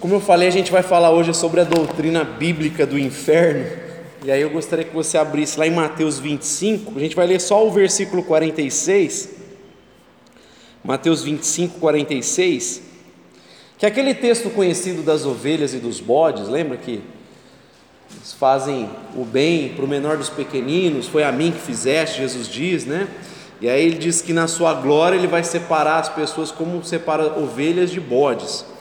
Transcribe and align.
Como 0.00 0.14
eu 0.14 0.20
falei, 0.20 0.48
a 0.48 0.50
gente 0.50 0.72
vai 0.72 0.82
falar 0.82 1.10
hoje 1.10 1.34
sobre 1.34 1.60
a 1.60 1.64
doutrina 1.64 2.24
bíblica 2.24 2.86
do 2.86 2.98
inferno. 2.98 3.66
E 4.24 4.30
aí 4.30 4.40
eu 4.40 4.48
gostaria 4.48 4.84
que 4.84 4.94
você 4.94 5.18
abrisse 5.18 5.58
lá 5.58 5.66
em 5.66 5.70
Mateus 5.70 6.18
25, 6.18 6.96
a 6.96 7.00
gente 7.00 7.14
vai 7.14 7.26
ler 7.26 7.40
só 7.40 7.66
o 7.66 7.70
versículo 7.70 8.22
46. 8.22 9.28
Mateus 10.82 11.22
25, 11.22 11.78
46. 11.78 12.82
Que 13.76 13.84
é 13.84 13.88
aquele 13.88 14.14
texto 14.14 14.48
conhecido 14.48 15.02
das 15.02 15.26
ovelhas 15.26 15.74
e 15.74 15.78
dos 15.78 16.00
bodes, 16.00 16.48
lembra 16.48 16.76
que 16.78 17.02
eles 18.14 18.32
fazem 18.32 18.88
o 19.14 19.24
bem 19.24 19.70
para 19.70 19.84
o 19.84 19.88
menor 19.88 20.16
dos 20.16 20.30
pequeninos, 20.30 21.06
foi 21.06 21.22
a 21.22 21.30
mim 21.30 21.52
que 21.52 21.58
fizeste, 21.58 22.18
Jesus 22.18 22.48
diz, 22.48 22.86
né? 22.86 23.08
E 23.60 23.68
aí 23.68 23.84
ele 23.84 23.98
diz 23.98 24.22
que 24.22 24.32
na 24.32 24.48
sua 24.48 24.72
glória 24.72 25.16
ele 25.16 25.26
vai 25.26 25.44
separar 25.44 25.98
as 25.98 26.08
pessoas 26.08 26.50
como 26.50 26.82
separa 26.82 27.38
ovelhas 27.38 27.90
de 27.90 28.00
bodes. 28.00 28.71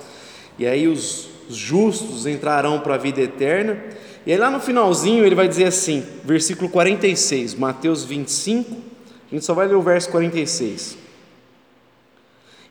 E 0.61 0.67
aí 0.67 0.87
os, 0.87 1.27
os 1.49 1.57
justos 1.57 2.27
entrarão 2.27 2.79
para 2.81 2.93
a 2.93 2.97
vida 2.97 3.19
eterna. 3.19 3.83
E 4.27 4.31
aí 4.31 4.37
lá 4.37 4.51
no 4.51 4.59
finalzinho 4.59 5.25
ele 5.25 5.33
vai 5.33 5.47
dizer 5.47 5.65
assim, 5.65 6.05
versículo 6.23 6.69
46, 6.69 7.55
Mateus 7.55 8.03
25, 8.03 8.71
a 8.71 9.33
gente 9.33 9.43
só 9.43 9.55
vai 9.55 9.67
ler 9.67 9.73
o 9.73 9.81
verso 9.81 10.11
46. 10.11 10.99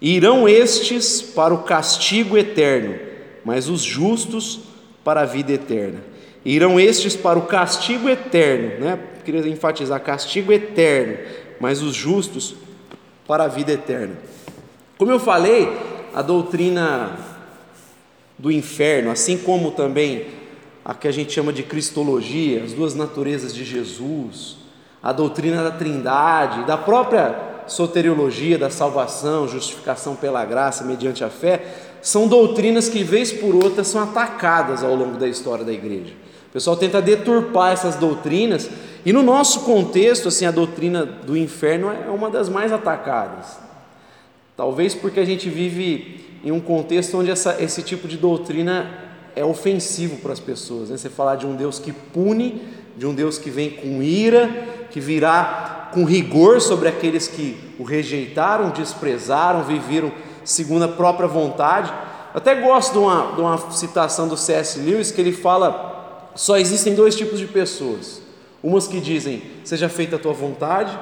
Irão 0.00 0.48
estes 0.48 1.20
para 1.20 1.52
o 1.52 1.64
castigo 1.64 2.38
eterno, 2.38 2.96
mas 3.44 3.68
os 3.68 3.82
justos 3.82 4.60
para 5.02 5.22
a 5.22 5.26
vida 5.26 5.50
eterna. 5.50 6.00
Irão 6.44 6.78
estes 6.78 7.16
para 7.16 7.40
o 7.40 7.46
castigo 7.46 8.08
eterno, 8.08 8.84
né? 8.84 9.00
Queria 9.24 9.48
enfatizar 9.48 10.00
castigo 10.00 10.52
eterno, 10.52 11.18
mas 11.58 11.82
os 11.82 11.96
justos 11.96 12.54
para 13.26 13.42
a 13.42 13.48
vida 13.48 13.72
eterna. 13.72 14.14
Como 14.96 15.10
eu 15.10 15.18
falei, 15.18 15.68
a 16.14 16.22
doutrina 16.22 17.29
do 18.40 18.50
inferno, 18.50 19.10
assim 19.10 19.36
como 19.36 19.70
também 19.70 20.26
a 20.82 20.94
que 20.94 21.06
a 21.06 21.12
gente 21.12 21.30
chama 21.30 21.52
de 21.52 21.62
cristologia, 21.62 22.64
as 22.64 22.72
duas 22.72 22.94
naturezas 22.94 23.54
de 23.54 23.64
Jesus, 23.64 24.56
a 25.02 25.12
doutrina 25.12 25.62
da 25.62 25.70
Trindade, 25.70 26.64
da 26.64 26.78
própria 26.78 27.38
soteriologia 27.66 28.56
da 28.56 28.70
salvação, 28.70 29.46
justificação 29.46 30.16
pela 30.16 30.42
graça 30.46 30.84
mediante 30.84 31.22
a 31.22 31.28
fé, 31.28 31.62
são 32.00 32.26
doutrinas 32.26 32.88
que 32.88 33.04
vez 33.04 33.30
por 33.30 33.54
outra 33.54 33.84
são 33.84 34.02
atacadas 34.02 34.82
ao 34.82 34.94
longo 34.94 35.18
da 35.18 35.28
história 35.28 35.64
da 35.64 35.72
igreja. 35.72 36.14
O 36.48 36.52
pessoal 36.52 36.76
tenta 36.76 37.00
deturpar 37.02 37.72
essas 37.72 37.96
doutrinas, 37.96 38.70
e 39.04 39.12
no 39.12 39.22
nosso 39.22 39.60
contexto, 39.60 40.28
assim, 40.28 40.46
a 40.46 40.50
doutrina 40.50 41.04
do 41.04 41.36
inferno 41.36 41.90
é 41.90 42.10
uma 42.10 42.30
das 42.30 42.48
mais 42.48 42.72
atacadas. 42.72 43.58
Talvez 44.56 44.94
porque 44.94 45.20
a 45.20 45.24
gente 45.24 45.48
vive 45.48 46.29
em 46.42 46.50
um 46.50 46.60
contexto 46.60 47.18
onde 47.18 47.30
essa, 47.30 47.56
esse 47.62 47.82
tipo 47.82 48.08
de 48.08 48.16
doutrina 48.16 48.90
é 49.36 49.44
ofensivo 49.44 50.16
para 50.16 50.32
as 50.32 50.40
pessoas. 50.40 50.90
Né? 50.90 50.96
Você 50.96 51.08
falar 51.08 51.36
de 51.36 51.46
um 51.46 51.54
Deus 51.54 51.78
que 51.78 51.92
pune, 51.92 52.62
de 52.96 53.06
um 53.06 53.14
Deus 53.14 53.38
que 53.38 53.50
vem 53.50 53.70
com 53.70 54.02
ira, 54.02 54.48
que 54.90 55.00
virá 55.00 55.90
com 55.92 56.04
rigor 56.04 56.60
sobre 56.60 56.88
aqueles 56.88 57.28
que 57.28 57.56
o 57.78 57.82
rejeitaram, 57.82 58.70
desprezaram, 58.70 59.64
viveram 59.64 60.12
segundo 60.44 60.84
a 60.84 60.88
própria 60.88 61.28
vontade. 61.28 61.92
Eu 62.32 62.38
até 62.38 62.54
gosto 62.54 62.92
de 62.92 62.98
uma, 62.98 63.32
de 63.34 63.40
uma 63.40 63.70
citação 63.72 64.28
do 64.28 64.36
C.S. 64.36 64.78
Lewis 64.78 65.10
que 65.10 65.20
ele 65.20 65.32
fala 65.32 65.90
só 66.34 66.56
existem 66.56 66.94
dois 66.94 67.16
tipos 67.16 67.38
de 67.38 67.46
pessoas: 67.46 68.22
umas 68.62 68.86
que 68.86 69.00
dizem, 69.00 69.42
seja 69.64 69.88
feita 69.88 70.16
a 70.16 70.18
tua 70.18 70.32
vontade, 70.32 70.96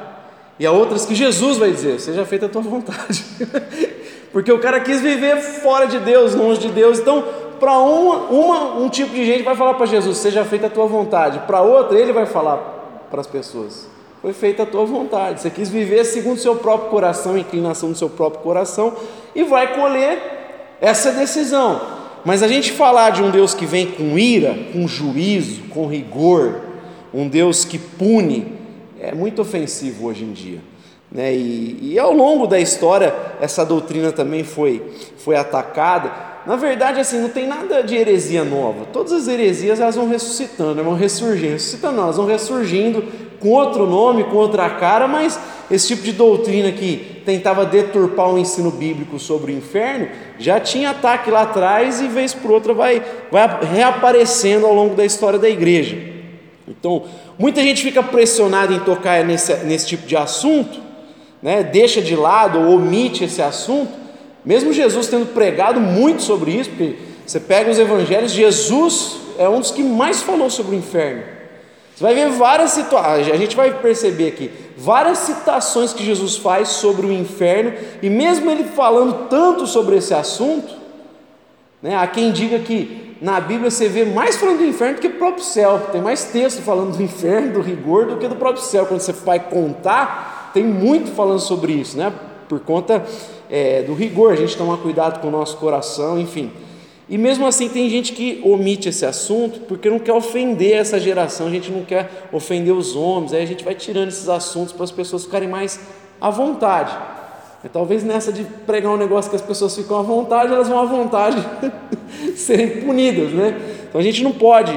e 0.58 0.66
há 0.66 0.72
outras 0.72 1.06
que 1.06 1.14
Jesus 1.14 1.58
vai 1.58 1.70
dizer, 1.70 2.00
seja 2.00 2.24
feita 2.24 2.46
a 2.46 2.48
tua 2.48 2.62
vontade. 2.62 3.24
Porque 4.32 4.52
o 4.52 4.58
cara 4.58 4.80
quis 4.80 5.00
viver 5.00 5.36
fora 5.40 5.86
de 5.86 5.98
Deus, 5.98 6.34
longe 6.34 6.60
de 6.60 6.68
Deus. 6.68 6.98
Então, 6.98 7.24
para 7.58 7.78
uma, 7.78 8.16
uma, 8.30 8.74
um 8.76 8.88
tipo 8.88 9.12
de 9.12 9.24
gente 9.24 9.42
vai 9.42 9.56
falar 9.56 9.74
para 9.74 9.86
Jesus, 9.86 10.18
seja 10.18 10.44
feita 10.44 10.66
a 10.66 10.70
tua 10.70 10.86
vontade. 10.86 11.40
Para 11.40 11.60
outra, 11.60 11.98
ele 11.98 12.12
vai 12.12 12.26
falar 12.26 13.06
para 13.10 13.20
as 13.20 13.26
pessoas, 13.26 13.88
foi 14.22 14.32
feita 14.32 14.62
a 14.62 14.66
tua 14.66 14.84
vontade. 14.84 15.40
Você 15.40 15.50
quis 15.50 15.68
viver 15.68 16.04
segundo 16.04 16.36
o 16.36 16.40
seu 16.40 16.56
próprio 16.56 16.90
coração, 16.90 17.36
inclinação 17.36 17.90
do 17.90 17.98
seu 17.98 18.08
próprio 18.08 18.42
coração, 18.42 18.94
e 19.34 19.42
vai 19.44 19.74
colher 19.74 20.76
essa 20.80 21.10
decisão. 21.12 21.80
Mas 22.24 22.42
a 22.42 22.48
gente 22.48 22.72
falar 22.72 23.10
de 23.10 23.22
um 23.22 23.30
Deus 23.30 23.54
que 23.54 23.64
vem 23.64 23.86
com 23.86 24.18
ira, 24.18 24.56
com 24.72 24.86
juízo, 24.86 25.62
com 25.70 25.86
rigor, 25.86 26.60
um 27.12 27.28
Deus 27.28 27.64
que 27.64 27.78
pune, 27.78 28.54
é 29.00 29.14
muito 29.14 29.40
ofensivo 29.40 30.06
hoje 30.06 30.24
em 30.24 30.32
dia. 30.32 30.58
Né? 31.10 31.34
E, 31.34 31.92
e, 31.92 31.98
ao 31.98 32.12
longo 32.12 32.46
da 32.46 32.60
história, 32.60 33.14
essa 33.40 33.64
doutrina 33.64 34.12
também 34.12 34.44
foi, 34.44 34.82
foi 35.16 35.36
atacada. 35.36 36.12
Na 36.46 36.56
verdade, 36.56 37.00
assim, 37.00 37.20
não 37.20 37.30
tem 37.30 37.46
nada 37.46 37.82
de 37.82 37.96
heresia 37.96 38.44
nova. 38.44 38.84
Todas 38.92 39.12
as 39.12 39.28
heresias 39.28 39.80
elas 39.80 39.96
vão 39.96 40.08
ressuscitando, 40.08 40.82
vão 40.82 40.94
ressurgindo, 40.94 41.52
ressuscitando, 41.52 42.00
elas 42.00 42.16
vão 42.16 42.26
ressurgindo 42.26 43.02
com 43.40 43.50
outro 43.50 43.86
nome, 43.86 44.24
com 44.24 44.36
outra 44.36 44.68
cara, 44.68 45.06
mas 45.06 45.38
esse 45.70 45.88
tipo 45.88 46.02
de 46.02 46.12
doutrina 46.12 46.72
que 46.72 47.22
tentava 47.24 47.64
deturpar 47.64 48.30
o 48.30 48.38
ensino 48.38 48.70
bíblico 48.70 49.18
sobre 49.18 49.52
o 49.52 49.54
inferno 49.54 50.08
já 50.38 50.58
tinha 50.58 50.90
ataque 50.90 51.30
lá 51.30 51.42
atrás 51.42 52.00
e 52.00 52.08
vez 52.08 52.34
por 52.34 52.50
outra 52.50 52.72
vai, 52.74 53.02
vai 53.30 53.46
reaparecendo 53.64 54.66
ao 54.66 54.74
longo 54.74 54.94
da 54.94 55.04
história 55.04 55.38
da 55.38 55.48
igreja. 55.48 55.96
Então, 56.66 57.04
muita 57.38 57.62
gente 57.62 57.82
fica 57.82 58.02
pressionada 58.02 58.72
em 58.72 58.80
tocar 58.80 59.24
nesse, 59.24 59.54
nesse 59.64 59.86
tipo 59.86 60.06
de 60.06 60.16
assunto, 60.16 60.87
né? 61.42 61.62
deixa 61.62 62.00
de 62.00 62.16
lado 62.16 62.58
ou 62.58 62.76
omite 62.76 63.24
esse 63.24 63.42
assunto, 63.42 63.92
mesmo 64.44 64.72
Jesus 64.72 65.08
tendo 65.08 65.26
pregado 65.26 65.80
muito 65.80 66.22
sobre 66.22 66.52
isso, 66.52 66.70
porque 66.70 66.96
você 67.26 67.38
pega 67.38 67.70
os 67.70 67.78
evangelhos, 67.78 68.32
Jesus 68.32 69.16
é 69.38 69.48
um 69.48 69.60
dos 69.60 69.70
que 69.70 69.82
mais 69.82 70.22
falou 70.22 70.48
sobre 70.48 70.74
o 70.74 70.78
inferno. 70.78 71.22
Você 71.94 72.04
vai 72.04 72.14
ver 72.14 72.30
várias 72.30 72.70
situações, 72.70 73.28
a 73.28 73.36
gente 73.36 73.56
vai 73.56 73.72
perceber 73.74 74.28
aqui, 74.28 74.50
várias 74.76 75.18
citações 75.18 75.92
que 75.92 76.04
Jesus 76.04 76.36
faz 76.36 76.68
sobre 76.68 77.06
o 77.06 77.12
inferno, 77.12 77.72
e 78.00 78.08
mesmo 78.08 78.50
ele 78.50 78.64
falando 78.64 79.28
tanto 79.28 79.66
sobre 79.66 79.96
esse 79.96 80.14
assunto, 80.14 80.76
né, 81.82 81.96
há 81.96 82.06
quem 82.06 82.30
diga 82.30 82.58
que 82.60 83.16
na 83.20 83.40
Bíblia 83.40 83.70
você 83.70 83.88
vê 83.88 84.04
mais 84.04 84.36
falando 84.36 84.58
do 84.58 84.64
inferno 84.64 84.94
do 84.94 85.00
que 85.00 85.08
do 85.08 85.18
próprio 85.18 85.44
céu, 85.44 85.88
tem 85.90 86.00
mais 86.00 86.24
texto 86.26 86.62
falando 86.62 86.96
do 86.96 87.02
inferno, 87.02 87.54
do 87.54 87.60
rigor, 87.60 88.06
do 88.06 88.16
que 88.16 88.28
do 88.28 88.36
próprio 88.36 88.62
céu. 88.62 88.86
Quando 88.86 89.00
você 89.00 89.12
vai 89.12 89.40
contar, 89.40 90.37
tem 90.52 90.64
muito 90.64 91.10
falando 91.10 91.40
sobre 91.40 91.72
isso, 91.72 91.96
né, 91.96 92.12
por 92.48 92.60
conta 92.60 93.04
é, 93.50 93.82
do 93.82 93.94
rigor, 93.94 94.32
a 94.32 94.36
gente 94.36 94.56
toma 94.56 94.76
cuidado 94.76 95.20
com 95.20 95.28
o 95.28 95.30
nosso 95.30 95.56
coração, 95.56 96.18
enfim. 96.18 96.50
E 97.08 97.16
mesmo 97.16 97.46
assim 97.46 97.68
tem 97.68 97.88
gente 97.88 98.12
que 98.12 98.40
omite 98.44 98.88
esse 98.90 99.06
assunto 99.06 99.60
porque 99.60 99.88
não 99.88 99.98
quer 99.98 100.12
ofender 100.12 100.76
essa 100.76 101.00
geração, 101.00 101.46
a 101.46 101.50
gente 101.50 101.70
não 101.70 101.82
quer 101.82 102.28
ofender 102.32 102.74
os 102.74 102.94
homens, 102.94 103.32
aí 103.32 103.42
a 103.42 103.46
gente 103.46 103.64
vai 103.64 103.74
tirando 103.74 104.08
esses 104.08 104.28
assuntos 104.28 104.72
para 104.72 104.84
as 104.84 104.90
pessoas 104.90 105.24
ficarem 105.24 105.48
mais 105.48 105.80
à 106.20 106.28
vontade. 106.28 106.94
E 107.64 107.68
talvez 107.68 108.04
nessa 108.04 108.30
de 108.30 108.44
pregar 108.44 108.92
um 108.92 108.96
negócio 108.96 109.30
que 109.30 109.36
as 109.36 109.42
pessoas 109.42 109.74
ficam 109.74 109.98
à 109.98 110.02
vontade, 110.02 110.52
elas 110.52 110.68
vão 110.68 110.78
à 110.78 110.84
vontade 110.84 111.44
serem 112.36 112.82
punidas, 112.82 113.32
né? 113.32 113.58
Então 113.88 114.00
a 114.00 114.04
gente 114.04 114.22
não 114.22 114.32
pode 114.32 114.72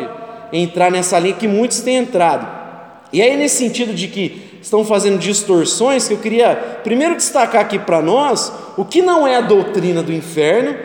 entrar 0.53 0.89
nessa 0.89 1.19
linha 1.19 1.35
que 1.35 1.47
muitos 1.47 1.81
têm 1.81 1.97
entrado. 1.97 2.47
E 3.13 3.21
aí, 3.21 3.35
nesse 3.35 3.57
sentido 3.57 3.93
de 3.93 4.07
que 4.07 4.50
estão 4.61 4.85
fazendo 4.85 5.17
distorções, 5.17 6.07
que 6.07 6.13
eu 6.13 6.19
queria 6.19 6.55
primeiro 6.83 7.15
destacar 7.15 7.61
aqui 7.61 7.79
para 7.79 8.01
nós 8.01 8.51
o 8.77 8.85
que 8.85 9.01
não 9.01 9.27
é 9.27 9.37
a 9.37 9.41
doutrina 9.41 10.03
do 10.03 10.13
inferno 10.13 10.75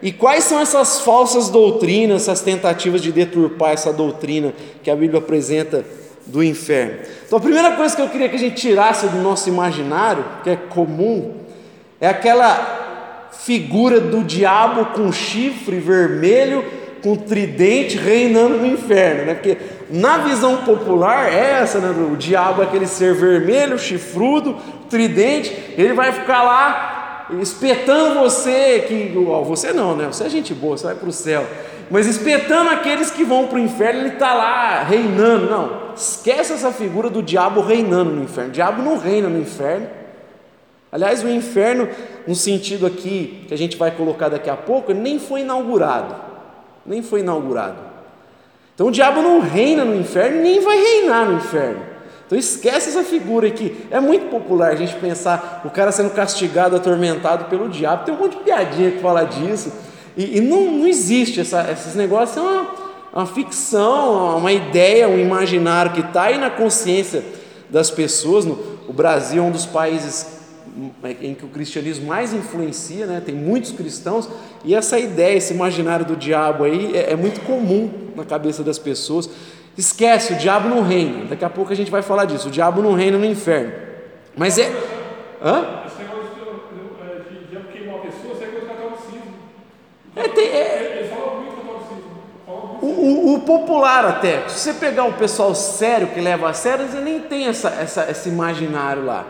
e 0.00 0.12
quais 0.12 0.44
são 0.44 0.60
essas 0.60 1.00
falsas 1.00 1.48
doutrinas, 1.48 2.22
essas 2.22 2.40
tentativas 2.40 3.00
de 3.00 3.10
deturpar 3.10 3.72
essa 3.72 3.92
doutrina 3.92 4.52
que 4.82 4.90
a 4.90 4.96
Bíblia 4.96 5.18
apresenta 5.18 5.84
do 6.26 6.44
inferno? 6.44 6.98
Então, 7.26 7.38
a 7.38 7.40
primeira 7.40 7.72
coisa 7.72 7.96
que 7.96 8.02
eu 8.02 8.08
queria 8.08 8.28
que 8.28 8.36
a 8.36 8.38
gente 8.38 8.56
tirasse 8.56 9.08
do 9.08 9.18
nosso 9.18 9.48
imaginário, 9.48 10.24
que 10.42 10.50
é 10.50 10.56
comum, 10.56 11.34
é 12.00 12.06
aquela 12.06 13.30
figura 13.32 13.98
do 13.98 14.22
diabo 14.22 14.86
com 14.94 15.10
chifre 15.10 15.78
vermelho, 15.78 16.64
com 17.04 17.14
tridente 17.14 17.98
reinando 17.98 18.56
no 18.56 18.66
inferno, 18.66 19.26
né? 19.26 19.34
Porque 19.34 19.58
na 19.90 20.16
visão 20.16 20.64
popular 20.64 21.30
é 21.30 21.60
essa, 21.60 21.78
né? 21.78 21.90
O 22.10 22.16
diabo 22.16 22.62
é 22.62 22.64
aquele 22.64 22.86
ser 22.86 23.12
vermelho, 23.12 23.78
chifrudo, 23.78 24.56
tridente, 24.88 25.54
ele 25.76 25.92
vai 25.92 26.12
ficar 26.12 26.42
lá 26.42 27.26
espetando 27.42 28.20
você, 28.20 28.86
que 28.88 29.12
você 29.44 29.70
não, 29.74 29.94
né? 29.94 30.06
Você 30.06 30.24
é 30.24 30.30
gente 30.30 30.54
boa, 30.54 30.78
você 30.78 30.86
vai 30.86 30.94
para 30.94 31.08
o 31.10 31.12
céu. 31.12 31.46
Mas 31.90 32.06
espetando 32.06 32.70
aqueles 32.70 33.10
que 33.10 33.22
vão 33.22 33.48
para 33.48 33.56
o 33.56 33.60
inferno, 33.60 34.00
ele 34.00 34.14
está 34.14 34.32
lá 34.32 34.82
reinando. 34.82 35.50
Não, 35.50 35.92
esquece 35.94 36.54
essa 36.54 36.72
figura 36.72 37.10
do 37.10 37.22
diabo 37.22 37.60
reinando 37.60 38.12
no 38.12 38.24
inferno. 38.24 38.48
O 38.48 38.54
diabo 38.54 38.82
não 38.82 38.96
reina 38.96 39.28
no 39.28 39.38
inferno. 39.38 39.86
Aliás, 40.90 41.22
o 41.22 41.28
inferno, 41.28 41.86
no 42.26 42.34
sentido 42.34 42.86
aqui 42.86 43.44
que 43.46 43.52
a 43.52 43.58
gente 43.58 43.76
vai 43.76 43.90
colocar 43.90 44.30
daqui 44.30 44.48
a 44.48 44.56
pouco, 44.56 44.94
nem 44.94 45.18
foi 45.18 45.40
inaugurado. 45.40 46.33
Nem 46.86 47.02
foi 47.02 47.20
inaugurado. 47.20 47.76
Então 48.74 48.88
o 48.88 48.90
diabo 48.90 49.22
não 49.22 49.40
reina 49.40 49.84
no 49.84 49.94
inferno, 49.94 50.42
nem 50.42 50.60
vai 50.60 50.76
reinar 50.76 51.26
no 51.26 51.36
inferno. 51.36 51.80
Então 52.26 52.38
esquece 52.38 52.88
essa 52.88 53.04
figura 53.04 53.46
aqui. 53.46 53.86
É 53.90 54.00
muito 54.00 54.28
popular 54.30 54.72
a 54.72 54.76
gente 54.76 54.94
pensar 54.96 55.62
o 55.64 55.70
cara 55.70 55.92
sendo 55.92 56.10
castigado, 56.10 56.74
atormentado 56.74 57.44
pelo 57.44 57.68
diabo. 57.68 58.04
Tem 58.04 58.14
um 58.14 58.18
monte 58.18 58.36
de 58.36 58.42
piadinha 58.42 58.90
que 58.90 58.98
fala 58.98 59.24
disso. 59.24 59.72
E, 60.16 60.38
e 60.38 60.40
não, 60.40 60.64
não 60.64 60.86
existe 60.86 61.40
essa, 61.40 61.70
esses 61.70 61.94
negócios, 61.94 62.36
é 62.36 62.40
uma, 62.40 62.66
uma 63.12 63.26
ficção, 63.26 64.38
uma 64.38 64.52
ideia, 64.52 65.08
um 65.08 65.18
imaginário 65.18 65.92
que 65.92 66.00
está 66.00 66.24
aí 66.24 66.38
na 66.38 66.50
consciência 66.50 67.22
das 67.68 67.90
pessoas. 67.90 68.44
No, 68.44 68.58
o 68.88 68.92
Brasil 68.92 69.42
é 69.42 69.46
um 69.46 69.50
dos 69.50 69.66
países 69.66 70.43
em 71.20 71.34
que 71.34 71.44
o 71.44 71.48
cristianismo 71.48 72.06
mais 72.06 72.32
influencia, 72.32 73.06
né? 73.06 73.22
tem 73.24 73.34
muitos 73.34 73.70
cristãos, 73.72 74.28
e 74.64 74.74
essa 74.74 74.98
ideia, 74.98 75.36
esse 75.36 75.54
imaginário 75.54 76.04
do 76.04 76.16
diabo 76.16 76.64
aí 76.64 76.96
é, 76.96 77.12
é 77.12 77.16
muito 77.16 77.40
comum 77.42 77.90
na 78.16 78.24
cabeça 78.24 78.62
das 78.64 78.78
pessoas. 78.78 79.30
Esquece, 79.76 80.32
o 80.32 80.36
diabo 80.36 80.68
não 80.68 80.82
reina. 80.82 81.24
Daqui 81.26 81.44
a 81.44 81.50
pouco 81.50 81.72
a 81.72 81.76
gente 81.76 81.90
vai 81.90 82.02
falar 82.02 82.24
disso. 82.26 82.48
O 82.48 82.50
diabo 82.50 82.80
não 82.82 82.92
reina 82.94 83.18
no 83.18 83.24
inferno. 83.24 83.72
Mas 84.36 84.56
é. 84.58 84.72
Hã? 85.42 85.82
É 85.84 85.88
catolicismo. 88.66 89.34
É, 90.16 90.28
tem, 90.28 90.46
é, 90.46 91.10
o, 92.80 92.86
o- 92.86 93.34
o 93.34 93.40
popular 93.40 94.04
até. 94.04 94.46
Se 94.48 94.58
você 94.60 94.74
pegar 94.74 95.04
o 95.04 95.14
pessoal 95.14 95.54
sério 95.54 96.08
que 96.08 96.20
leva 96.20 96.48
a 96.50 96.52
sério, 96.52 96.84
ele 96.92 97.00
nem 97.02 97.20
tem 97.20 97.46
essa, 97.46 97.68
essa, 97.70 98.08
esse 98.10 98.28
imaginário 98.28 99.04
lá. 99.04 99.24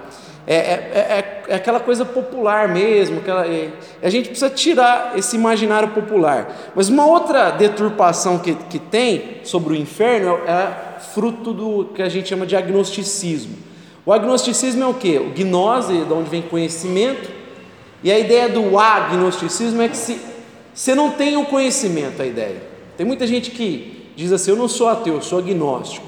É, 0.47 0.55
é, 0.55 0.59
é, 0.59 1.45
é 1.49 1.55
aquela 1.55 1.81
coisa 1.81 2.05
popular 2.05 2.69
mesmo. 2.69 3.19
Aquela, 3.19 3.47
é- 3.47 3.71
a 4.03 4.11
gente 4.11 4.29
precisa 4.29 4.51
tirar 4.51 5.13
esse 5.17 5.37
imaginário 5.37 5.89
popular. 5.89 6.73
Mas 6.75 6.89
uma 6.89 7.07
outra 7.07 7.51
deturpação 7.51 8.39
que, 8.39 8.55
que 8.55 8.79
tem 8.79 9.41
sobre 9.45 9.73
o 9.73 9.77
inferno 9.77 10.39
é, 10.47 10.51
é 10.51 11.01
fruto 11.01 11.53
do 11.53 11.87
que 11.95 12.03
a 12.03 12.09
gente 12.09 12.29
chama 12.29 12.47
de 12.47 12.57
agnosticismo. 12.57 13.57
O 14.07 14.13
agnosticismo 14.13 14.83
é 14.83 14.87
o 14.87 14.95
que? 14.95 15.17
O 15.19 15.31
gnose, 15.31 16.05
de 16.05 16.13
onde 16.13 16.29
vem 16.29 16.43
conhecimento, 16.43 17.31
e 18.03 18.13
a 18.13 18.19
ideia 18.19 18.49
do 18.51 18.79
agnosticismo 18.79 19.81
é 19.81 19.89
que 19.89 19.97
se 19.97 20.21
você 20.75 20.95
não 20.95 21.13
tem 21.13 21.37
o 21.37 21.47
conhecimento, 21.47 22.21
a 22.21 22.27
ideia. 22.27 22.61
Tem 22.97 23.07
muita 23.07 23.27
gente 23.27 23.51
que 23.51 24.11
diz 24.15 24.33
assim: 24.33 24.51
eu 24.51 24.57
não 24.57 24.69
sou 24.69 24.89
ateu, 24.89 25.15
eu 25.15 25.23
sou 25.23 25.39
agnóstico, 25.39 26.07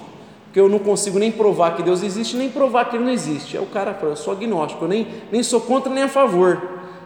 porque 0.56 0.60
eu 0.62 0.70
não 0.70 0.78
consigo 0.78 1.18
nem 1.18 1.30
provar 1.30 1.76
que 1.76 1.82
Deus 1.82 2.02
existe, 2.02 2.34
nem 2.34 2.48
provar 2.48 2.86
que 2.86 2.96
Ele 2.96 3.04
não 3.04 3.12
existe. 3.12 3.58
Aí 3.58 3.62
o 3.62 3.66
cara 3.66 3.92
fala: 3.92 4.12
eu 4.12 4.16
sou 4.16 4.32
agnóstico, 4.32 4.86
eu 4.86 4.88
nem, 4.88 5.06
nem 5.30 5.42
sou 5.42 5.60
contra 5.60 5.92
nem 5.92 6.04
a 6.04 6.08
favor. 6.08 6.62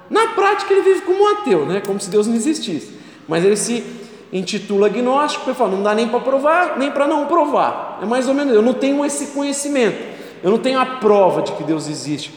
Na 0.09 0.29
prática, 0.29 0.73
ele 0.73 0.83
vive 0.83 1.01
como 1.01 1.25
um 1.25 1.29
ateu, 1.33 1.67
né? 1.67 1.83
como 1.85 1.99
se 1.99 2.09
Deus 2.09 2.29
não 2.29 2.37
existisse. 2.37 2.93
Mas 3.27 3.45
ele 3.45 3.57
se 3.57 3.85
intitula 4.33 4.87
agnóstico 4.87 5.51
e 5.51 5.55
fala: 5.55 5.73
não 5.73 5.83
dá 5.83 5.93
nem 5.97 6.07
para 6.07 6.21
provar, 6.21 6.79
nem 6.79 6.93
para 6.93 7.09
não 7.09 7.27
provar. 7.27 7.99
É 8.01 8.07
mais 8.07 8.29
ou 8.29 8.35
menos, 8.35 8.55
eu 8.55 8.63
não 8.63 8.73
tenho 8.73 9.05
esse 9.05 9.27
conhecimento, 9.33 9.99
eu 10.45 10.51
não 10.53 10.59
tenho 10.59 10.79
a 10.79 10.87
prova 10.87 11.43
de 11.43 11.51
que 11.51 11.65
Deus 11.65 11.89
existe. 11.89 12.33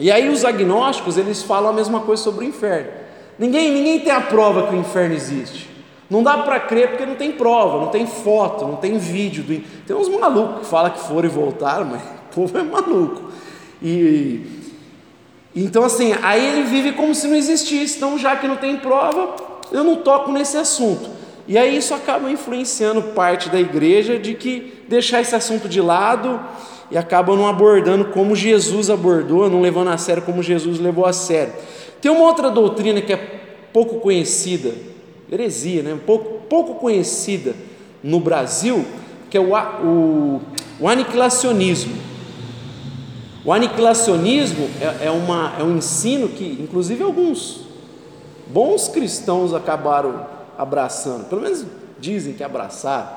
E 0.00 0.10
aí 0.10 0.28
os 0.28 0.44
agnósticos, 0.44 1.16
eles 1.16 1.40
falam 1.40 1.70
a 1.70 1.72
mesma 1.72 2.00
coisa 2.00 2.20
sobre 2.20 2.44
o 2.44 2.48
inferno. 2.48 2.90
Ninguém, 3.38 3.70
ninguém 3.70 4.00
tem 4.00 4.10
a 4.10 4.22
prova 4.22 4.66
que 4.66 4.74
o 4.74 4.78
inferno 4.80 5.14
existe. 5.14 5.70
Não 6.10 6.22
dá 6.22 6.38
para 6.38 6.58
crer 6.60 6.88
porque 6.88 7.04
não 7.04 7.14
tem 7.14 7.32
prova, 7.32 7.78
não 7.78 7.88
tem 7.88 8.06
foto, 8.06 8.64
não 8.64 8.76
tem 8.76 8.96
vídeo. 8.96 9.42
Do... 9.42 9.60
Tem 9.86 9.94
uns 9.94 10.08
malucos 10.08 10.60
que 10.60 10.66
falam 10.66 10.90
que 10.90 11.00
foram 11.00 11.28
e 11.28 11.32
voltaram, 11.32 11.84
mas 11.86 12.02
o 12.30 12.34
povo 12.34 12.58
é 12.58 12.62
maluco. 12.62 13.30
E 13.82 14.58
então 15.54 15.84
assim, 15.84 16.14
aí 16.22 16.44
ele 16.46 16.62
vive 16.62 16.92
como 16.92 17.14
se 17.14 17.26
não 17.26 17.34
existisse. 17.34 17.96
Então, 17.96 18.18
já 18.18 18.36
que 18.36 18.46
não 18.46 18.56
tem 18.56 18.76
prova, 18.76 19.34
eu 19.72 19.82
não 19.82 19.96
toco 19.96 20.30
nesse 20.30 20.56
assunto. 20.56 21.10
E 21.46 21.56
aí 21.56 21.76
isso 21.76 21.94
acaba 21.94 22.30
influenciando 22.30 23.02
parte 23.02 23.48
da 23.48 23.58
igreja 23.58 24.18
de 24.18 24.34
que 24.34 24.84
deixar 24.86 25.20
esse 25.20 25.34
assunto 25.34 25.68
de 25.68 25.80
lado 25.80 26.40
e 26.90 26.98
acaba 26.98 27.34
não 27.34 27.46
abordando 27.46 28.06
como 28.06 28.36
Jesus 28.36 28.90
abordou, 28.90 29.48
não 29.48 29.60
levando 29.60 29.88
a 29.88 29.98
sério 29.98 30.22
como 30.22 30.42
Jesus 30.42 30.78
levou 30.78 31.06
a 31.06 31.12
sério. 31.12 31.54
Tem 32.00 32.10
uma 32.10 32.24
outra 32.24 32.50
doutrina 32.50 33.00
que 33.00 33.12
é 33.12 33.40
pouco 33.72 34.00
conhecida, 34.00 34.74
heresia, 35.30 35.82
né? 35.82 35.98
pouco, 36.06 36.40
pouco 36.48 36.74
conhecida 36.76 37.54
no 38.02 38.20
Brasil, 38.20 38.84
que 39.30 39.36
é 39.36 39.40
o, 39.40 39.52
o, 39.54 40.40
o 40.80 40.88
aniquilacionismo. 40.88 41.94
O 43.44 43.52
aniquilacionismo 43.52 44.68
é, 44.80 45.06
é, 45.06 45.10
uma, 45.10 45.54
é 45.58 45.62
um 45.62 45.76
ensino 45.76 46.28
que, 46.28 46.44
inclusive, 46.60 47.02
alguns 47.02 47.62
bons 48.46 48.88
cristãos 48.88 49.54
acabaram 49.54 50.26
abraçando, 50.56 51.26
pelo 51.28 51.42
menos 51.42 51.64
dizem 52.00 52.32
que 52.34 52.42
abraçaram. 52.42 53.08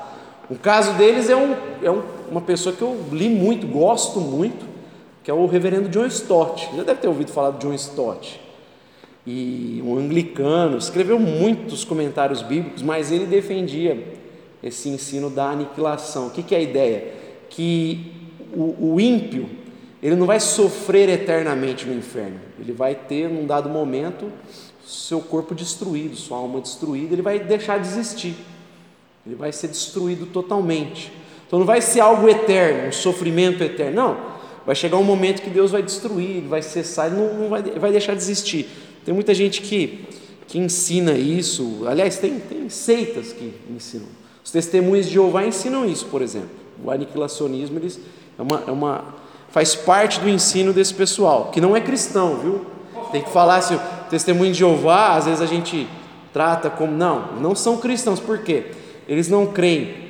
O 0.50 0.56
caso 0.56 0.92
deles 0.94 1.30
é, 1.30 1.36
um, 1.36 1.54
é 1.82 1.90
um- 1.90 2.02
uma 2.30 2.40
pessoa 2.40 2.74
que 2.74 2.82
eu 2.82 2.98
li 3.10 3.28
muito, 3.28 3.66
gosto 3.66 4.20
muito, 4.20 4.64
que 5.24 5.30
é 5.30 5.34
o 5.34 5.46
reverendo 5.46 5.88
John 5.88 6.06
Stott. 6.06 6.68
Já 6.76 6.82
deve 6.82 7.00
ter 7.00 7.08
ouvido 7.08 7.30
falar 7.30 7.52
de 7.52 7.58
John 7.66 7.72
Stott. 7.74 8.40
E 9.26 9.80
um 9.84 9.96
anglicano, 9.96 10.76
escreveu 10.76 11.18
muitos 11.18 11.84
comentários 11.84 12.42
bíblicos, 12.42 12.82
mas 12.82 13.12
ele 13.12 13.26
defendia 13.26 14.20
esse 14.62 14.88
ensino 14.88 15.30
da 15.30 15.50
aniquilação. 15.50 16.26
O 16.26 16.30
que, 16.30 16.42
que 16.42 16.54
é 16.54 16.58
a 16.58 16.62
ideia? 16.62 17.14
Que 17.48 18.12
o, 18.52 18.94
o 18.94 19.00
ímpio 19.00 19.48
ele 20.02 20.16
não 20.16 20.26
vai 20.26 20.40
sofrer 20.40 21.08
eternamente 21.08 21.86
no 21.86 21.94
inferno, 21.94 22.40
ele 22.58 22.72
vai 22.72 22.94
ter, 22.94 23.28
num 23.28 23.46
dado 23.46 23.68
momento, 23.68 24.32
seu 24.84 25.20
corpo 25.20 25.54
destruído, 25.54 26.16
sua 26.16 26.38
alma 26.38 26.60
destruída, 26.60 27.14
ele 27.14 27.22
vai 27.22 27.38
deixar 27.38 27.78
de 27.78 27.86
existir, 27.86 28.34
ele 29.24 29.36
vai 29.36 29.52
ser 29.52 29.68
destruído 29.68 30.26
totalmente. 30.26 31.12
Então 31.46 31.60
não 31.60 31.66
vai 31.66 31.80
ser 31.80 32.00
algo 32.00 32.28
eterno, 32.28 32.88
um 32.88 32.92
sofrimento 32.92 33.62
eterno, 33.62 33.94
não. 33.94 34.32
Vai 34.66 34.74
chegar 34.74 34.96
um 34.96 35.04
momento 35.04 35.42
que 35.42 35.50
Deus 35.50 35.70
vai 35.70 35.82
destruir, 35.82 36.38
ele 36.38 36.48
vai 36.48 36.62
cessar, 36.62 37.06
ele 37.06 37.16
não, 37.16 37.34
não 37.34 37.48
vai, 37.48 37.62
vai 37.62 37.92
deixar 37.92 38.14
de 38.14 38.22
existir. 38.22 38.68
Tem 39.04 39.12
muita 39.12 39.34
gente 39.34 39.60
que, 39.62 40.04
que 40.46 40.58
ensina 40.58 41.12
isso, 41.12 41.82
aliás, 41.86 42.18
tem, 42.18 42.38
tem 42.38 42.68
seitas 42.68 43.32
que 43.32 43.52
ensinam. 43.70 44.06
Os 44.44 44.50
testemunhos 44.50 45.06
de 45.06 45.12
Jeová 45.12 45.44
ensinam 45.44 45.84
isso, 45.84 46.06
por 46.06 46.22
exemplo. 46.22 46.50
O 46.84 46.90
aniquilacionismo 46.90 47.78
eles, 47.78 48.00
é 48.38 48.42
uma, 48.42 48.62
é 48.66 48.70
uma, 48.70 49.14
faz 49.50 49.74
parte 49.74 50.20
do 50.20 50.28
ensino 50.28 50.72
desse 50.72 50.94
pessoal, 50.94 51.50
que 51.52 51.60
não 51.60 51.76
é 51.76 51.80
cristão, 51.80 52.36
viu? 52.36 52.66
Tem 53.10 53.22
que 53.22 53.30
falar 53.30 53.56
assim, 53.56 53.78
testemunho 54.10 54.52
de 54.52 54.58
Jeová, 54.58 55.16
às 55.16 55.26
vezes 55.26 55.40
a 55.40 55.46
gente 55.46 55.86
trata 56.32 56.70
como, 56.70 56.92
não, 56.92 57.34
não 57.40 57.54
são 57.54 57.76
cristãos, 57.76 58.18
por 58.18 58.38
quê? 58.38 58.66
Eles 59.06 59.28
não 59.28 59.46
creem 59.46 60.02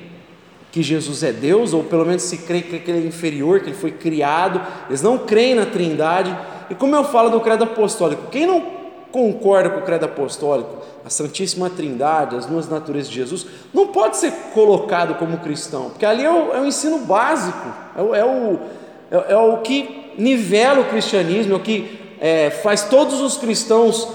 que 0.71 0.81
Jesus 0.81 1.21
é 1.21 1.31
Deus, 1.31 1.71
ou 1.71 1.83
pelo 1.83 2.05
menos 2.05 2.23
se 2.23 2.39
crê 2.39 2.61
que 2.61 2.89
ele 2.89 3.05
é 3.05 3.07
inferior, 3.07 3.59
que 3.59 3.67
ele 3.67 3.75
foi 3.75 3.91
criado, 3.91 4.59
eles 4.89 5.03
não 5.03 5.19
creem 5.19 5.53
na 5.53 5.67
Trindade. 5.67 6.35
E 6.67 6.73
como 6.73 6.95
eu 6.95 7.03
falo 7.03 7.29
do 7.29 7.39
credo 7.39 7.63
apostólico, 7.63 8.31
quem 8.31 8.47
não 8.47 8.82
concorda 9.13 9.69
com 9.69 9.77
o 9.77 9.83
credo 9.83 10.05
apostólico, 10.05 10.75
a 11.05 11.09
Santíssima 11.09 11.69
Trindade, 11.69 12.35
as 12.35 12.47
duas 12.47 12.67
naturezas 12.67 13.07
de 13.07 13.15
Jesus, 13.15 13.45
não 13.71 13.87
pode 13.87 14.17
ser 14.17 14.31
colocado 14.55 15.19
como 15.19 15.37
cristão, 15.37 15.91
porque 15.91 16.03
ali 16.03 16.25
é 16.25 16.31
o, 16.31 16.51
é 16.51 16.59
o 16.59 16.65
ensino 16.65 16.97
básico, 16.97 17.71
é 17.95 18.01
o, 18.01 18.15
é, 18.15 18.25
o, 18.25 18.59
é, 19.11 19.33
é 19.33 19.37
o 19.37 19.57
que 19.57 20.15
nivela 20.17 20.81
o 20.81 20.85
cristianismo, 20.85 21.53
é 21.53 21.55
o 21.55 21.59
que 21.59 22.15
é, 22.19 22.49
faz 22.49 22.85
todos 22.85 23.21
os 23.21 23.37
cristãos 23.37 24.07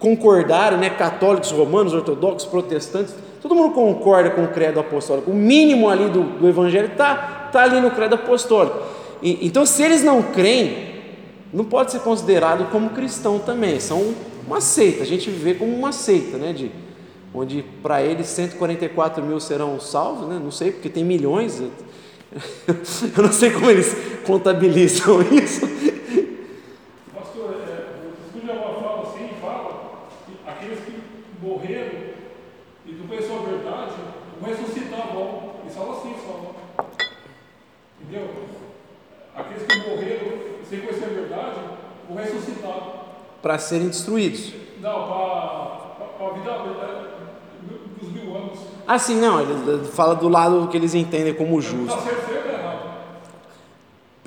concordarem, 0.00 0.80
né, 0.80 0.90
católicos, 0.90 1.52
romanos, 1.52 1.94
ortodoxos, 1.94 2.50
protestantes, 2.50 3.14
todo 3.40 3.54
mundo 3.54 3.72
concorda 3.72 4.30
com 4.30 4.42
o 4.42 4.48
credo 4.48 4.80
apostólico. 4.80 5.30
O 5.30 5.34
mínimo 5.34 5.88
ali 5.88 6.08
do, 6.08 6.22
do 6.22 6.48
evangelho 6.48 6.88
está 6.88 7.50
tá 7.52 7.62
ali 7.62 7.80
no 7.80 7.92
credo 7.92 8.16
apostólico. 8.16 8.78
E, 9.22 9.46
então, 9.46 9.64
se 9.64 9.80
eles 9.80 10.02
não 10.02 10.22
creem, 10.22 10.90
não 11.52 11.64
pode 11.64 11.92
ser 11.92 12.00
considerado 12.00 12.68
como 12.72 12.90
cristão 12.90 13.38
também. 13.38 13.78
São 13.78 14.14
uma 14.50 14.60
seita. 14.60 15.04
A 15.04 15.06
gente 15.06 15.30
vê 15.30 15.54
como 15.54 15.72
uma 15.72 15.92
seita, 15.92 16.36
né? 16.36 16.52
De, 16.52 16.72
onde 17.32 17.62
para 17.82 18.02
eles 18.02 18.26
144 18.26 19.24
mil 19.24 19.38
serão 19.38 19.78
salvos, 19.78 20.28
né? 20.28 20.40
Não 20.42 20.50
sei 20.50 20.72
porque 20.72 20.88
tem 20.88 21.04
milhões. 21.04 21.60
Eu 21.60 21.70
não 23.22 23.32
sei 23.32 23.52
como 23.52 23.70
eles 23.70 23.94
contabilizam 24.26 25.22
isso. 25.30 25.60
Pastor, 27.14 27.54
é, 27.54 28.08
o 28.08 28.22
Testemunho 28.22 28.58
de 28.58 28.82
fala 28.82 29.02
assim, 29.02 29.30
fala 29.40 30.08
que 30.26 30.32
aqueles 30.50 30.80
que 30.80 31.00
morreram 31.40 32.10
e 32.86 32.92
não 32.92 33.06
conheceram 33.06 33.44
a 33.44 33.46
verdade, 33.46 33.92
vão 34.40 34.50
ressuscitar 34.50 35.12
vão. 35.14 35.50
E 35.64 35.70
fala 35.70 35.96
assim 35.96 36.14
só. 36.26 36.54
Entendeu? 38.00 38.28
Aqueles 39.36 39.62
que 39.62 39.88
morreram 39.88 40.38
sem 40.68 40.80
conhecer 40.80 41.04
a 41.04 41.08
verdade, 41.08 41.60
vão 42.08 42.16
ressuscitar. 42.16 42.99
Para 43.42 43.58
serem 43.58 43.88
destruídos. 43.88 44.52
Não, 44.80 44.92
para 46.18 46.26
a 46.26 46.32
vida 46.34 46.50
dos 48.00 48.12
mil 48.12 48.34
anos. 48.36 48.58
Assim, 48.86 49.16
não, 49.20 49.40
ele 49.40 49.84
fala 49.86 50.14
do 50.14 50.28
lado 50.28 50.68
que 50.68 50.76
eles 50.76 50.94
entendem 50.94 51.32
como 51.34 51.60
justo. 51.60 51.86
Está 51.96 52.00
certo, 52.02 52.28
certo 52.28 52.46
ou 52.46 52.52
errado? 52.52 52.78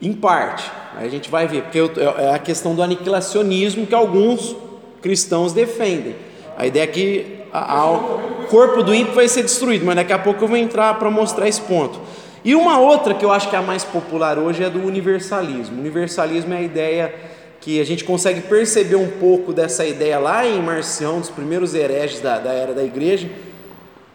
Em 0.01 0.13
parte, 0.13 0.71
aí 0.95 1.05
a 1.07 1.09
gente 1.09 1.29
vai 1.29 1.47
ver, 1.47 1.63
porque 1.63 1.79
é 2.17 2.33
a 2.33 2.39
questão 2.39 2.73
do 2.75 2.81
aniquilacionismo 2.81 3.85
que 3.85 3.95
alguns 3.95 4.55
cristãos 5.01 5.53
defendem. 5.53 6.15
A 6.57 6.65
ideia 6.65 6.83
é 6.83 6.87
que 6.87 7.39
a- 7.51 7.79
a- 7.79 7.91
o 7.91 8.45
corpo 8.49 8.81
do 8.83 8.93
ímpio 8.93 9.13
vai 9.13 9.27
ser 9.27 9.43
destruído, 9.43 9.85
mas 9.85 9.95
daqui 9.95 10.13
a 10.13 10.19
pouco 10.19 10.43
eu 10.43 10.47
vou 10.47 10.57
entrar 10.57 10.97
para 10.97 11.09
mostrar 11.11 11.47
esse 11.47 11.61
ponto. 11.61 11.99
E 12.43 12.55
uma 12.55 12.79
outra 12.79 13.13
que 13.13 13.23
eu 13.23 13.31
acho 13.31 13.49
que 13.49 13.55
é 13.55 13.59
a 13.59 13.61
mais 13.61 13.83
popular 13.83 14.37
hoje 14.37 14.63
é 14.63 14.69
do 14.69 14.85
universalismo. 14.85 15.77
O 15.77 15.79
universalismo 15.79 16.53
é 16.53 16.57
a 16.57 16.61
ideia 16.61 17.15
que 17.63 17.79
a 17.79 17.85
gente 17.85 18.03
consegue 18.03 18.41
perceber 18.41 18.97
um 18.97 19.07
pouco 19.07 19.53
dessa 19.53 19.85
ideia 19.85 20.19
lá 20.19 20.45
em 20.45 20.61
Marcião, 20.61 21.21
dos 21.21 21.29
primeiros 21.29 21.73
hereges 21.73 22.19
da, 22.19 22.37
da 22.37 22.51
era 22.51 22.73
da 22.73 22.83
igreja, 22.83 23.29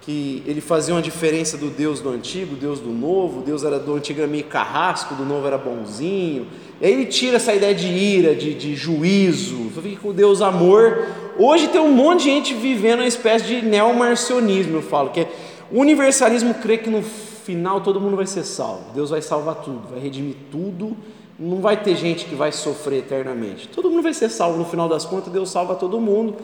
que 0.02 0.42
ele 0.46 0.60
fazia 0.60 0.94
uma 0.94 1.00
diferença 1.00 1.56
do 1.56 1.70
Deus 1.70 1.98
do 2.00 2.10
antigo, 2.10 2.54
Deus 2.54 2.78
do 2.78 2.90
novo, 2.90 3.40
Deus 3.40 3.64
era 3.64 3.78
do 3.78 3.94
antigo 3.94 4.20
era 4.20 4.28
meio 4.28 4.44
carrasco, 4.44 5.14
do 5.14 5.24
novo 5.24 5.46
era 5.46 5.56
bonzinho. 5.56 6.46
E 6.78 6.84
aí 6.84 6.92
ele 6.92 7.06
tira 7.06 7.36
essa 7.36 7.54
ideia 7.54 7.74
de 7.74 7.86
ira, 7.86 8.34
de, 8.34 8.52
de 8.52 8.76
juízo, 8.76 9.70
fica 9.82 9.98
com 9.98 10.12
Deus 10.12 10.42
amor. 10.42 11.06
Hoje 11.38 11.68
tem 11.68 11.80
um 11.80 11.90
monte 11.90 12.24
de 12.24 12.24
gente 12.26 12.52
vivendo 12.52 12.98
uma 12.98 13.08
espécie 13.08 13.46
de 13.46 13.62
neomarcionismo, 13.62 14.76
eu 14.76 14.82
falo, 14.82 15.08
que 15.08 15.20
é, 15.20 15.28
o 15.72 15.80
universalismo 15.80 16.52
crê 16.52 16.76
que 16.76 16.90
no 16.90 17.00
final 17.00 17.80
todo 17.80 17.98
mundo 17.98 18.14
vai 18.14 18.26
ser 18.26 18.44
salvo, 18.44 18.92
Deus 18.94 19.08
vai 19.08 19.22
salvar 19.22 19.54
tudo, 19.54 19.88
vai 19.90 20.00
redimir 20.00 20.36
tudo 20.50 20.94
não 21.38 21.60
vai 21.60 21.82
ter 21.82 21.94
gente 21.94 22.24
que 22.24 22.34
vai 22.34 22.50
sofrer 22.50 22.98
eternamente. 22.98 23.68
Todo 23.68 23.90
mundo 23.90 24.02
vai 24.02 24.14
ser 24.14 24.28
salvo 24.28 24.58
no 24.58 24.64
final 24.64 24.88
das 24.88 25.04
contas, 25.04 25.32
Deus 25.32 25.50
salva 25.50 25.74
todo 25.74 26.00
mundo. 26.00 26.36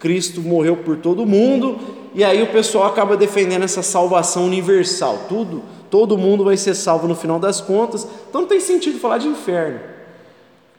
Cristo 0.00 0.40
morreu 0.40 0.78
por 0.78 0.96
todo 0.96 1.26
mundo, 1.26 1.78
e 2.14 2.24
aí 2.24 2.42
o 2.42 2.46
pessoal 2.46 2.86
acaba 2.86 3.18
defendendo 3.18 3.64
essa 3.64 3.82
salvação 3.82 4.46
universal. 4.46 5.26
Tudo, 5.28 5.62
todo 5.90 6.16
mundo 6.16 6.42
vai 6.42 6.56
ser 6.56 6.74
salvo 6.74 7.06
no 7.06 7.14
final 7.14 7.38
das 7.38 7.60
contas. 7.60 8.08
Então 8.28 8.40
não 8.40 8.48
tem 8.48 8.60
sentido 8.60 8.98
falar 8.98 9.18
de 9.18 9.28
inferno. 9.28 9.78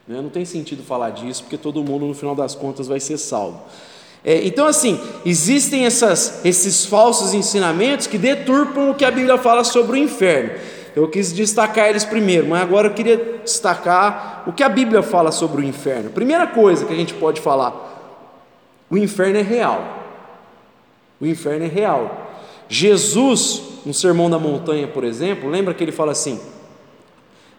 Né? 0.06 0.20
Não 0.20 0.28
tem 0.28 0.44
sentido 0.44 0.82
falar 0.82 1.10
disso, 1.10 1.44
porque 1.44 1.56
todo 1.56 1.84
mundo 1.84 2.04
no 2.04 2.14
final 2.14 2.34
das 2.34 2.54
contas 2.54 2.88
vai 2.88 2.98
ser 2.98 3.16
salvo. 3.16 3.60
É, 4.24 4.44
então, 4.44 4.66
assim, 4.66 5.00
existem 5.24 5.84
essas, 5.84 6.44
esses 6.44 6.84
falsos 6.84 7.34
ensinamentos 7.34 8.06
que 8.06 8.18
deturpam 8.18 8.90
o 8.90 8.94
que 8.94 9.04
a 9.04 9.10
Bíblia 9.10 9.38
fala 9.38 9.64
sobre 9.64 9.98
o 9.98 10.02
inferno. 10.02 10.52
Eu 10.94 11.08
quis 11.08 11.32
destacar 11.32 11.88
eles 11.88 12.04
primeiro, 12.04 12.46
mas 12.46 12.62
agora 12.62 12.88
eu 12.88 12.94
queria 12.94 13.16
destacar 13.42 14.44
o 14.46 14.52
que 14.52 14.62
a 14.62 14.68
Bíblia 14.68 15.02
fala 15.02 15.32
sobre 15.32 15.62
o 15.62 15.64
inferno. 15.64 16.10
Primeira 16.10 16.46
coisa 16.46 16.84
que 16.84 16.92
a 16.92 16.96
gente 16.96 17.14
pode 17.14 17.40
falar: 17.40 17.72
o 18.90 18.96
inferno 18.98 19.38
é 19.38 19.42
real. 19.42 19.82
O 21.20 21.26
inferno 21.26 21.64
é 21.64 21.68
real. 21.68 22.30
Jesus, 22.68 23.62
no 23.86 23.94
Sermão 23.94 24.28
da 24.28 24.38
Montanha, 24.38 24.86
por 24.86 25.04
exemplo, 25.04 25.48
lembra 25.48 25.72
que 25.72 25.82
ele 25.82 25.92
fala 25.92 26.12
assim: 26.12 26.40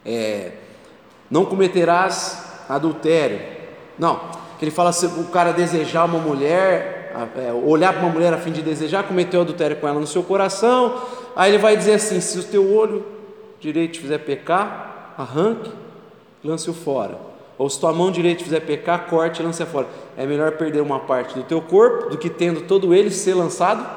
é, 0.05 0.51
não 1.29 1.45
cometerás 1.45 2.43
adultério. 2.69 3.39
Não, 3.97 4.19
que 4.59 4.65
ele 4.65 4.71
fala 4.71 4.91
se 4.91 5.05
o 5.05 5.25
cara 5.25 5.51
desejar 5.51 6.05
uma 6.05 6.19
mulher, 6.19 7.13
é, 7.37 7.51
olhar 7.51 7.93
para 7.93 8.03
uma 8.03 8.11
mulher 8.11 8.33
a 8.33 8.37
fim 8.37 8.51
de 8.51 8.61
desejar, 8.61 9.03
cometer 9.03 9.37
adultério 9.37 9.75
com 9.77 9.87
ela 9.87 9.99
no 9.99 10.07
seu 10.07 10.23
coração. 10.23 11.01
Aí 11.35 11.51
ele 11.51 11.57
vai 11.57 11.77
dizer 11.77 11.93
assim: 11.93 12.19
se 12.19 12.37
o 12.39 12.43
teu 12.43 12.73
olho 12.73 13.12
direito 13.63 13.93
te 13.93 13.99
fizer 13.99 14.19
pecar, 14.19 15.15
arranque, 15.17 15.71
lance-o 16.43 16.73
fora. 16.73 17.17
Ou 17.57 17.69
se 17.69 17.79
tua 17.79 17.93
mão 17.93 18.11
direita 18.11 18.39
te 18.39 18.43
fizer 18.43 18.59
pecar, 18.59 19.07
corte 19.07 19.41
e 19.41 19.45
lance 19.45 19.63
fora. 19.65 19.87
É 20.17 20.25
melhor 20.25 20.53
perder 20.53 20.81
uma 20.81 20.99
parte 20.99 21.35
do 21.35 21.43
teu 21.43 21.61
corpo 21.61 22.09
do 22.09 22.17
que 22.17 22.29
tendo 22.29 22.61
todo 22.61 22.93
ele 22.93 23.09
ser 23.09 23.33
lançado 23.33 23.87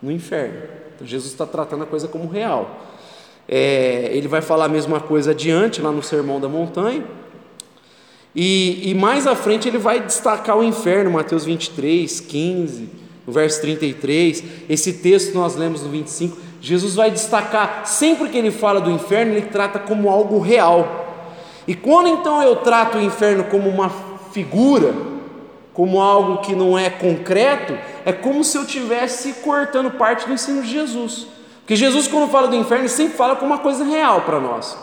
no 0.00 0.12
inferno. 0.12 0.62
Então 0.94 1.06
Jesus 1.06 1.32
está 1.32 1.46
tratando 1.46 1.82
a 1.82 1.86
coisa 1.86 2.06
como 2.06 2.28
real. 2.28 2.80
É, 3.48 4.10
ele 4.12 4.28
vai 4.28 4.42
falar 4.42 4.66
a 4.66 4.68
mesma 4.68 5.00
coisa 5.00 5.30
adiante, 5.30 5.80
lá 5.80 5.90
no 5.90 6.02
Sermão 6.02 6.40
da 6.40 6.48
Montanha. 6.48 7.04
E, 8.34 8.90
e, 8.90 8.94
mais 8.94 9.26
à 9.26 9.34
frente 9.34 9.66
ele 9.66 9.78
vai 9.78 9.98
destacar 9.98 10.58
o 10.58 10.62
inferno, 10.62 11.10
Mateus 11.10 11.44
23, 11.46 12.20
15, 12.20 12.90
no 13.26 13.32
verso 13.32 13.60
33. 13.62 14.44
Esse 14.68 14.92
texto 14.94 15.34
nós 15.34 15.56
lemos 15.56 15.82
no 15.82 15.88
25. 15.88 16.45
Jesus 16.66 16.96
vai 16.96 17.12
destacar, 17.12 17.86
sempre 17.86 18.28
que 18.28 18.36
ele 18.36 18.50
fala 18.50 18.80
do 18.80 18.90
inferno, 18.90 19.30
ele 19.30 19.46
trata 19.46 19.78
como 19.78 20.10
algo 20.10 20.40
real. 20.40 21.06
E 21.64 21.76
quando 21.76 22.08
então 22.08 22.42
eu 22.42 22.56
trato 22.56 22.98
o 22.98 23.00
inferno 23.00 23.44
como 23.44 23.68
uma 23.68 23.88
figura, 24.32 24.92
como 25.72 26.00
algo 26.00 26.38
que 26.38 26.56
não 26.56 26.76
é 26.76 26.90
concreto, 26.90 27.78
é 28.04 28.12
como 28.12 28.42
se 28.42 28.58
eu 28.58 28.62
estivesse 28.62 29.34
cortando 29.34 29.92
parte 29.92 30.26
do 30.26 30.32
ensino 30.32 30.60
de 30.60 30.68
Jesus. 30.68 31.28
Porque 31.60 31.76
Jesus, 31.76 32.08
quando 32.08 32.28
fala 32.28 32.48
do 32.48 32.56
inferno, 32.56 32.88
sempre 32.88 33.16
fala 33.16 33.36
como 33.36 33.52
uma 33.52 33.60
coisa 33.60 33.84
real 33.84 34.22
para 34.22 34.40
nós. 34.40 34.76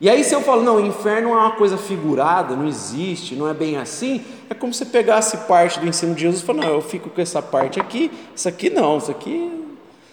E 0.00 0.10
aí, 0.10 0.24
se 0.24 0.34
eu 0.34 0.40
falo, 0.40 0.64
não, 0.64 0.78
o 0.78 0.84
inferno 0.84 1.28
é 1.28 1.36
uma 1.36 1.52
coisa 1.52 1.78
figurada, 1.78 2.56
não 2.56 2.66
existe, 2.66 3.36
não 3.36 3.48
é 3.48 3.54
bem 3.54 3.76
assim, 3.76 4.24
é 4.50 4.54
como 4.54 4.74
se 4.74 4.86
pegasse 4.86 5.36
parte 5.46 5.78
do 5.78 5.86
ensino 5.86 6.16
de 6.16 6.22
Jesus 6.22 6.42
e 6.42 6.44
falasse, 6.44 6.66
não, 6.66 6.74
eu 6.74 6.82
fico 6.82 7.08
com 7.10 7.20
essa 7.20 7.40
parte 7.40 7.78
aqui, 7.78 8.10
isso 8.34 8.48
aqui 8.48 8.70
não, 8.70 8.98
isso 8.98 9.12
aqui 9.12 9.67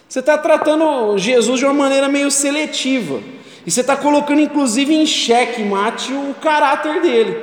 você 0.08 0.20
está 0.20 0.38
tratando 0.38 1.18
Jesus 1.18 1.58
de 1.58 1.64
uma 1.64 1.74
maneira 1.74 2.08
meio 2.08 2.30
seletiva. 2.30 3.20
E 3.66 3.70
você 3.70 3.80
está 3.80 3.96
colocando, 3.96 4.40
inclusive, 4.40 4.94
em 4.94 5.04
xeque 5.04 5.62
mate 5.64 6.12
o 6.12 6.34
caráter 6.40 7.02
dele. 7.02 7.36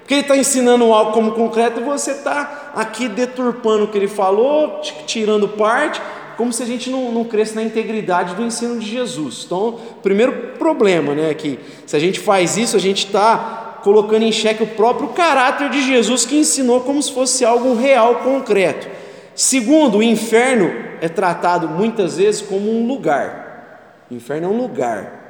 Porque 0.00 0.14
ele 0.14 0.20
está 0.20 0.36
ensinando 0.36 0.92
algo 0.92 1.12
como 1.12 1.32
concreto 1.32 1.80
e 1.80 1.84
você 1.84 2.10
está 2.10 2.72
aqui 2.74 3.08
deturpando 3.08 3.84
o 3.84 3.88
que 3.88 3.96
ele 3.96 4.08
falou, 4.08 4.80
tirando 5.06 5.48
parte, 5.48 6.02
como 6.36 6.52
se 6.52 6.62
a 6.62 6.66
gente 6.66 6.90
não, 6.90 7.10
não 7.10 7.24
cresce 7.24 7.54
na 7.54 7.62
integridade 7.62 8.34
do 8.34 8.42
ensino 8.42 8.78
de 8.78 8.86
Jesus. 8.86 9.44
Então, 9.46 9.78
primeiro 10.02 10.58
problema, 10.58 11.14
né, 11.14 11.30
é 11.30 11.34
que 11.34 11.58
se 11.86 11.96
a 11.96 11.98
gente 11.98 12.20
faz 12.20 12.58
isso, 12.58 12.76
a 12.76 12.80
gente 12.80 13.06
está 13.06 13.78
colocando 13.82 14.24
em 14.24 14.32
xeque 14.32 14.62
o 14.62 14.66
próprio 14.66 15.08
caráter 15.08 15.70
de 15.70 15.80
Jesus 15.80 16.26
que 16.26 16.36
ensinou 16.36 16.80
como 16.80 17.02
se 17.02 17.12
fosse 17.12 17.44
algo 17.44 17.74
real, 17.74 18.16
concreto. 18.16 18.88
Segundo, 19.34 19.98
o 19.98 20.02
inferno 20.02 20.89
é 21.00 21.08
tratado 21.08 21.68
muitas 21.68 22.16
vezes 22.16 22.40
como 22.40 22.70
um 22.70 22.86
lugar. 22.86 24.04
O 24.10 24.14
inferno 24.14 24.46
é 24.46 24.50
um 24.50 24.56
lugar. 24.56 25.20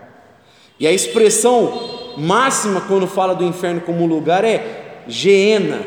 E 0.79 0.87
a 0.87 0.93
expressão 0.93 2.15
máxima 2.17 2.81
quando 2.81 3.07
fala 3.07 3.35
do 3.35 3.45
inferno 3.45 3.81
como 3.83 4.07
lugar 4.07 4.45
é 4.45 5.03
Geena. 5.07 5.83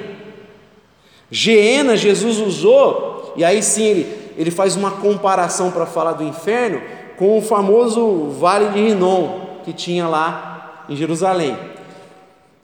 Geena 1.29 1.97
Jesus 1.97 2.37
usou, 2.39 3.33
e 3.35 3.43
aí 3.43 3.63
sim 3.63 3.83
ele, 3.83 4.31
ele 4.37 4.51
faz 4.51 4.75
uma 4.75 4.91
comparação 4.91 5.71
para 5.71 5.85
falar 5.85 6.13
do 6.13 6.23
inferno 6.23 6.81
com 7.17 7.37
o 7.37 7.41
famoso 7.41 8.29
Vale 8.39 8.69
de 8.69 8.79
Rinom 8.79 9.43
que 9.63 9.73
tinha 9.73 10.07
lá 10.07 10.85
em 10.87 10.95
Jerusalém. 10.95 11.57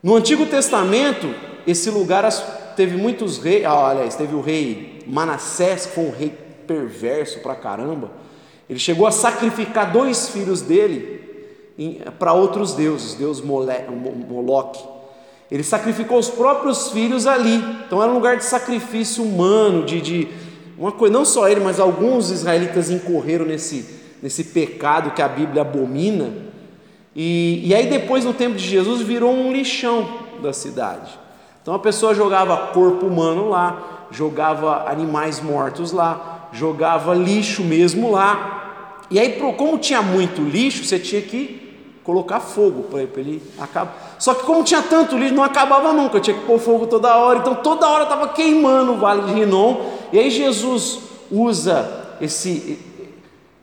No 0.03 0.15
Antigo 0.15 0.45
Testamento, 0.45 1.33
esse 1.65 1.89
lugar 1.89 2.29
teve 2.75 2.95
muitos 2.95 3.38
reis, 3.38 3.65
ah, 3.65 3.89
aliás, 3.89 4.15
teve 4.15 4.35
o 4.35 4.41
rei 4.41 5.03
Manassés, 5.07 5.88
que 5.88 5.95
foi 5.95 6.05
um 6.05 6.11
rei 6.11 6.33
perverso 6.69 7.39
pra 7.39 7.55
caramba. 7.55 8.11
Ele 8.69 8.77
chegou 8.77 9.07
a 9.07 9.11
sacrificar 9.11 9.91
dois 9.91 10.29
filhos 10.29 10.61
dele 10.61 11.19
para 12.19 12.33
outros 12.33 12.73
deuses, 12.73 13.15
deus 13.15 13.41
Moloque. 13.41 14.83
Ele 15.49 15.63
sacrificou 15.63 16.19
os 16.19 16.29
próprios 16.29 16.91
filhos 16.91 17.25
ali. 17.25 17.55
Então 17.88 18.03
era 18.03 18.11
um 18.11 18.13
lugar 18.13 18.38
de 18.38 18.45
sacrifício 18.45 19.23
humano, 19.23 19.83
de, 19.83 19.99
de 19.99 20.27
uma 20.77 20.91
coisa, 20.91 21.11
não 21.11 21.25
só 21.25 21.49
ele, 21.49 21.59
mas 21.59 21.79
alguns 21.79 22.29
israelitas 22.29 22.91
incorreram 22.91 23.45
nesse, 23.45 23.99
nesse 24.21 24.43
pecado 24.43 25.11
que 25.11 25.23
a 25.23 25.27
Bíblia 25.27 25.63
abomina. 25.63 26.31
E, 27.15 27.63
e 27.65 27.73
aí 27.73 27.88
depois, 27.88 28.23
no 28.23 28.33
tempo 28.33 28.55
de 28.55 28.63
Jesus, 28.63 29.01
virou 29.01 29.33
um 29.33 29.51
lixão 29.51 30.07
da 30.43 30.53
cidade. 30.53 31.17
Então 31.63 31.73
a 31.73 31.79
pessoa 31.79 32.13
jogava 32.13 32.55
corpo 32.67 33.07
humano 33.07 33.49
lá, 33.49 34.07
jogava 34.11 34.88
animais 34.88 35.41
mortos 35.41 35.91
lá, 35.91 36.38
jogava 36.51 37.13
lixo 37.13 37.63
mesmo 37.63 38.12
lá. 38.12 39.01
E 39.10 39.20
aí, 39.20 39.39
como 39.58 39.77
tinha 39.77 40.01
muito 40.01 40.41
lixo, 40.41 40.84
você 40.84 41.00
tinha 41.00 41.22
que 41.22 41.60
colocar 42.03 42.39
fogo 42.39 42.84
para 42.84 43.01
ele 43.01 43.41
acabar. 43.60 44.15
Só 44.18 44.34
que 44.34 44.44
como 44.44 44.63
tinha 44.63 44.82
tanto 44.82 45.18
lixo, 45.18 45.34
não 45.34 45.44
acabava 45.44 45.94
nunca, 45.94 46.20
tinha 46.20 46.38
que 46.38 46.46
pôr 46.46 46.60
fogo 46.60 46.88
toda 46.88 47.15
hora. 47.15 47.39
Então 47.39 47.56
toda 47.56 47.88
hora 47.88 48.03
estava 48.03 48.29
queimando 48.29 48.94
o 48.94 48.98
vale 48.98 49.22
de 49.24 49.34
Rinom. 49.34 49.77
E 50.12 50.20
aí 50.20 50.29
Jesus 50.29 51.00
usa 51.32 52.15
esse, 52.20 52.79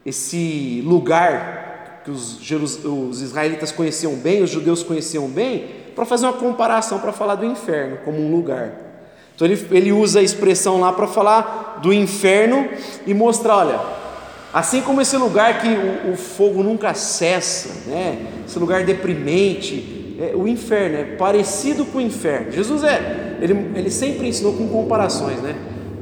esse 0.05 0.83
lugar 0.87 2.02
que 2.05 2.11
os, 2.11 2.38
os 2.85 3.21
israelitas 3.21 3.73
conheciam 3.73 4.14
bem, 4.14 4.43
os 4.43 4.50
judeus 4.50 4.85
conheciam 4.85 5.26
bem, 5.26 5.66
para 5.97 6.05
fazer 6.05 6.26
uma 6.26 6.35
comparação, 6.35 7.00
para 7.00 7.12
falar 7.12 7.35
do 7.35 7.45
inferno 7.45 7.99
como 8.05 8.19
um 8.19 8.31
lugar. 8.31 8.86
Então 9.37 9.47
ele, 9.47 9.66
ele 9.71 9.93
usa 9.93 10.21
a 10.21 10.23
expressão 10.23 10.81
lá 10.81 10.90
para 10.93 11.07
falar 11.07 11.78
do 11.83 11.93
inferno 11.93 12.69
e 13.07 13.12
mostrar, 13.12 13.59
olha, 13.59 13.78
assim 14.52 14.81
como 14.81 15.02
esse 15.02 15.16
lugar 15.16 15.61
que 15.61 15.69
o, 15.69 16.12
o 16.12 16.16
fogo 16.16 16.62
nunca 16.62 16.95
cessa, 16.95 17.88
né? 17.90 18.26
esse 18.47 18.59
lugar 18.59 18.85
deprimente, 18.85 20.16
é, 20.19 20.35
o 20.35 20.49
inferno 20.49 20.97
é 20.97 21.05
parecido 21.16 21.85
com 21.85 21.99
o 21.99 22.00
inferno. 22.00 22.50
Jesus 22.50 22.83
é, 22.83 23.37
ele, 23.40 23.73
ele 23.75 23.90
sempre 23.90 24.26
ensinou 24.26 24.55
com 24.55 24.66
comparações, 24.69 25.40
né? 25.43 25.55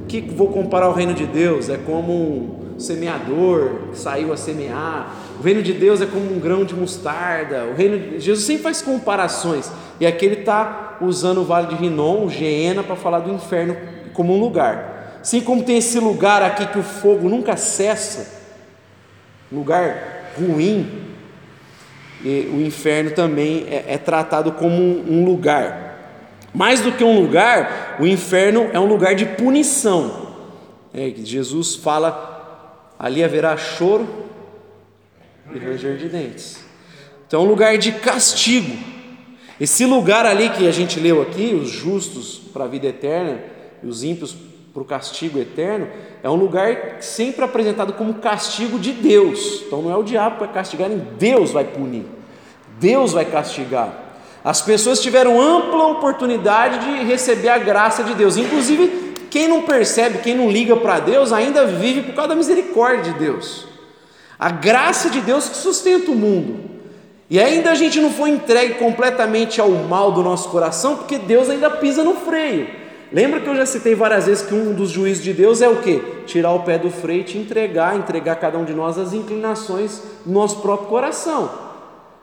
Que 0.07 0.21
vou 0.21 0.49
comparar 0.49 0.89
o 0.89 0.93
reino 0.93 1.13
de 1.13 1.27
Deus 1.27 1.69
é 1.69 1.77
como 1.77 2.13
um 2.13 2.79
semeador 2.79 3.89
que 3.91 3.99
saiu 3.99 4.33
a 4.33 4.37
semear. 4.37 5.13
Reino 5.45 5.63
de 5.63 5.75
Deus 5.75 6.01
é 6.01 6.07
como 6.07 6.35
um 6.35 6.41
grão 6.41 6.65
de 6.65 6.75
mostarda. 6.75 7.67
O 7.67 7.75
reino 7.75 7.99
de... 7.99 8.21
Jesus 8.21 8.47
sempre 8.47 8.63
faz 8.63 8.81
comparações. 8.81 9.71
E 10.01 10.07
aqui 10.07 10.25
ele 10.25 10.41
está 10.41 10.97
usando 11.03 11.43
o 11.43 11.45
vale 11.45 11.67
de 11.67 11.75
Rinom, 11.75 12.25
o 12.25 12.31
Geena, 12.31 12.83
para 12.83 12.97
falar 12.97 13.19
do 13.19 13.31
inferno 13.31 13.77
como 14.15 14.35
um 14.35 14.41
lugar. 14.41 15.19
Assim 15.21 15.43
como 15.43 15.63
tem 15.63 15.77
esse 15.77 15.99
lugar 16.01 16.43
aqui 16.43 16.67
que 16.67 16.79
o 16.79 16.83
fogo 16.83 17.29
nunca 17.29 17.57
cessa, 17.57 18.43
lugar 19.53 20.33
ruim, 20.39 21.05
o 22.25 22.61
inferno 22.63 23.11
também 23.11 23.67
é, 23.69 23.85
é 23.89 23.99
tratado 23.99 24.53
como 24.53 24.75
um, 24.75 25.05
um 25.11 25.25
lugar. 25.27 25.85
Mais 26.55 26.81
do 26.81 26.91
que 26.93 27.05
um 27.05 27.21
lugar, 27.21 27.97
o 28.01 28.07
inferno 28.07 28.71
é 28.73 28.81
um 28.81 28.87
lugar 28.87 29.15
de 29.15 29.27
punição. 29.27 30.33
É, 30.95 31.13
Jesus 31.23 31.75
fala: 31.75 32.95
ali 32.99 33.23
haverá 33.23 33.57
choro 33.57 34.24
e 35.53 35.59
ranger 35.59 35.97
de 35.97 36.09
dentes. 36.09 36.65
Então, 37.27 37.41
é 37.41 37.45
um 37.45 37.49
lugar 37.49 37.77
de 37.79 37.93
castigo. 37.93 38.77
Esse 39.61 39.85
lugar 39.85 40.27
ali 40.27 40.49
que 40.51 40.67
a 40.67 40.73
gente 40.73 40.99
leu 40.99 41.23
aqui, 41.23 41.55
os 41.55 41.69
justos 41.69 42.39
para 42.53 42.65
a 42.65 42.69
vida 42.69 42.87
eterna 42.87 43.41
e 43.83 43.87
os 43.87 44.03
ímpios 44.03 44.37
para 44.73 44.83
o 44.83 44.85
castigo 44.85 45.39
eterno, 45.39 45.89
é 46.23 46.29
um 46.29 46.35
lugar 46.35 46.97
sempre 47.01 47.45
apresentado 47.45 47.93
como 47.93 48.15
castigo 48.15 48.79
de 48.79 48.93
Deus. 48.93 49.63
Então 49.67 49.83
não 49.83 49.91
é 49.91 49.97
o 49.97 50.03
diabo 50.03 50.37
que 50.37 50.45
vai 50.45 50.53
castigar, 50.53 50.89
nem 50.89 50.99
Deus 51.19 51.53
vai 51.53 51.65
punir. 51.65 52.05
Deus 52.81 53.13
vai 53.13 53.25
castigar. 53.25 54.03
As 54.43 54.61
pessoas 54.61 55.01
tiveram 55.01 55.41
ampla 55.41 55.87
oportunidade 55.87 56.79
de 56.85 57.05
receber 57.05 57.49
a 57.49 57.59
graça 57.59 58.03
de 58.03 58.15
Deus. 58.15 58.37
Inclusive, 58.37 59.15
quem 59.31 59.49
não 59.49 59.63
percebe, 59.63 60.19
quem 60.19 60.35
não 60.35 60.51
liga 60.51 60.77
para 60.77 61.01
Deus, 61.01 61.33
ainda 61.33 61.65
vive 61.67 62.03
por 62.03 62.15
causa 62.15 62.31
da 62.31 62.35
misericórdia 62.35 63.13
de 63.13 63.19
Deus. 63.19 63.74
A 64.39 64.51
graça 64.51 65.11
de 65.11 65.21
Deus 65.21 65.49
que 65.49 65.57
sustenta 65.57 66.11
o 66.11 66.15
mundo. 66.15 66.75
E 67.31 67.41
ainda 67.41 67.71
a 67.71 67.75
gente 67.75 68.01
não 68.01 68.11
foi 68.11 68.31
entregue 68.31 68.75
completamente 68.75 69.61
ao 69.61 69.71
mal 69.71 70.13
do 70.13 70.23
nosso 70.23 70.49
coração, 70.51 70.97
porque 70.97 71.19
Deus 71.19 71.49
ainda 71.49 71.71
pisa 71.71 72.05
no 72.05 72.15
freio. 72.15 72.69
Lembra 73.13 73.41
que 73.41 73.47
eu 73.47 73.55
já 73.55 73.65
citei 73.65 73.95
várias 73.95 74.27
vezes 74.27 74.45
que 74.45 74.55
um 74.55 74.73
dos 74.75 74.91
juízos 74.91 75.23
de 75.23 75.33
Deus 75.33 75.63
é 75.63 75.69
o 75.69 75.77
que? 75.77 75.99
Tirar 76.27 76.53
o 76.53 76.65
pé 76.65 76.79
do 76.79 76.91
freio 76.91 77.21
e 77.21 77.25
te 77.25 77.39
entregar, 77.39 77.97
entregar 77.97 78.37
cada 78.37 78.59
um 78.59 78.65
de 78.65 78.75
nós 78.75 78.99
as 78.99 79.13
inclinações 79.13 80.03
do 80.25 80.33
nosso 80.33 80.61
próprio 80.61 80.89
coração. 80.89 81.51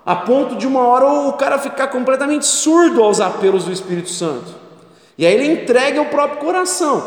A 0.05 0.15
ponto 0.15 0.55
de 0.55 0.67
uma 0.67 0.81
hora 0.81 1.05
o 1.05 1.33
cara 1.33 1.57
ficar 1.57 1.87
completamente 1.87 2.45
surdo 2.45 3.01
aos 3.03 3.21
apelos 3.21 3.65
do 3.65 3.71
Espírito 3.71 4.09
Santo. 4.09 4.53
E 5.17 5.25
aí 5.25 5.33
ele 5.33 5.51
entrega 5.61 6.01
o 6.01 6.07
próprio 6.07 6.39
coração. 6.39 7.05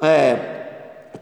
É, 0.00 0.53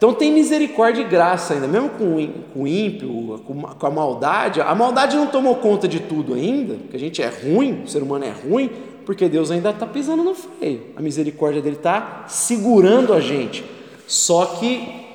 então 0.02 0.12
tem 0.12 0.32
misericórdia 0.32 1.02
e 1.02 1.04
graça 1.04 1.54
ainda, 1.54 1.68
mesmo 1.68 1.90
com, 1.90 2.16
o 2.56 2.66
ímpio, 2.66 3.40
com, 3.46 3.86
a 3.86 3.88
maldade. 3.88 4.60
A 4.60 4.74
maldade 4.74 5.14
não 5.16 5.28
tomou 5.28 5.54
conta 5.54 5.86
de 5.86 6.00
tudo 6.00 6.34
ainda, 6.34 6.74
porque 6.74 6.96
a 6.96 6.98
gente 6.98 7.22
é 7.22 7.28
ruim, 7.28 7.84
o 7.84 7.88
ser 7.88 8.02
humano 8.02 8.24
é 8.24 8.32
ruim, 8.32 8.68
porque 9.06 9.28
Deus 9.28 9.52
ainda 9.52 9.70
está 9.70 9.86
pisando 9.86 10.24
no 10.24 10.34
freio. 10.34 10.88
A 10.96 11.00
misericórdia 11.00 11.62
dele 11.62 11.76
está 11.76 12.24
segurando 12.26 13.14
a 13.14 13.20
gente. 13.20 13.64
Só 14.08 14.44
que 14.44 15.06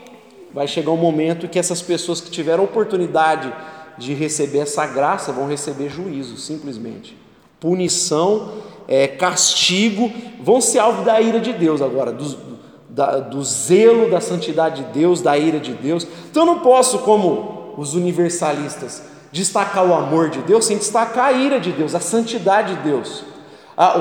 vai 0.53 0.69
chegar 0.69 0.91
um 0.91 0.95
momento 0.95 1.49
que 1.49 1.59
essas 1.59 1.81
pessoas 1.81 2.21
que 2.21 2.31
tiveram 2.31 2.63
oportunidade 2.63 3.53
de 3.97 4.13
receber 4.13 4.59
essa 4.59 4.87
graça 4.87 5.33
vão 5.33 5.49
receber 5.49 5.89
juízo, 5.89 6.37
simplesmente. 6.37 7.17
Punição, 7.59 8.53
é, 8.87 9.05
castigo, 9.05 10.09
vão 10.41 10.61
ser 10.61 10.79
alvo 10.79 11.03
da 11.03 11.19
ira 11.19 11.41
de 11.41 11.51
Deus 11.51 11.81
agora, 11.81 12.13
do, 12.13 12.56
da, 12.97 13.19
do 13.19 13.43
zelo 13.43 14.09
da 14.09 14.19
santidade 14.19 14.83
de 14.83 14.91
Deus, 14.91 15.21
da 15.21 15.37
ira 15.37 15.59
de 15.59 15.71
Deus. 15.71 16.07
Então 16.31 16.41
eu 16.41 16.47
não 16.47 16.59
posso, 16.61 16.99
como 16.99 17.75
os 17.77 17.93
universalistas, 17.93 19.03
destacar 19.31 19.85
o 19.85 19.93
amor 19.93 20.31
de 20.31 20.39
Deus 20.39 20.65
sem 20.65 20.77
destacar 20.77 21.25
a 21.25 21.31
ira 21.31 21.59
de 21.59 21.71
Deus, 21.71 21.93
a 21.93 21.99
santidade 21.99 22.73
de 22.73 22.81
Deus. 22.81 23.23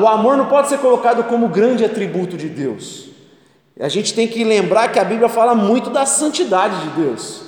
O 0.01 0.09
amor 0.09 0.39
não 0.39 0.47
pode 0.47 0.69
ser 0.69 0.79
colocado 0.79 1.25
como 1.25 1.49
grande 1.49 1.85
atributo 1.85 2.39
de 2.39 2.49
Deus. 2.49 3.11
A 3.79 3.91
gente 3.91 4.15
tem 4.15 4.27
que 4.27 4.43
lembrar 4.43 4.91
que 4.91 4.99
a 4.99 5.05
Bíblia 5.05 5.29
fala 5.29 5.55
muito 5.55 5.91
da 5.91 6.07
santidade 6.07 6.81
de 6.81 6.89
Deus. 7.03 7.43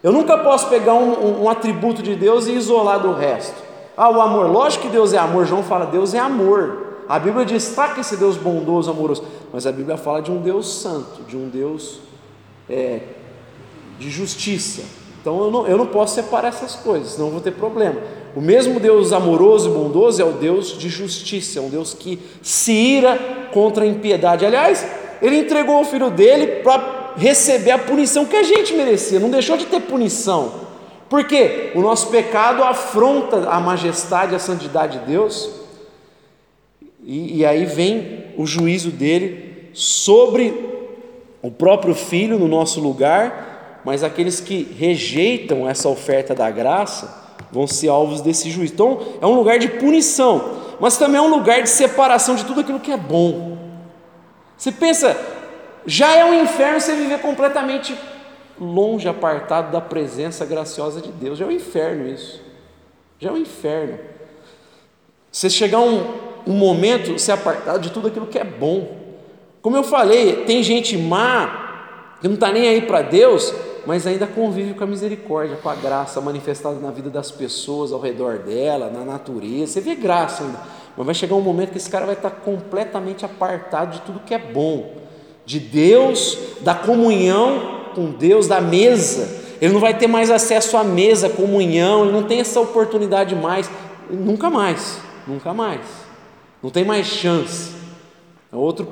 Eu 0.00 0.12
nunca 0.12 0.38
posso 0.38 0.68
pegar 0.68 0.94
um, 0.94 1.12
um, 1.12 1.42
um, 1.42 1.50
atributo 1.50 2.00
de 2.00 2.14
Deus 2.14 2.46
e 2.46 2.52
isolar 2.52 3.00
do 3.00 3.12
resto. 3.12 3.56
Ah, 3.96 4.08
o 4.08 4.20
amor, 4.20 4.48
lógico 4.48 4.84
que 4.84 4.90
Deus 4.92 5.12
é 5.12 5.18
amor. 5.18 5.44
João 5.46 5.64
fala, 5.64 5.86
Deus 5.86 6.14
é 6.14 6.20
amor. 6.20 6.91
A 7.08 7.18
Bíblia 7.18 7.44
destaca 7.44 8.00
esse 8.00 8.16
Deus 8.16 8.36
bondoso, 8.36 8.90
amoroso. 8.90 9.24
Mas 9.52 9.66
a 9.66 9.72
Bíblia 9.72 9.96
fala 9.96 10.22
de 10.22 10.30
um 10.30 10.40
Deus 10.40 10.80
santo, 10.80 11.22
de 11.28 11.36
um 11.36 11.48
Deus 11.48 12.00
é, 12.68 13.00
de 13.98 14.10
justiça. 14.10 14.82
Então 15.20 15.44
eu 15.44 15.50
não, 15.50 15.66
eu 15.66 15.78
não 15.78 15.86
posso 15.86 16.16
separar 16.16 16.48
essas 16.48 16.74
coisas, 16.74 17.12
senão 17.12 17.30
vou 17.30 17.40
ter 17.40 17.52
problema. 17.52 18.00
O 18.34 18.40
mesmo 18.40 18.80
Deus 18.80 19.12
amoroso 19.12 19.70
e 19.70 19.72
bondoso 19.72 20.20
é 20.20 20.24
o 20.24 20.32
Deus 20.32 20.76
de 20.76 20.88
justiça, 20.88 21.58
é 21.58 21.62
um 21.62 21.68
Deus 21.68 21.94
que 21.94 22.18
se 22.42 22.72
ira 22.72 23.18
contra 23.52 23.84
a 23.84 23.86
impiedade. 23.86 24.44
Aliás, 24.44 24.84
ele 25.20 25.36
entregou 25.36 25.80
o 25.80 25.84
filho 25.84 26.10
dele 26.10 26.62
para 26.62 27.12
receber 27.16 27.70
a 27.70 27.78
punição 27.78 28.24
que 28.24 28.34
a 28.34 28.42
gente 28.42 28.74
merecia, 28.74 29.20
não 29.20 29.30
deixou 29.30 29.56
de 29.56 29.66
ter 29.66 29.80
punição. 29.80 30.62
Porque 31.08 31.70
o 31.74 31.80
nosso 31.80 32.08
pecado 32.08 32.64
afronta 32.64 33.48
a 33.48 33.60
majestade 33.60 34.34
a 34.34 34.38
santidade 34.38 34.98
de 34.98 35.06
Deus, 35.06 35.48
e, 37.02 37.38
e 37.38 37.46
aí 37.46 37.64
vem 37.64 38.24
o 38.36 38.46
juízo 38.46 38.90
dele 38.90 39.70
sobre 39.72 40.70
o 41.42 41.50
próprio 41.50 41.94
filho 41.94 42.38
no 42.38 42.46
nosso 42.46 42.80
lugar, 42.80 43.80
mas 43.84 44.04
aqueles 44.04 44.40
que 44.40 44.62
rejeitam 44.78 45.68
essa 45.68 45.88
oferta 45.88 46.34
da 46.34 46.50
graça, 46.50 47.20
vão 47.50 47.66
ser 47.66 47.88
alvos 47.88 48.20
desse 48.20 48.50
juízo. 48.50 48.72
Então, 48.72 49.00
é 49.20 49.26
um 49.26 49.34
lugar 49.34 49.58
de 49.58 49.68
punição, 49.68 50.56
mas 50.80 50.96
também 50.96 51.18
é 51.18 51.22
um 51.22 51.28
lugar 51.28 51.62
de 51.62 51.68
separação 51.68 52.34
de 52.34 52.44
tudo 52.44 52.60
aquilo 52.60 52.80
que 52.80 52.92
é 52.92 52.96
bom. 52.96 53.58
Você 54.56 54.70
pensa, 54.72 55.16
já 55.84 56.14
é 56.16 56.24
um 56.24 56.42
inferno 56.42 56.80
você 56.80 56.94
viver 56.94 57.18
completamente 57.20 57.94
longe, 58.58 59.08
apartado 59.08 59.72
da 59.72 59.80
presença 59.80 60.46
graciosa 60.46 61.00
de 61.00 61.10
Deus. 61.10 61.38
Já 61.38 61.44
é 61.44 61.48
um 61.48 61.52
inferno 61.52 62.08
isso. 62.08 62.40
Já 63.18 63.30
é 63.30 63.32
um 63.32 63.36
inferno. 63.36 63.98
Você 65.30 65.50
chegar 65.50 65.78
a 65.78 65.82
um, 65.82 66.31
um 66.46 66.52
momento, 66.52 67.18
ser 67.18 67.32
apartado 67.32 67.78
de 67.78 67.90
tudo 67.90 68.08
aquilo 68.08 68.26
que 68.26 68.38
é 68.38 68.44
bom. 68.44 68.96
Como 69.60 69.76
eu 69.76 69.84
falei, 69.84 70.44
tem 70.44 70.62
gente 70.62 70.96
má 70.96 71.62
que 72.20 72.28
não 72.28 72.34
está 72.34 72.52
nem 72.52 72.68
aí 72.68 72.82
para 72.82 73.02
Deus, 73.02 73.52
mas 73.84 74.06
ainda 74.06 74.28
convive 74.28 74.74
com 74.74 74.84
a 74.84 74.86
misericórdia, 74.86 75.56
com 75.56 75.68
a 75.68 75.74
graça 75.74 76.20
manifestada 76.20 76.78
na 76.78 76.92
vida 76.92 77.10
das 77.10 77.32
pessoas 77.32 77.92
ao 77.92 78.00
redor 78.00 78.38
dela, 78.38 78.88
na 78.88 79.04
natureza. 79.04 79.72
Você 79.72 79.80
vê 79.80 79.96
graça 79.96 80.44
ainda, 80.44 80.60
mas 80.96 81.04
vai 81.04 81.14
chegar 81.14 81.34
um 81.34 81.40
momento 81.40 81.72
que 81.72 81.78
esse 81.78 81.90
cara 81.90 82.06
vai 82.06 82.14
estar 82.14 82.30
completamente 82.30 83.24
apartado 83.24 83.94
de 83.94 84.02
tudo 84.02 84.20
que 84.20 84.32
é 84.32 84.38
bom, 84.38 84.94
de 85.44 85.58
Deus, 85.58 86.38
da 86.60 86.74
comunhão 86.74 87.82
com 87.94 88.12
Deus, 88.12 88.46
da 88.46 88.60
mesa. 88.60 89.42
Ele 89.60 89.72
não 89.72 89.80
vai 89.80 89.96
ter 89.96 90.06
mais 90.06 90.30
acesso 90.30 90.76
à 90.76 90.84
mesa, 90.84 91.28
comunhão, 91.28 92.04
ele 92.04 92.12
não 92.12 92.22
tem 92.22 92.40
essa 92.40 92.60
oportunidade 92.60 93.34
mais, 93.34 93.68
nunca 94.08 94.48
mais, 94.48 94.98
nunca 95.26 95.52
mais. 95.52 96.01
Não 96.62 96.70
tem 96.70 96.84
mais 96.84 97.06
chance. 97.06 97.74
É 98.52 98.56
outro, 98.56 98.88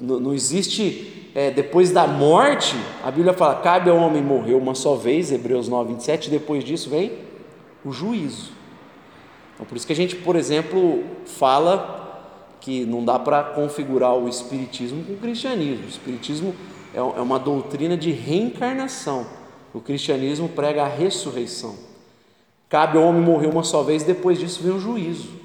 não 0.00 0.34
existe 0.34 1.30
é, 1.34 1.50
depois 1.50 1.90
da 1.90 2.06
morte, 2.06 2.76
a 3.02 3.10
Bíblia 3.10 3.32
fala: 3.32 3.54
cabe 3.56 3.88
ao 3.88 3.96
homem 3.96 4.22
morrer 4.22 4.54
uma 4.54 4.74
só 4.74 4.94
vez, 4.94 5.32
Hebreus 5.32 5.68
9, 5.68 5.94
27, 5.94 6.30
depois 6.30 6.62
disso 6.62 6.90
vem 6.90 7.12
o 7.84 7.92
juízo. 7.92 8.52
Então, 9.54 9.64
por 9.64 9.76
isso 9.76 9.86
que 9.86 9.92
a 9.92 9.96
gente, 9.96 10.16
por 10.16 10.36
exemplo, 10.36 11.04
fala 11.24 12.00
que 12.60 12.84
não 12.84 13.04
dá 13.04 13.18
para 13.18 13.42
configurar 13.42 14.14
o 14.14 14.28
Espiritismo 14.28 15.04
com 15.04 15.14
o 15.14 15.16
cristianismo. 15.16 15.84
O 15.84 15.88
Espiritismo 15.88 16.54
é, 16.94 16.98
é 16.98 17.02
uma 17.02 17.38
doutrina 17.38 17.96
de 17.96 18.10
reencarnação, 18.10 19.26
o 19.72 19.80
cristianismo 19.80 20.48
prega 20.48 20.82
a 20.82 20.88
ressurreição. 20.88 21.76
Cabe 22.68 22.98
ao 22.98 23.04
homem 23.04 23.22
morrer 23.22 23.48
uma 23.48 23.64
só 23.64 23.82
vez, 23.82 24.02
depois 24.02 24.38
disso 24.38 24.62
vem 24.62 24.72
o 24.72 24.80
juízo. 24.80 25.41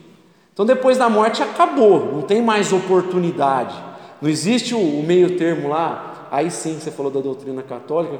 Então, 0.57 0.65
depois 0.65 0.97
da 0.97 1.07
morte, 1.07 1.43
acabou, 1.43 2.13
não 2.13 2.23
tem 2.23 2.41
mais 2.41 2.73
oportunidade. 2.73 3.75
Não 4.19 4.27
existe 4.27 4.73
o, 4.73 4.79
o 4.79 5.03
meio 5.03 5.37
termo 5.37 5.69
lá. 5.69 6.27
Aí 6.31 6.49
sim, 6.49 6.79
você 6.79 6.89
falou 6.89 7.11
da 7.11 7.19
doutrina 7.19 7.61
católica. 7.61 8.19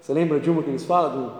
Você 0.00 0.12
lembra 0.12 0.40
de 0.40 0.50
uma 0.50 0.64
que 0.64 0.68
eles 0.68 0.84
falam? 0.84 1.12
Do... 1.12 1.32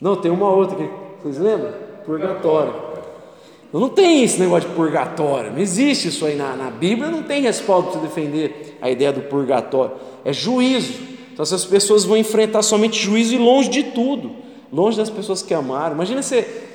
Não, 0.00 0.16
tem 0.16 0.30
uma 0.30 0.48
outra 0.48 0.74
que 0.74 0.88
vocês 1.22 1.36
lembram? 1.36 1.74
Purgatório. 2.06 2.72
Não 3.70 3.90
tem 3.90 4.24
esse 4.24 4.40
negócio 4.40 4.70
de 4.70 4.74
purgatório, 4.74 5.52
não 5.52 5.58
existe 5.58 6.08
isso 6.08 6.24
aí 6.24 6.34
na, 6.34 6.56
na 6.56 6.70
Bíblia, 6.70 7.10
não 7.10 7.22
tem 7.22 7.42
respaldo 7.42 7.90
para 7.90 8.00
defender 8.00 8.78
a 8.80 8.90
ideia 8.90 9.12
do 9.12 9.20
purgatório, 9.20 9.96
é 10.24 10.32
juízo. 10.32 10.94
Então 11.30 11.42
essas 11.42 11.66
pessoas 11.66 12.04
vão 12.04 12.16
enfrentar 12.16 12.62
somente 12.62 12.98
juízo 12.98 13.34
e 13.34 13.38
longe 13.38 13.68
de 13.68 13.82
tudo, 13.82 14.32
longe 14.72 14.96
das 14.96 15.10
pessoas 15.10 15.42
que 15.42 15.52
amaram. 15.52 15.94
Imagina 15.94 16.22
você, 16.22 16.71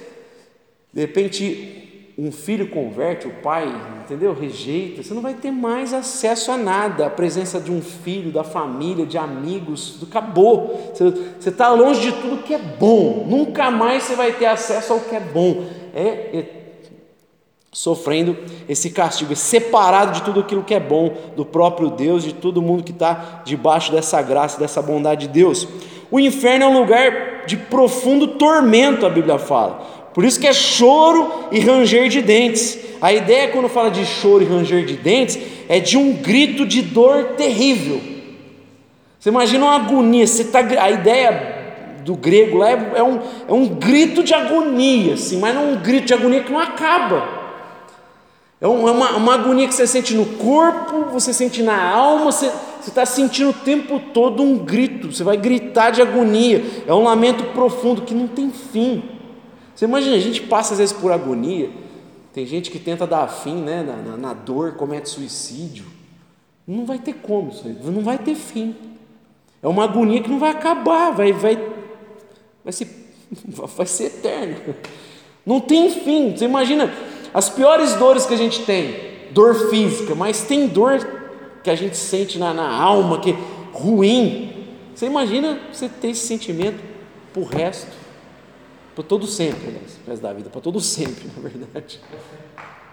de 0.97 1.01
repente, 1.01 2.10
um 2.17 2.31
filho 2.31 2.69
converte, 2.69 3.27
o 3.27 3.29
pai, 3.29 3.71
entendeu? 4.03 4.33
Rejeita, 4.33 5.03
você 5.03 5.13
não 5.13 5.21
vai 5.21 5.36
ter 5.36 5.51
mais 5.51 5.93
acesso 5.93 6.51
a 6.51 6.57
nada, 6.57 7.05
a 7.05 7.10
presença 7.12 7.60
de 7.60 7.71
um 7.71 7.83
filho, 7.83 8.31
da 8.31 8.43
família, 8.43 9.05
de 9.05 9.15
amigos, 9.15 9.99
acabou. 10.01 10.91
Você 10.95 11.49
está 11.49 11.71
longe 11.71 12.01
de 12.01 12.13
tudo 12.13 12.41
que 12.41 12.51
é 12.51 12.57
bom, 12.57 13.27
nunca 13.29 13.69
mais 13.69 14.05
você 14.05 14.15
vai 14.15 14.31
ter 14.31 14.47
acesso 14.47 14.91
ao 14.91 15.01
que 15.01 15.15
é 15.15 15.19
bom. 15.19 15.67
É, 15.93 16.07
é 16.39 16.45
sofrendo 17.71 18.36
esse 18.67 18.89
castigo, 18.89 19.33
é 19.33 19.36
separado 19.36 20.13
de 20.13 20.23
tudo 20.23 20.39
aquilo 20.39 20.63
que 20.63 20.73
é 20.73 20.79
bom, 20.79 21.15
do 21.36 21.45
próprio 21.45 21.91
Deus, 21.91 22.23
de 22.23 22.33
todo 22.33 22.60
mundo 22.60 22.81
que 22.83 22.91
está 22.91 23.43
debaixo 23.45 23.91
dessa 23.91 24.19
graça, 24.23 24.60
dessa 24.60 24.81
bondade 24.81 25.27
de 25.27 25.33
Deus. 25.33 25.67
O 26.10 26.19
inferno 26.19 26.65
é 26.65 26.67
um 26.67 26.79
lugar 26.79 27.45
de 27.45 27.55
profundo 27.55 28.29
tormento, 28.29 29.05
a 29.05 29.10
Bíblia 29.10 29.38
fala 29.38 29.96
Por 30.17 30.25
isso 30.25 30.39
que 30.39 30.47
é 30.47 30.51
choro 30.51 31.32
e 31.51 31.60
ranger 31.60 32.10
de 32.10 32.23
dentes. 32.23 32.75
A 32.99 33.13
ideia 33.13 33.49
quando 33.49 33.69
fala 33.69 33.91
de 33.91 34.03
choro 34.03 34.43
e 34.43 34.47
ranger 34.47 34.84
de 34.84 34.95
dentes 34.95 35.38
é 35.69 35.80
de 35.80 35.95
um 35.95 36.12
grito 36.12 36.65
de 36.65 36.82
dor 36.82 37.36
terrível. 37.38 38.01
Você 39.19 39.30
imagina 39.30 39.65
uma 39.65 39.75
agonia, 39.75 40.25
você 40.25 40.45
tá, 40.45 40.58
a 40.58 40.89
ideia 40.89 41.99
do 42.03 42.15
grego 42.15 42.58
lá 42.58 42.71
é, 42.71 42.93
é, 42.95 43.03
um, 43.03 43.19
é 43.47 43.53
um 43.53 43.67
grito 43.67 44.23
de 44.23 44.34
agonia, 44.34 45.13
assim, 45.13 45.38
mas 45.38 45.53
não 45.53 45.62
é 45.62 45.65
um 45.73 45.75
grito 45.75 46.08
de 46.08 46.15
agonia 46.15 46.41
que 46.41 46.51
não 46.51 46.62
acaba. 46.62 47.30
É 48.60 48.67
uma, 48.67 49.17
uma 49.17 49.36
agonia 49.36 49.67
que 49.67 49.75
você 49.75 49.86
sente 49.86 50.15
no 50.15 50.25
corpo, 50.25 51.12
você 51.13 51.32
sente 51.32 51.62
na 51.62 51.91
alma, 51.91 52.32
você 52.32 52.51
está 52.88 53.06
sentindo 53.06 53.51
o 53.51 53.53
tempo 53.53 54.01
todo 54.15 54.41
um 54.41 54.58
grito, 54.58 55.13
você 55.13 55.23
vai 55.23 55.38
gritar 55.38 55.91
de 55.91 56.01
agonia, 56.01 56.65
é 56.88 56.91
um 56.91 57.03
lamento 57.03 57.43
profundo 57.53 58.01
que 58.01 58.15
não 58.15 58.27
tem 58.27 58.49
fim. 58.49 59.16
Você 59.77 59.85
imagina, 59.85 60.15
a 60.15 60.19
gente 60.19 60.41
passa 60.41 60.73
às 60.73 60.79
vezes 60.79 60.91
por 60.91 61.11
agonia, 61.11 61.69
tem 62.33 62.47
gente 62.47 62.71
que 62.71 62.79
tenta 62.79 63.05
dar 63.05 63.27
fim 63.27 63.57
né, 63.57 63.83
na, 63.83 63.95
na, 63.97 64.17
na 64.17 64.33
dor, 64.33 64.71
comete 64.71 65.07
suicídio. 65.07 65.85
Não 66.65 66.83
vai 66.83 66.97
ter 66.97 67.13
como 67.13 67.51
isso 67.51 67.61
aí, 67.67 67.77
não 67.83 68.01
vai 68.01 68.17
ter 68.17 68.33
fim. 68.33 68.75
É 69.61 69.67
uma 69.67 69.83
agonia 69.83 70.19
que 70.19 70.31
não 70.31 70.39
vai 70.39 70.49
acabar, 70.49 71.11
vai, 71.11 71.31
vai, 71.31 71.55
vai, 72.63 72.73
ser, 72.73 72.87
vai 73.45 73.85
ser 73.85 74.05
eterna. 74.05 74.57
Não 75.45 75.59
tem 75.59 75.91
fim. 75.91 76.35
Você 76.35 76.45
imagina, 76.45 76.91
as 77.31 77.47
piores 77.47 77.93
dores 77.93 78.25
que 78.25 78.33
a 78.33 78.37
gente 78.37 78.65
tem, 78.65 78.95
dor 79.29 79.69
física, 79.69 80.15
mas 80.15 80.41
tem 80.41 80.65
dor 80.65 81.07
que 81.63 81.69
a 81.69 81.75
gente 81.75 81.97
sente 81.97 82.39
na, 82.39 82.51
na 82.51 82.67
alma, 82.67 83.19
que 83.19 83.29
é 83.29 83.37
ruim. 83.71 84.65
Você 84.95 85.05
imagina 85.05 85.59
você 85.71 85.87
ter 85.87 86.09
esse 86.09 86.25
sentimento 86.25 86.83
para 87.31 87.43
o 87.43 87.45
resto, 87.45 88.06
para 88.97 89.03
todo 89.03 89.27
sempre, 89.27 89.67
aliás, 89.67 89.99
resto 90.07 90.23
da 90.23 90.33
vida, 90.33 90.49
para 90.49 90.60
todo 90.60 90.81
sempre, 90.81 91.29
na 91.38 91.47
verdade. 91.47 91.99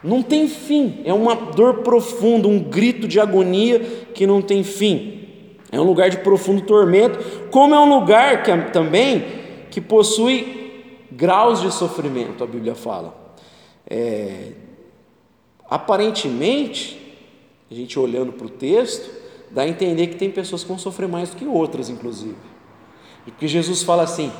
Não 0.02 0.22
tem 0.22 0.46
fim, 0.46 1.00
é 1.02 1.14
uma 1.14 1.34
dor 1.34 1.78
profunda, 1.78 2.46
um 2.46 2.58
grito 2.58 3.08
de 3.08 3.18
agonia 3.18 3.80
que 4.12 4.26
não 4.26 4.42
tem 4.42 4.62
fim. 4.62 5.56
É 5.72 5.80
um 5.80 5.84
lugar 5.84 6.10
de 6.10 6.18
profundo 6.18 6.60
tormento, 6.60 7.18
como 7.50 7.74
é 7.74 7.80
um 7.80 7.98
lugar 7.98 8.42
que, 8.42 8.70
também 8.70 9.24
que 9.70 9.80
possui 9.80 10.98
graus 11.10 11.62
de 11.62 11.72
sofrimento, 11.72 12.44
a 12.44 12.46
Bíblia 12.46 12.74
fala. 12.74 13.16
É, 13.88 14.52
aparentemente, 15.70 17.00
a 17.70 17.74
gente 17.74 17.98
olhando 17.98 18.34
para 18.34 18.46
o 18.46 18.50
texto, 18.50 19.10
dá 19.50 19.62
a 19.62 19.68
entender 19.68 20.08
que 20.08 20.16
tem 20.16 20.30
pessoas 20.30 20.60
que 20.60 20.68
vão 20.68 20.78
sofrer 20.78 21.08
mais 21.08 21.30
do 21.30 21.36
que 21.36 21.46
outras, 21.46 21.88
inclusive. 21.88 22.36
E 23.26 23.30
porque 23.30 23.48
Jesus 23.48 23.82
fala 23.82 24.02
assim: 24.02 24.30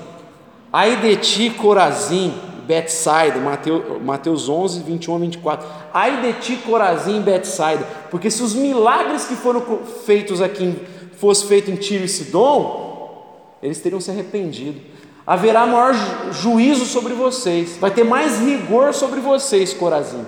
ai 0.75 0.97
de 0.97 1.17
ti, 1.17 1.51
Corazim, 1.51 2.35
Betsaida, 2.67 3.39
Mateus, 3.39 4.03
Mateus 4.03 4.49
11, 4.49 4.83
21 4.83 5.15
a 5.15 5.19
24. 5.19 5.69
Ai 5.93 6.21
de 6.21 6.33
ti, 6.41 6.57
Corazim, 6.57 7.21
Betsaida, 7.21 7.87
porque 8.11 8.31
se 8.31 8.43
os 8.43 8.55
milagres 8.55 9.27
que 9.27 9.37
foram 9.37 9.63
feitos 10.05 10.43
aqui 10.43 10.77
fossem 11.19 11.47
feitos 11.47 11.73
em 11.73 11.77
Tiro 11.77 12.05
e 12.05 12.09
Sidom, 12.09 13.57
eles 13.63 13.81
teriam 13.81 14.01
se 14.01 14.11
arrependido 14.11 14.81
haverá 15.27 15.67
maior 15.67 15.95
juízo 16.33 16.85
sobre 16.85 17.15
vocês, 17.15 17.77
vai 17.79 17.91
ter 17.91 18.05
mais 18.05 18.41
rigor 18.41 18.93
sobre 18.93 19.21
vocês, 19.21 19.73
Corazim. 19.73 20.25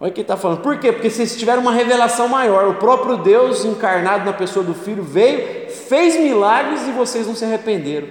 Olha 0.00 0.10
o 0.10 0.12
que 0.12 0.20
ele 0.20 0.24
está 0.24 0.36
falando. 0.36 0.60
Por 0.60 0.78
quê? 0.78 0.92
Porque 0.92 1.08
vocês 1.08 1.36
tiveram 1.36 1.62
uma 1.62 1.72
revelação 1.72 2.28
maior. 2.28 2.68
O 2.68 2.74
próprio 2.74 3.16
Deus, 3.16 3.64
encarnado 3.64 4.24
na 4.24 4.32
pessoa 4.32 4.64
do 4.64 4.74
Filho, 4.74 5.02
veio, 5.02 5.70
fez 5.70 6.18
milagres 6.18 6.86
e 6.86 6.92
vocês 6.92 7.26
não 7.26 7.34
se 7.34 7.44
arrependeram. 7.44 8.08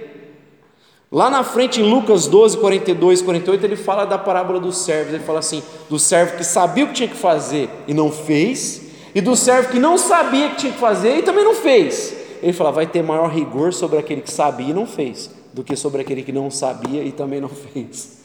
Lá 1.13 1.29
na 1.29 1.43
frente, 1.43 1.79
em 1.79 1.89
Lucas 1.89 2.27
12, 2.27 2.57
42, 2.57 3.21
48, 3.21 3.63
ele 3.63 3.75
fala 3.77 4.03
da 4.03 4.17
parábola 4.17 4.59
dos 4.59 4.79
servos. 4.79 5.13
Ele 5.13 5.23
fala 5.23 5.39
assim: 5.39 5.63
do 5.89 5.97
servo 5.97 6.35
que 6.35 6.43
sabia 6.43 6.83
o 6.83 6.87
que 6.87 6.95
tinha 6.95 7.07
que 7.07 7.15
fazer 7.15 7.69
e 7.87 7.93
não 7.93 8.11
fez, 8.11 8.81
e 9.15 9.21
do 9.21 9.35
servo 9.35 9.69
que 9.69 9.79
não 9.79 9.97
sabia 9.97 10.47
o 10.47 10.49
que 10.49 10.55
tinha 10.57 10.73
que 10.73 10.79
fazer 10.79 11.19
e 11.19 11.21
também 11.21 11.45
não 11.45 11.53
fez 11.53 12.23
ele 12.43 12.53
fala: 12.53 12.71
vai 12.71 12.85
ter 12.85 13.01
maior 13.01 13.29
rigor 13.29 13.73
sobre 13.73 13.97
aquele 13.97 14.21
que 14.21 14.31
sabia 14.31 14.69
e 14.69 14.73
não 14.73 14.85
fez, 14.85 15.31
do 15.53 15.63
que 15.63 15.75
sobre 15.75 16.01
aquele 16.01 16.21
que 16.21 16.33
não 16.33 16.51
sabia 16.51 17.01
e 17.01 17.11
também 17.11 17.39
não 17.39 17.47
fez. 17.73 18.21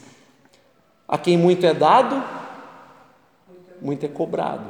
A 1.07 1.17
quem 1.17 1.37
muito 1.37 1.65
é 1.65 1.73
dado, 1.73 2.21
muito 3.81 4.05
é 4.05 4.09
cobrado. 4.09 4.65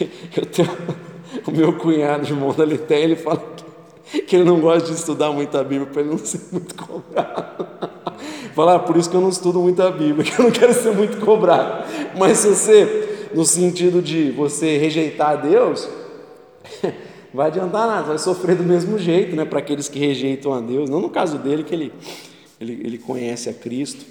Eu 0.36 0.46
tenho, 0.46 0.70
o 1.48 1.50
meu 1.50 1.78
cunhado, 1.78 2.26
irmão 2.26 2.52
da 2.52 2.64
Litéia, 2.64 3.04
ele 3.04 3.16
fala 3.16 3.42
que, 4.26 4.36
ele 4.36 4.44
não 4.44 4.60
gosta 4.60 4.88
de 4.88 4.94
estudar 4.94 5.32
muito 5.32 5.56
a 5.58 5.64
Bíblia 5.64 5.86
para 5.86 6.02
ele 6.02 6.10
não 6.10 6.18
ser 6.18 6.40
muito 6.52 6.74
cobrado. 6.74 7.66
Fala, 8.54 8.76
ah, 8.76 8.78
por 8.78 8.96
isso 8.96 9.10
que 9.10 9.16
eu 9.16 9.20
não 9.20 9.28
estudo 9.28 9.60
muito 9.60 9.82
a 9.82 9.90
Bíblia, 9.90 10.24
que 10.24 10.40
eu 10.40 10.44
não 10.44 10.52
quero 10.52 10.72
ser 10.72 10.94
muito 10.94 11.18
cobrado. 11.18 11.84
Mas 12.16 12.38
se 12.38 12.48
você, 12.48 13.28
no 13.34 13.44
sentido 13.44 14.00
de 14.00 14.30
você 14.30 14.78
rejeitar 14.78 15.42
Deus, 15.42 15.88
vai 17.34 17.48
adiantar 17.48 17.86
nada, 17.86 18.04
vai 18.04 18.18
sofrer 18.18 18.56
do 18.56 18.62
mesmo 18.62 18.98
jeito, 18.98 19.34
né? 19.36 19.44
Para 19.44 19.58
aqueles 19.58 19.88
que 19.88 19.98
rejeitam 19.98 20.54
a 20.54 20.60
Deus, 20.60 20.88
não 20.88 21.00
no 21.00 21.10
caso 21.10 21.36
dele, 21.38 21.64
que 21.64 21.74
ele, 21.74 21.92
ele, 22.60 22.80
ele 22.84 22.98
conhece 22.98 23.50
a 23.50 23.52
Cristo, 23.52 24.06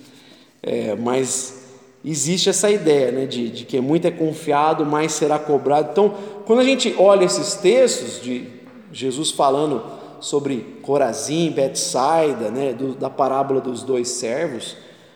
é, 0.62 0.96
mas 0.96 1.64
existe 2.04 2.50
essa 2.50 2.70
ideia, 2.70 3.12
né? 3.12 3.26
De, 3.26 3.50
de 3.50 3.66
que 3.66 3.80
muito 3.80 4.06
é 4.06 4.12
confiado, 4.12 4.86
mais 4.86 5.14
será 5.14 5.40
cobrado. 5.40 5.90
Então, 5.92 6.14
quando 6.46 6.60
a 6.60 6.64
gente 6.64 6.94
olha 7.00 7.26
esses 7.26 7.56
textos 7.56 8.22
de 8.22 8.55
Jesus 8.91 9.32
falando 9.32 9.84
sobre 10.19 10.78
Corazim, 10.82 11.52
Betsaida, 11.52 12.50
né? 12.50 12.74
Do, 12.74 12.95
da 12.95 13.10
parábola 13.10 13.62
dos 13.62 13.84
dois 13.84 14.10
servos, 14.10 14.76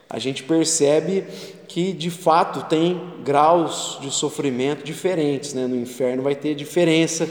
a 0.09 0.19
gente 0.19 0.43
percebe 0.43 1.23
que 1.67 1.93
de 1.93 2.09
fato 2.09 2.67
tem 2.67 2.99
graus 3.23 3.97
de 4.01 4.11
sofrimento 4.11 4.83
diferentes, 4.83 5.53
né? 5.53 5.67
No 5.67 5.75
inferno 5.75 6.23
vai 6.23 6.35
ter 6.35 6.55
diferença 6.55 7.29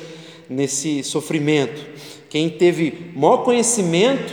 nesse 0.48 1.02
sofrimento. 1.02 1.84
Quem 2.30 2.48
teve 2.48 3.12
maior 3.14 3.38
conhecimento 3.38 4.32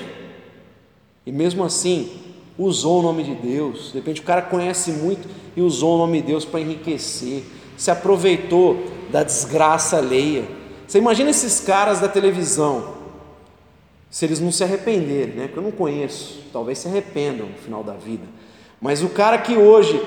e 1.26 1.32
mesmo 1.32 1.64
assim 1.64 2.10
usou 2.58 3.00
o 3.00 3.04
nome 3.04 3.24
de 3.24 3.36
Deus, 3.36 3.92
de 3.92 3.98
repente 3.98 4.22
o 4.22 4.24
cara 4.24 4.42
conhece 4.44 4.92
muito 4.92 5.28
e 5.56 5.62
usou 5.62 5.96
o 5.96 5.98
nome 5.98 6.22
de 6.22 6.28
Deus 6.28 6.46
para 6.46 6.62
enriquecer, 6.62 7.44
se 7.76 7.90
aproveitou 7.90 8.84
da 9.12 9.24
desgraça 9.24 9.98
alheia. 9.98 10.46
Você 10.88 10.98
imagina 11.00 11.30
esses 11.30 11.60
caras 11.60 12.00
da 12.00 12.08
televisão, 12.08 12.96
se 14.10 14.26
eles 14.26 14.40
não 14.40 14.52
se 14.52 14.64
arrependerem, 14.64 15.36
né? 15.36 15.50
Eu 15.54 15.62
não 15.62 15.72
conheço, 15.72 16.44
talvez 16.54 16.80
se 16.80 16.88
arrependam 16.88 17.48
no 17.48 17.58
final 17.58 17.84
da 17.84 17.94
vida. 17.94 18.26
Mas 18.80 19.02
o 19.02 19.10
cara 19.10 19.38
que 19.38 19.58
hoje 19.58 20.02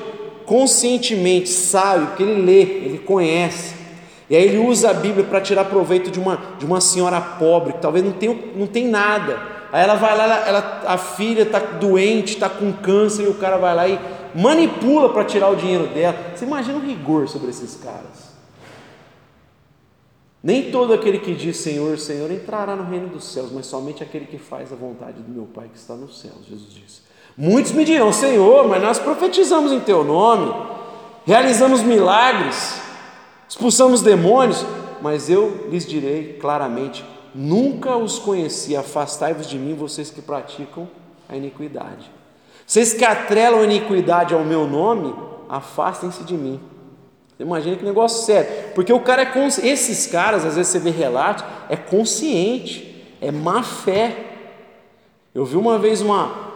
conscientemente 0.46 1.48
sabe, 1.48 2.06
porque 2.06 2.22
ele 2.22 2.42
lê, 2.42 2.62
ele 2.62 2.98
conhece, 2.98 3.74
e 4.30 4.36
aí 4.36 4.44
ele 4.44 4.58
usa 4.58 4.90
a 4.90 4.94
Bíblia 4.94 5.24
para 5.24 5.40
tirar 5.40 5.64
proveito 5.64 6.10
de 6.10 6.20
uma, 6.20 6.38
de 6.58 6.64
uma 6.64 6.80
senhora 6.80 7.20
pobre, 7.20 7.72
que 7.72 7.80
talvez 7.80 8.04
não 8.04 8.12
tenha, 8.12 8.36
não 8.54 8.66
tem 8.66 8.86
nada. 8.86 9.38
Aí 9.72 9.82
ela 9.82 9.94
vai 9.94 10.16
lá, 10.16 10.24
ela, 10.24 10.48
ela 10.48 10.82
a 10.86 10.96
filha 10.96 11.42
está 11.42 11.58
doente, 11.58 12.34
está 12.34 12.48
com 12.48 12.72
câncer, 12.72 13.24
e 13.24 13.28
o 13.28 13.34
cara 13.34 13.56
vai 13.56 13.74
lá 13.74 13.88
e 13.88 13.98
manipula 14.34 15.10
para 15.10 15.24
tirar 15.24 15.48
o 15.48 15.56
dinheiro 15.56 15.86
dela. 15.88 16.16
Você 16.34 16.44
imagina 16.44 16.78
o 16.78 16.80
rigor 16.80 17.28
sobre 17.28 17.50
esses 17.50 17.74
caras. 17.76 18.27
Nem 20.42 20.70
todo 20.70 20.92
aquele 20.92 21.18
que 21.18 21.34
diz 21.34 21.56
Senhor, 21.56 21.98
Senhor 21.98 22.30
entrará 22.30 22.76
no 22.76 22.84
reino 22.84 23.08
dos 23.08 23.24
céus, 23.24 23.50
mas 23.52 23.66
somente 23.66 24.02
aquele 24.02 24.26
que 24.26 24.38
faz 24.38 24.72
a 24.72 24.76
vontade 24.76 25.20
do 25.20 25.32
meu 25.32 25.46
Pai 25.46 25.68
que 25.72 25.78
está 25.78 25.94
nos 25.94 26.20
céus, 26.20 26.46
Jesus 26.48 26.72
disse. 26.72 27.00
Muitos 27.36 27.72
me 27.72 27.84
dirão, 27.84 28.12
Senhor, 28.12 28.66
mas 28.68 28.82
nós 28.82 28.98
profetizamos 28.98 29.72
em 29.72 29.80
teu 29.80 30.04
nome, 30.04 30.52
realizamos 31.24 31.82
milagres 31.82 32.88
expulsamos 33.48 34.02
demônios, 34.02 34.64
mas 35.00 35.30
eu 35.30 35.68
lhes 35.70 35.86
direi 35.86 36.34
claramente: 36.34 37.04
nunca 37.34 37.96
os 37.96 38.18
conheci, 38.18 38.76
afastai-vos 38.76 39.48
de 39.48 39.58
mim, 39.58 39.74
vocês 39.74 40.10
que 40.10 40.20
praticam 40.20 40.88
a 41.28 41.36
iniquidade. 41.36 42.10
Vocês 42.66 42.92
que 42.92 43.04
atrelam 43.04 43.60
a 43.60 43.64
iniquidade 43.64 44.34
ao 44.34 44.44
meu 44.44 44.66
nome, 44.66 45.14
afastem-se 45.48 46.22
de 46.22 46.34
mim. 46.34 46.60
Imagina 47.38 47.76
que 47.76 47.84
negócio 47.84 48.24
sério, 48.24 48.72
porque 48.74 48.92
o 48.92 49.00
cara 49.00 49.22
é 49.22 49.46
esses 49.62 50.06
caras, 50.06 50.44
às 50.44 50.56
vezes 50.56 50.72
você 50.72 50.78
vê 50.80 50.90
relatos, 50.90 51.44
é 51.68 51.76
consciente, 51.76 53.06
é 53.20 53.30
má 53.30 53.62
fé. 53.62 54.16
Eu 55.34 55.44
vi 55.44 55.56
uma 55.56 55.78
vez 55.78 56.00
uma, 56.00 56.52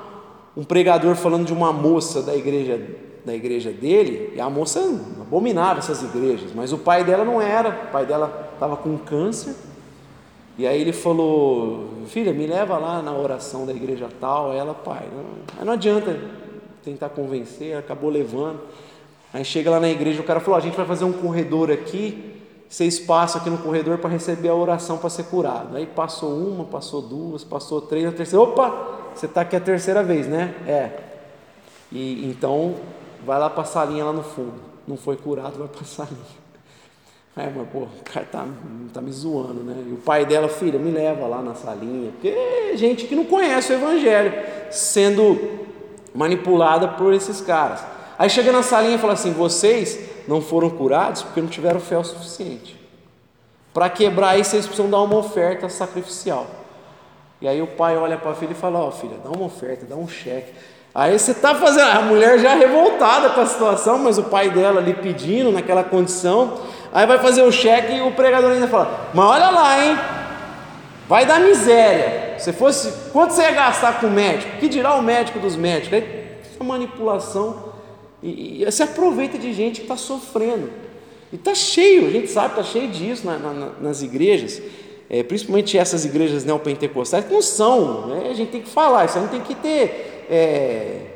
um 0.56 0.64
pregador 0.64 1.14
falando 1.14 1.46
de 1.46 1.52
uma 1.52 1.72
moça 1.72 2.22
da 2.22 2.34
igreja 2.34 2.80
da 3.24 3.32
igreja 3.32 3.70
dele, 3.70 4.32
e 4.34 4.40
a 4.40 4.50
moça 4.50 4.80
abominava 5.20 5.78
essas 5.78 6.02
igrejas, 6.02 6.50
mas 6.52 6.72
o 6.72 6.78
pai 6.78 7.04
dela 7.04 7.24
não 7.24 7.40
era, 7.40 7.68
o 7.68 7.92
pai 7.92 8.04
dela 8.04 8.50
estava 8.52 8.76
com 8.76 8.98
câncer, 8.98 9.54
e 10.58 10.66
aí 10.66 10.80
ele 10.80 10.92
falou: 10.92 11.88
Filha, 12.06 12.32
me 12.32 12.46
leva 12.46 12.76
lá 12.78 13.00
na 13.00 13.12
oração 13.12 13.64
da 13.64 13.72
igreja 13.72 14.08
tal. 14.20 14.52
Ela, 14.52 14.74
pai, 14.74 15.08
não, 15.58 15.64
não 15.64 15.72
adianta 15.72 16.18
tentar 16.84 17.08
convencer, 17.10 17.76
acabou 17.76 18.10
levando. 18.10 18.60
Aí 19.32 19.44
chega 19.44 19.70
lá 19.70 19.80
na 19.80 19.88
igreja, 19.88 20.20
o 20.20 20.24
cara 20.24 20.40
falou: 20.40 20.58
A 20.58 20.60
gente 20.60 20.76
vai 20.76 20.86
fazer 20.86 21.04
um 21.04 21.12
corredor 21.12 21.70
aqui, 21.70 22.40
vocês 22.68 22.98
passam 22.98 23.40
aqui 23.40 23.50
no 23.50 23.58
corredor 23.58 23.98
para 23.98 24.10
receber 24.10 24.48
a 24.48 24.54
oração 24.54 24.98
para 24.98 25.10
ser 25.10 25.24
curado. 25.24 25.76
Aí 25.76 25.86
passou 25.86 26.36
uma, 26.36 26.64
passou 26.64 27.00
duas, 27.00 27.42
passou 27.44 27.80
três, 27.80 28.06
a 28.06 28.12
terceira, 28.12 28.42
opa, 28.42 28.70
você 29.14 29.26
está 29.26 29.42
aqui 29.42 29.56
a 29.56 29.60
terceira 29.60 30.02
vez, 30.02 30.26
né? 30.26 30.54
É. 30.66 30.90
E 31.90 32.28
então 32.28 32.74
vai 33.24 33.38
lá 33.38 33.48
para 33.48 33.62
a 33.62 33.66
salinha 33.66 34.04
lá 34.04 34.12
no 34.12 34.22
fundo. 34.22 34.54
Não 34.86 34.96
foi 34.96 35.16
curado, 35.16 35.58
vai 35.58 35.68
para 35.68 35.80
a 35.80 35.84
salinha. 35.84 36.42
É, 37.34 37.48
mas 37.48 37.66
pô, 37.70 37.80
o 37.80 37.88
cara 38.04 38.26
tá, 38.30 38.46
tá 38.92 39.00
me 39.00 39.10
zoando, 39.10 39.62
né? 39.62 39.84
E 39.88 39.92
o 39.92 39.96
pai 39.96 40.26
dela, 40.26 40.48
filha, 40.48 40.78
me 40.78 40.90
leva 40.90 41.26
lá 41.26 41.40
na 41.40 41.54
salinha. 41.54 42.10
Porque 42.12 42.28
é 42.28 42.76
gente 42.76 43.06
que 43.06 43.14
não 43.14 43.24
conhece 43.24 43.72
o 43.72 43.76
evangelho, 43.76 44.32
sendo 44.70 45.38
manipulada 46.14 46.88
por 46.88 47.14
esses 47.14 47.40
caras. 47.40 47.91
Aí 48.22 48.30
chega 48.30 48.52
na 48.52 48.62
salinha 48.62 48.94
e 48.94 48.98
fala 48.98 49.14
assim: 49.14 49.32
vocês 49.32 49.98
não 50.28 50.40
foram 50.40 50.70
curados 50.70 51.22
porque 51.22 51.40
não 51.40 51.48
tiveram 51.48 51.80
fé 51.80 51.98
o 51.98 52.04
suficiente. 52.04 52.80
Para 53.74 53.90
quebrar 53.90 54.38
isso, 54.38 54.50
vocês 54.50 54.64
precisam 54.64 54.88
dar 54.88 55.00
uma 55.00 55.16
oferta 55.16 55.68
sacrificial. 55.68 56.46
E 57.40 57.48
aí 57.48 57.60
o 57.60 57.66
pai 57.66 57.96
olha 57.96 58.16
para 58.16 58.30
a 58.30 58.34
filha 58.34 58.52
e 58.52 58.54
fala: 58.54 58.78
Ó, 58.78 58.86
oh, 58.86 58.90
filha, 58.92 59.16
dá 59.24 59.28
uma 59.28 59.46
oferta, 59.46 59.84
dá 59.84 59.96
um 59.96 60.06
cheque. 60.06 60.52
Aí 60.94 61.18
você 61.18 61.32
está 61.32 61.56
fazendo, 61.56 61.88
a 61.88 62.02
mulher 62.02 62.38
já 62.38 62.54
revoltada 62.54 63.30
com 63.30 63.40
a 63.40 63.46
situação, 63.46 63.98
mas 63.98 64.18
o 64.18 64.22
pai 64.22 64.50
dela 64.50 64.78
ali 64.78 64.94
pedindo, 64.94 65.50
naquela 65.50 65.82
condição. 65.82 66.58
Aí 66.92 67.04
vai 67.04 67.18
fazer 67.18 67.42
o 67.42 67.50
cheque 67.50 67.96
e 67.96 68.02
o 68.02 68.12
pregador 68.12 68.52
ainda 68.52 68.68
fala: 68.68 69.10
Mas 69.12 69.26
olha 69.26 69.50
lá, 69.50 69.84
hein? 69.84 69.98
Vai 71.08 71.26
dar 71.26 71.40
miséria. 71.40 72.38
Se 72.38 72.52
fosse, 72.52 73.10
quanto 73.10 73.32
você 73.32 73.42
ia 73.42 73.50
gastar 73.50 73.98
com 73.98 74.06
o 74.06 74.10
médico? 74.12 74.58
Que 74.58 74.68
dirá 74.68 74.94
o 74.94 75.02
médico 75.02 75.40
dos 75.40 75.56
médicos? 75.56 75.94
Aí, 75.94 76.38
essa 76.40 76.62
manipulação. 76.62 77.71
E, 78.22 78.62
e 78.62 78.72
se 78.72 78.82
aproveita 78.82 79.36
de 79.36 79.52
gente 79.52 79.76
que 79.76 79.82
está 79.82 79.96
sofrendo. 79.96 80.70
E 81.32 81.36
está 81.36 81.54
cheio, 81.54 82.06
a 82.06 82.10
gente 82.10 82.28
sabe, 82.28 82.50
está 82.50 82.62
cheio 82.62 82.88
disso 82.88 83.26
na, 83.26 83.38
na, 83.38 83.70
nas 83.80 84.02
igrejas, 84.02 84.62
é, 85.08 85.22
principalmente 85.22 85.76
essas 85.76 86.04
igrejas 86.04 86.44
neopentecostais, 86.44 87.24
que 87.24 87.32
não 87.32 87.42
são, 87.42 88.06
né? 88.06 88.28
a 88.30 88.34
gente 88.34 88.50
tem 88.50 88.62
que 88.62 88.68
falar, 88.68 89.06
isso 89.06 89.16
aí 89.16 89.22
não 89.22 89.30
tem 89.30 89.40
que 89.40 89.54
ter. 89.54 90.26
É... 90.30 91.06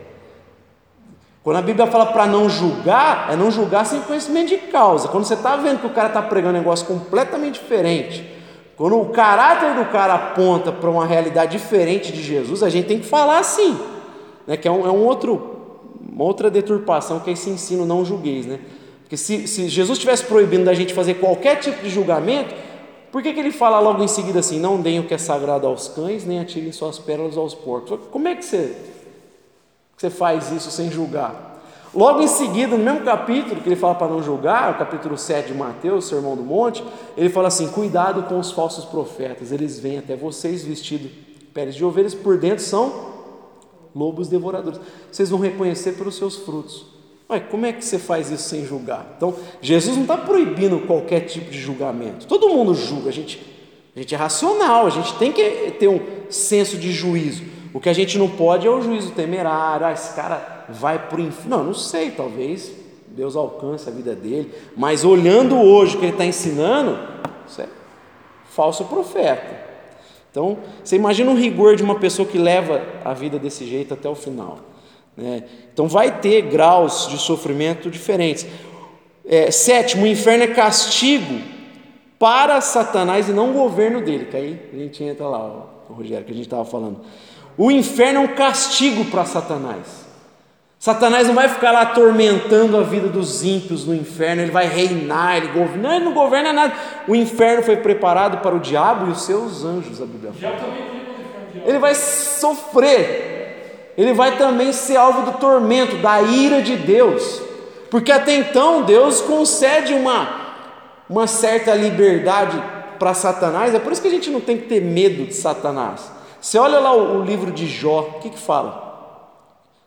Quando 1.42 1.58
a 1.58 1.62
Bíblia 1.62 1.86
fala 1.86 2.06
para 2.06 2.26
não 2.26 2.48
julgar, 2.48 3.32
é 3.32 3.36
não 3.36 3.52
julgar 3.52 3.86
sem 3.86 4.00
conhecimento 4.00 4.48
de 4.48 4.56
causa. 4.56 5.06
Quando 5.06 5.24
você 5.24 5.34
está 5.34 5.54
vendo 5.54 5.78
que 5.78 5.86
o 5.86 5.90
cara 5.90 6.08
está 6.08 6.20
pregando 6.20 6.54
um 6.54 6.58
negócio 6.58 6.84
completamente 6.86 7.60
diferente, 7.60 8.28
quando 8.76 9.00
o 9.00 9.06
caráter 9.10 9.74
do 9.74 9.84
cara 9.90 10.14
aponta 10.14 10.70
para 10.70 10.90
uma 10.90 11.06
realidade 11.06 11.52
diferente 11.52 12.12
de 12.12 12.22
Jesus, 12.22 12.62
a 12.62 12.68
gente 12.68 12.88
tem 12.88 12.98
que 12.98 13.06
falar 13.06 13.38
assim, 13.38 13.78
né? 14.46 14.56
que 14.56 14.68
é, 14.68 14.70
um, 14.70 14.86
é 14.86 14.90
um 14.90 15.04
outro, 15.04 15.55
uma 16.16 16.24
outra 16.24 16.50
deturpação 16.50 17.20
que 17.20 17.28
é 17.28 17.34
esse 17.34 17.50
ensino 17.50 17.84
não 17.84 18.02
julgueis, 18.02 18.46
né? 18.46 18.58
Porque 19.02 19.18
se, 19.18 19.46
se 19.46 19.68
Jesus 19.68 19.98
estivesse 19.98 20.24
proibindo 20.24 20.64
da 20.64 20.72
gente 20.72 20.94
fazer 20.94 21.14
qualquer 21.16 21.56
tipo 21.60 21.82
de 21.82 21.90
julgamento, 21.90 22.54
por 23.12 23.22
que, 23.22 23.34
que 23.34 23.38
ele 23.38 23.52
fala 23.52 23.78
logo 23.80 24.02
em 24.02 24.08
seguida 24.08 24.38
assim: 24.38 24.58
não 24.58 24.80
deem 24.80 24.98
o 24.98 25.04
que 25.04 25.12
é 25.12 25.18
sagrado 25.18 25.66
aos 25.66 25.88
cães, 25.88 26.24
nem 26.24 26.40
atirem 26.40 26.72
suas 26.72 26.98
pérolas 26.98 27.36
aos 27.36 27.54
porcos? 27.54 28.00
Como 28.10 28.26
é 28.28 28.34
que 28.34 28.46
você, 28.46 28.74
que 29.94 30.00
você 30.00 30.08
faz 30.08 30.50
isso 30.50 30.70
sem 30.70 30.90
julgar? 30.90 31.60
Logo 31.94 32.22
em 32.22 32.28
seguida, 32.28 32.78
no 32.78 32.82
mesmo 32.82 33.02
capítulo 33.02 33.60
que 33.60 33.68
ele 33.68 33.76
fala 33.76 33.94
para 33.94 34.08
não 34.08 34.22
julgar, 34.22 34.72
o 34.72 34.78
capítulo 34.78 35.18
7 35.18 35.48
de 35.48 35.54
Mateus, 35.54 36.06
Sermão 36.06 36.34
do 36.34 36.42
Monte, 36.42 36.82
ele 37.14 37.28
fala 37.28 37.48
assim: 37.48 37.68
cuidado 37.68 38.22
com 38.22 38.38
os 38.38 38.50
falsos 38.52 38.86
profetas, 38.86 39.52
eles 39.52 39.78
vêm 39.78 39.98
até 39.98 40.16
vocês 40.16 40.64
vestidos 40.64 41.10
peles 41.52 41.74
de 41.74 41.84
ovelhas, 41.84 42.14
por 42.14 42.38
dentro 42.38 42.64
são 42.64 43.15
lobos 43.96 44.28
devoradores. 44.28 44.78
Vocês 45.10 45.30
vão 45.30 45.40
reconhecer 45.40 45.92
pelos 45.92 46.16
seus 46.16 46.36
frutos. 46.36 46.84
Mas 47.28 47.42
como 47.50 47.66
é 47.66 47.72
que 47.72 47.84
você 47.84 47.98
faz 47.98 48.30
isso 48.30 48.48
sem 48.48 48.64
julgar? 48.64 49.14
Então, 49.16 49.34
Jesus 49.60 49.96
não 49.96 50.02
está 50.02 50.16
proibindo 50.16 50.86
qualquer 50.86 51.20
tipo 51.20 51.50
de 51.50 51.58
julgamento. 51.58 52.26
Todo 52.26 52.48
mundo 52.50 52.74
julga, 52.74 53.08
a 53.08 53.12
gente, 53.12 53.40
a 53.96 53.98
gente 53.98 54.14
é 54.14 54.18
racional, 54.18 54.86
a 54.86 54.90
gente 54.90 55.14
tem 55.14 55.32
que 55.32 55.72
ter 55.72 55.88
um 55.88 56.00
senso 56.28 56.76
de 56.76 56.92
juízo. 56.92 57.42
O 57.74 57.80
que 57.80 57.88
a 57.88 57.92
gente 57.92 58.16
não 58.16 58.28
pode 58.28 58.66
é 58.66 58.70
o 58.70 58.80
juízo 58.80 59.10
temerário, 59.10 59.86
ah, 59.86 59.92
esse 59.92 60.14
cara 60.14 60.66
vai 60.68 61.08
para 61.08 61.18
o 61.18 61.20
inferno. 61.20 61.56
Não, 61.56 61.64
não 61.64 61.74
sei, 61.74 62.10
talvez 62.10 62.70
Deus 63.08 63.34
alcance 63.34 63.88
a 63.88 63.92
vida 63.92 64.14
dele, 64.14 64.52
mas 64.76 65.04
olhando 65.04 65.56
hoje 65.56 65.96
o 65.96 65.98
que 65.98 66.04
ele 66.04 66.12
está 66.12 66.24
ensinando, 66.24 66.98
isso 67.48 67.62
é 67.62 67.68
falso 68.50 68.84
profeta. 68.84 69.65
Então, 70.36 70.58
você 70.84 70.96
imagina 70.96 71.30
o 71.30 71.34
rigor 71.34 71.76
de 71.76 71.82
uma 71.82 71.94
pessoa 71.94 72.28
que 72.28 72.36
leva 72.36 72.82
a 73.02 73.14
vida 73.14 73.38
desse 73.38 73.64
jeito 73.64 73.94
até 73.94 74.06
o 74.06 74.14
final. 74.14 74.58
Né? 75.16 75.44
Então 75.72 75.88
vai 75.88 76.20
ter 76.20 76.42
graus 76.42 77.08
de 77.08 77.16
sofrimento 77.16 77.90
diferentes. 77.90 78.46
É, 79.24 79.50
sétimo, 79.50 80.04
o 80.04 80.06
inferno 80.06 80.44
é 80.44 80.48
castigo 80.48 81.40
para 82.18 82.60
Satanás 82.60 83.30
e 83.30 83.32
não 83.32 83.48
o 83.48 83.54
governo 83.54 84.02
dele. 84.02 84.26
Que 84.26 84.36
aí 84.36 84.60
a 84.74 84.76
gente 84.76 85.02
entra 85.02 85.26
lá, 85.26 85.68
o 85.88 85.94
Rogério, 85.94 86.26
que 86.26 86.32
a 86.32 86.34
gente 86.34 86.44
estava 86.44 86.66
falando. 86.66 87.00
O 87.56 87.70
inferno 87.70 88.20
é 88.20 88.22
um 88.22 88.34
castigo 88.34 89.06
para 89.06 89.24
Satanás. 89.24 90.05
Satanás 90.86 91.26
não 91.26 91.34
vai 91.34 91.48
ficar 91.48 91.72
lá 91.72 91.82
atormentando 91.82 92.76
a 92.76 92.82
vida 92.82 93.08
dos 93.08 93.42
ímpios 93.42 93.84
no 93.84 93.92
inferno, 93.92 94.42
ele 94.42 94.52
vai 94.52 94.68
reinar, 94.68 95.36
ele 95.36 95.48
governa. 95.48 95.82
Não, 95.82 95.96
ele 95.96 96.04
não 96.04 96.14
governa 96.14 96.52
nada. 96.52 96.74
O 97.08 97.16
inferno 97.16 97.64
foi 97.64 97.76
preparado 97.78 98.38
para 98.40 98.54
o 98.54 98.60
diabo 98.60 99.08
e 99.08 99.10
os 99.10 99.22
seus 99.22 99.64
anjos, 99.64 100.00
a 100.00 100.06
Bíblia 100.06 100.32
fala. 100.32 100.54
Ele 101.64 101.78
vai 101.80 101.92
sofrer 101.92 103.34
ele 103.96 104.12
vai 104.12 104.36
também 104.36 104.72
ser 104.72 104.96
alvo 104.96 105.22
do 105.22 105.38
tormento, 105.38 105.96
da 105.96 106.20
ira 106.22 106.62
de 106.62 106.76
Deus, 106.76 107.42
porque 107.90 108.12
até 108.12 108.36
então 108.36 108.82
Deus 108.82 109.22
concede 109.22 109.92
uma, 109.94 110.28
uma 111.08 111.26
certa 111.26 111.74
liberdade 111.74 112.62
para 112.96 113.12
Satanás, 113.14 113.74
é 113.74 113.78
por 113.78 113.90
isso 113.90 114.02
que 114.02 114.08
a 114.08 114.10
gente 114.10 114.30
não 114.30 114.40
tem 114.40 114.58
que 114.58 114.66
ter 114.66 114.82
medo 114.82 115.24
de 115.24 115.34
Satanás. 115.34 116.12
Você 116.40 116.58
olha 116.58 116.78
lá 116.78 116.94
o, 116.94 117.20
o 117.20 117.24
livro 117.24 117.50
de 117.50 117.66
Jó, 117.66 118.00
o 118.00 118.20
que 118.20 118.30
que 118.30 118.38
fala? 118.38 118.85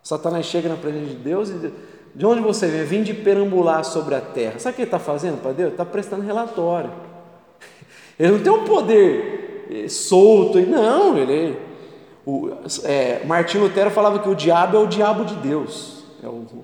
Satanás 0.03 0.45
chega 0.45 0.69
na 0.69 0.75
presença 0.75 1.07
de 1.07 1.15
Deus 1.15 1.49
e 1.49 1.53
diz, 1.53 1.71
de 2.15 2.25
onde 2.25 2.41
você 2.41 2.67
vem? 2.67 2.83
Vim 2.83 3.03
de 3.03 3.13
perambular 3.13 3.83
sobre 3.83 4.15
a 4.15 4.21
terra. 4.21 4.59
Sabe 4.59 4.73
o 4.73 4.75
que 4.75 4.81
ele 4.81 4.87
está 4.87 4.99
fazendo 4.99 5.41
para 5.41 5.51
Deus? 5.51 5.71
Está 5.71 5.85
prestando 5.85 6.23
relatório. 6.23 6.91
Ele 8.19 8.33
não 8.33 8.39
tem 8.39 8.51
um 8.51 8.65
poder 8.65 9.67
eh, 9.71 9.87
solto, 9.87 10.59
não, 10.59 11.17
ele 11.17 11.57
o, 12.25 12.51
é, 12.83 13.21
Martim 13.25 13.57
Lutero 13.57 13.89
falava 13.89 14.19
que 14.19 14.29
o 14.29 14.35
diabo 14.35 14.77
é 14.77 14.79
o 14.79 14.87
diabo 14.87 15.23
de 15.25 15.35
Deus. 15.35 16.03
É 16.21 16.27
o, 16.27 16.45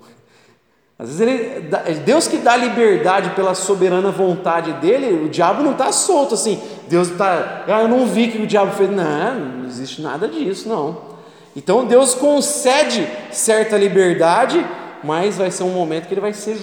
às 1.00 1.08
vezes 1.08 1.22
ele, 1.22 1.70
é 1.86 1.94
Deus 1.94 2.28
que 2.28 2.38
dá 2.38 2.56
liberdade 2.56 3.32
pela 3.32 3.56
soberana 3.56 4.12
vontade 4.12 4.74
dele, 4.74 5.26
o 5.26 5.30
diabo 5.30 5.64
não 5.64 5.72
está 5.72 5.92
solto 5.92 6.34
assim. 6.36 6.62
Deus 6.88 7.10
está, 7.10 7.64
ah, 7.68 7.82
eu 7.82 7.88
não 7.88 8.06
vi 8.06 8.28
que 8.28 8.38
o 8.38 8.48
diabo 8.48 8.74
fez. 8.74 8.90
Não, 8.90 9.36
não 9.36 9.66
existe 9.66 10.02
nada 10.02 10.28
disso, 10.28 10.70
não. 10.70 11.15
Então 11.56 11.86
Deus 11.86 12.14
concede 12.14 13.08
certa 13.32 13.78
liberdade, 13.78 14.66
mas 15.04 15.38
vai 15.38 15.50
ser 15.50 15.64
um 15.64 15.70
momento 15.70 16.08
que 16.08 16.14
ele 16.14 16.22
vai 16.22 16.34
ser 16.34 16.58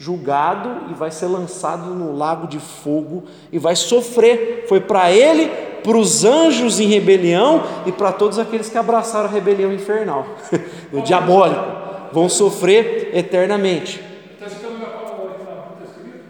julgado 0.00 0.90
e 0.90 0.94
vai 0.94 1.10
ser 1.10 1.26
lançado 1.26 1.94
no 1.94 2.16
lago 2.16 2.46
de 2.46 2.58
fogo 2.58 3.24
e 3.52 3.58
vai 3.58 3.76
sofrer. 3.76 4.64
Foi 4.68 4.80
para 4.80 5.12
ele 5.12 5.48
para 5.82 5.96
os 5.96 6.24
anjos 6.24 6.80
em 6.80 6.86
rebelião 6.86 7.62
e 7.86 7.92
para 7.92 8.12
todos 8.12 8.38
aqueles 8.38 8.68
que 8.68 8.76
abraçaram 8.76 9.28
a 9.28 9.32
rebelião 9.32 9.72
infernal, 9.72 10.26
o 10.92 11.00
diabólico, 11.00 11.64
vão 12.12 12.28
sofrer 12.28 13.10
eternamente. 13.14 14.02
Está 14.34 14.48
citando 14.48 14.84
a 14.84 14.88
palavra 14.88 15.34
que 15.36 15.84
está 15.84 15.98
escrito, 15.98 16.24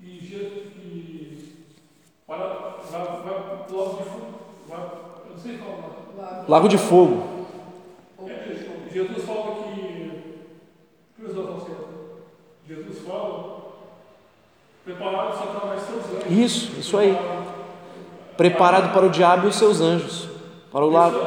e 0.00 0.64
vai 2.26 2.38
lago 3.76 3.96
de 3.96 4.10
fogo, 4.10 4.28
não 5.30 5.38
sei 5.38 5.58
qual 5.58 5.88
Lago 6.48 6.68
de 6.68 6.78
fogo. 6.78 7.38
Jesus 8.90 9.24
fala 9.24 9.56
que, 9.62 10.34
Jesus 12.66 12.98
fala, 13.06 13.58
preparado 14.84 15.38
Satanás 15.38 15.82
seus 15.82 16.04
anjos. 16.06 16.30
Isso, 16.30 16.80
isso 16.80 16.96
aí 16.96 17.16
preparado 18.38 18.94
para 18.94 19.04
o 19.04 19.10
diabo 19.10 19.46
e 19.46 19.50
os 19.50 19.56
seus 19.56 19.80
anjos, 19.80 20.28
para 20.70 20.84
o 20.84 20.88
lado. 20.88 21.18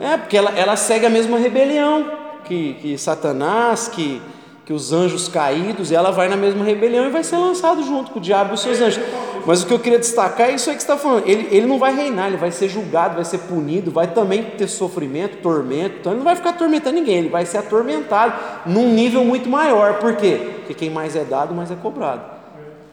É, 0.00 0.16
porque 0.16 0.36
ela, 0.36 0.50
ela 0.58 0.76
segue 0.76 1.04
a 1.04 1.10
mesma 1.10 1.36
rebelião 1.36 2.10
que, 2.46 2.74
que 2.80 2.98
Satanás, 2.98 3.86
que, 3.86 4.20
que 4.64 4.72
os 4.72 4.92
anjos 4.92 5.28
caídos, 5.28 5.92
ela 5.92 6.10
vai 6.10 6.28
na 6.28 6.36
mesma 6.36 6.64
rebelião 6.64 7.06
e 7.06 7.10
vai 7.10 7.22
ser 7.22 7.36
lançado 7.36 7.82
junto 7.82 8.10
com 8.10 8.18
o 8.18 8.22
diabo 8.22 8.52
e 8.52 8.54
os 8.54 8.60
seus 8.60 8.80
anjos. 8.80 9.02
Mas 9.46 9.62
o 9.62 9.66
que 9.66 9.74
eu 9.74 9.78
queria 9.78 9.98
destacar 9.98 10.48
é 10.48 10.54
isso 10.54 10.70
aí 10.70 10.76
que 10.76 10.82
você 10.82 10.90
está 10.90 10.96
falando. 10.96 11.28
Ele, 11.28 11.48
ele 11.54 11.66
não 11.66 11.78
vai 11.78 11.94
reinar, 11.94 12.28
ele 12.28 12.38
vai 12.38 12.50
ser 12.50 12.68
julgado, 12.68 13.16
vai 13.16 13.24
ser 13.26 13.38
punido, 13.40 13.90
vai 13.90 14.06
também 14.06 14.42
ter 14.42 14.66
sofrimento, 14.66 15.42
tormento. 15.42 15.96
Então 16.00 16.12
ele 16.12 16.18
não 16.18 16.24
vai 16.24 16.34
ficar 16.34 16.50
atormentando 16.50 16.94
ninguém, 16.94 17.16
ele 17.18 17.28
vai 17.28 17.44
ser 17.44 17.58
atormentado 17.58 18.34
num 18.64 18.90
nível 18.94 19.22
muito 19.22 19.50
maior. 19.50 19.98
Por 19.98 20.16
quê? 20.16 20.54
Porque 20.56 20.72
quem 20.72 20.88
mais 20.88 21.14
é 21.14 21.24
dado, 21.24 21.54
mais 21.54 21.70
é 21.70 21.76
cobrado. 21.76 22.24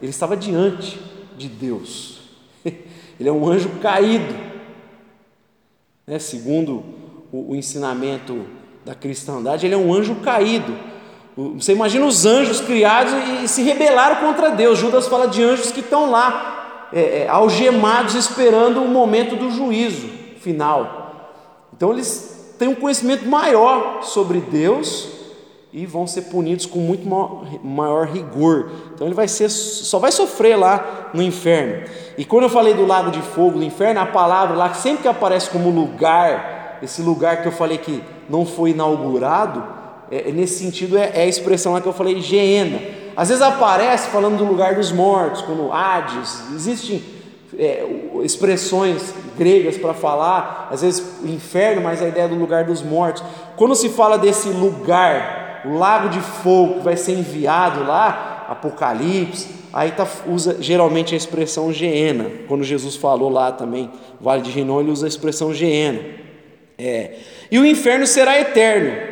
Ele 0.01 0.11
estava 0.11 0.35
diante 0.35 0.99
de 1.37 1.47
Deus. 1.47 2.19
Ele 3.19 3.29
é 3.29 3.31
um 3.31 3.47
anjo 3.47 3.69
caído. 3.81 4.33
Né? 6.07 6.17
Segundo 6.17 6.83
o, 7.31 7.51
o 7.51 7.55
ensinamento 7.55 8.45
da 8.83 8.95
cristandade, 8.95 9.65
ele 9.65 9.75
é 9.75 9.77
um 9.77 9.93
anjo 9.93 10.15
caído. 10.15 10.75
Você 11.35 11.71
imagina 11.71 12.05
os 12.05 12.25
anjos 12.25 12.59
criados 12.59 13.13
e, 13.43 13.47
se 13.47 13.63
rebelaram 13.63 14.17
contra 14.17 14.49
Deus. 14.49 14.77
Judas 14.77 15.07
fala 15.07 15.27
de 15.27 15.41
anjos 15.41 15.71
que 15.71 15.79
estão 15.79 16.11
lá, 16.11 16.89
é, 16.91 17.23
é, 17.23 17.27
algemados, 17.29 18.15
esperando 18.15 18.81
o 18.81 18.87
momento 18.87 19.35
do 19.35 19.49
juízo 19.49 20.07
final. 20.41 21.29
Então 21.75 21.91
eles 21.91 22.55
têm 22.59 22.67
um 22.67 22.75
conhecimento 22.75 23.27
maior 23.27 24.03
sobre 24.03 24.39
Deus 24.39 25.07
e 25.73 25.85
vão 25.85 26.05
ser 26.05 26.23
punidos 26.23 26.65
com 26.65 26.79
muito 26.79 27.07
maior 27.63 28.07
rigor. 28.07 28.69
Então 28.93 29.07
ele 29.07 29.15
vai 29.15 29.27
ser, 29.27 29.49
só 29.49 29.99
vai 29.99 30.11
sofrer 30.11 30.57
lá 30.57 31.09
no 31.13 31.21
inferno. 31.21 31.89
E 32.17 32.25
quando 32.25 32.43
eu 32.43 32.49
falei 32.49 32.73
do 32.73 32.85
lago 32.85 33.09
de 33.09 33.21
fogo 33.21 33.57
do 33.57 33.63
inferno, 33.63 34.01
a 34.01 34.05
palavra 34.05 34.55
lá 34.55 34.69
que 34.69 34.77
sempre 34.77 35.03
que 35.03 35.07
aparece 35.07 35.49
como 35.49 35.69
lugar, 35.69 36.79
esse 36.83 37.01
lugar 37.01 37.41
que 37.41 37.47
eu 37.47 37.53
falei 37.53 37.77
que 37.77 38.03
não 38.29 38.45
foi 38.45 38.71
inaugurado, 38.71 39.80
é, 40.11 40.29
é 40.29 40.31
nesse 40.31 40.59
sentido 40.59 40.97
é, 40.97 41.11
é, 41.15 41.21
a 41.21 41.27
expressão 41.27 41.73
lá 41.73 41.81
que 41.81 41.87
eu 41.87 41.93
falei, 41.93 42.19
Geena. 42.19 42.79
Às 43.15 43.29
vezes 43.29 43.41
aparece 43.41 44.09
falando 44.09 44.37
do 44.37 44.45
lugar 44.45 44.75
dos 44.75 44.91
mortos, 44.91 45.41
como 45.41 45.71
Hades. 45.71 46.43
Existem 46.53 47.01
é, 47.57 47.85
expressões 48.23 49.13
gregas 49.37 49.77
para 49.77 49.93
falar, 49.93 50.69
às 50.71 50.81
vezes 50.81 51.03
o 51.23 51.27
inferno, 51.27 51.81
mas 51.81 52.01
a 52.01 52.07
ideia 52.07 52.27
do 52.27 52.35
lugar 52.35 52.65
dos 52.65 52.81
mortos. 52.81 53.23
Quando 53.55 53.75
se 53.75 53.89
fala 53.89 54.17
desse 54.17 54.49
lugar 54.49 55.61
o 55.65 55.77
lago 55.77 56.09
de 56.09 56.19
fogo 56.19 56.75
que 56.75 56.83
vai 56.83 56.97
ser 56.97 57.13
enviado 57.13 57.83
lá, 57.83 58.45
Apocalipse, 58.49 59.47
aí 59.71 59.91
tá, 59.91 60.07
usa 60.27 60.57
geralmente 60.59 61.13
a 61.13 61.17
expressão 61.17 61.71
Geena. 61.71 62.29
Quando 62.47 62.63
Jesus 62.63 62.95
falou 62.95 63.29
lá 63.29 63.51
também, 63.51 63.89
Vale 64.19 64.41
de 64.41 64.51
Rinom, 64.51 64.81
ele 64.81 64.91
usa 64.91 65.05
a 65.05 65.09
expressão 65.09 65.53
Geena. 65.53 65.99
É. 66.77 67.15
E 67.51 67.59
o 67.59 67.65
inferno 67.65 68.07
será 68.07 68.39
eterno. 68.39 69.10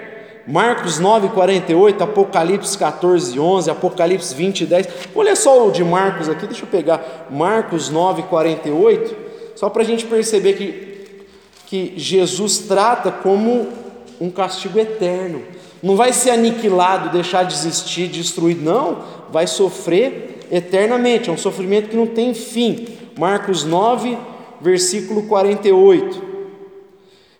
Marcos 0.49 0.97
9, 0.97 1.27
48, 1.29 2.03
Apocalipse 2.03 2.75
14, 2.75 3.39
11, 3.39 3.69
Apocalipse 3.69 4.33
20, 4.33 4.65
10. 4.65 4.87
Vou 5.13 5.23
ler 5.23 5.37
só 5.37 5.67
o 5.67 5.71
de 5.71 5.83
Marcos 5.83 6.27
aqui, 6.27 6.47
deixa 6.47 6.63
eu 6.63 6.67
pegar. 6.67 7.27
Marcos 7.29 7.87
9, 7.89 8.23
48, 8.23 9.15
só 9.55 9.69
para 9.69 9.83
a 9.83 9.85
gente 9.85 10.05
perceber 10.05 10.53
que, 10.53 11.17
que 11.67 11.93
Jesus 11.97 12.57
trata 12.57 13.11
como 13.11 13.67
um 14.19 14.31
castigo 14.31 14.79
eterno. 14.79 15.43
Não 15.83 15.95
vai 15.95 16.11
ser 16.11 16.31
aniquilado, 16.31 17.11
deixar 17.11 17.43
de 17.43 17.53
existir, 17.53 18.07
destruído, 18.07 18.63
não. 18.63 19.03
Vai 19.31 19.45
sofrer 19.45 20.47
eternamente. 20.51 21.29
É 21.29 21.31
um 21.31 21.37
sofrimento 21.37 21.89
que 21.89 21.95
não 21.95 22.07
tem 22.07 22.33
fim. 22.33 22.87
Marcos 23.15 23.63
9, 23.63 24.17
versículo 24.59 25.27
48. 25.27 26.23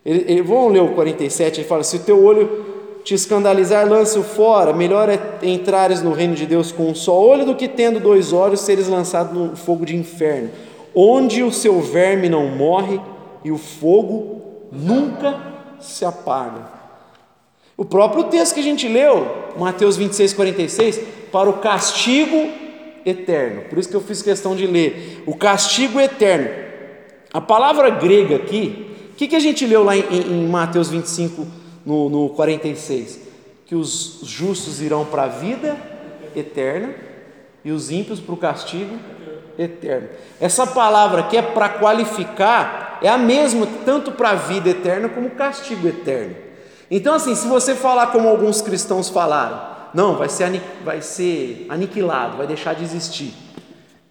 Ele, 0.06 0.26
ele, 0.28 0.42
vamos 0.44 0.74
ler 0.74 0.84
o 0.84 0.90
47, 0.90 1.62
ele 1.62 1.68
fala: 1.68 1.84
Se 1.84 1.98
o 1.98 2.00
teu 2.02 2.24
olho 2.24 2.69
te 3.04 3.14
escandalizar, 3.14 3.88
lance-o 3.88 4.24
fora. 4.24 4.74
Melhor 4.74 5.10
é 5.10 5.20
entrares 5.44 6.02
no 6.02 6.14
reino 6.14 6.36
de 6.36 6.46
Deus 6.46 6.72
com 6.72 6.90
um 6.90 6.96
só 6.96 7.20
olho 7.20 7.46
do 7.46 7.56
que 7.56 7.68
tendo 7.68 8.00
dois 8.00 8.34
olhos 8.34 8.62
seres 8.62 8.88
lançado 8.88 9.34
no 9.34 9.56
fogo 9.56 9.86
de 9.86 9.96
inferno, 9.96 10.50
onde 10.94 11.44
o 11.44 11.52
seu 11.52 11.82
verme 11.82 12.30
não 12.30 12.48
morre 12.48 13.00
e 13.44 13.52
o 13.52 13.58
fogo 13.58 14.42
nunca 14.72 15.40
se 15.80 16.06
apaga. 16.06 16.80
O 17.78 17.86
próprio 17.86 18.26
texto 18.26 18.56
que 18.56 18.60
a 18.60 18.64
gente 18.64 18.88
leu, 18.88 19.26
Mateus 19.58 19.96
26, 19.96 20.34
46, 20.34 21.00
para 21.32 21.50
o 21.50 21.54
castigo 21.54 22.50
eterno. 23.06 23.62
Por 23.70 23.78
isso 23.78 23.88
que 23.88 23.96
eu 23.96 24.02
fiz 24.02 24.22
questão 24.22 24.56
de 24.56 24.68
ler. 24.68 25.24
O 25.26 25.36
castigo 25.36 26.00
eterno. 26.00 26.50
A 27.32 27.40
palavra 27.40 27.90
grega 27.90 28.36
aqui, 28.36 28.88
o 29.12 29.16
que, 29.16 29.28
que 29.28 29.36
a 29.36 29.40
gente 29.40 29.66
leu 29.66 29.84
lá 29.84 29.96
em, 29.96 30.04
em 30.12 30.48
Mateus 30.48 30.90
25, 30.90 31.48
no, 31.86 32.10
no 32.10 32.30
46? 32.30 33.20
Que 33.66 33.76
os 33.76 34.22
justos 34.24 34.82
irão 34.82 35.06
para 35.06 35.24
a 35.24 35.28
vida 35.28 35.78
eterna 36.36 36.94
e 37.64 37.72
os 37.72 37.92
ímpios 37.92 38.20
para 38.20 38.34
o 38.34 38.38
castigo 38.38 38.98
eterno. 39.58 40.10
Essa 40.40 40.66
palavra 40.66 41.22
aqui 41.22 41.38
é 41.38 41.42
para 41.42 41.70
qualificar, 41.70 43.00
é 43.02 43.10
a 43.10 43.18
mesma 43.18 43.68
tanto 43.86 44.12
para 44.12 44.32
a 44.32 44.36
vida 44.36 44.70
eterna 44.70 45.10
como 45.10 45.30
castigo 45.32 45.88
eterno. 45.88 46.36
Então, 46.90 47.14
assim, 47.14 47.36
se 47.36 47.48
você 47.48 47.76
falar 47.76 48.08
como 48.08 48.28
alguns 48.28 48.62
cristãos 48.62 49.10
falaram, 49.10 49.60
não, 49.94 50.16
vai 50.16 50.30
ser, 50.30 50.62
vai 50.84 51.02
ser 51.02 51.66
aniquilado, 51.70 52.38
vai 52.38 52.48
deixar 52.48 52.74
de 52.74 52.84
existir. 52.84 53.34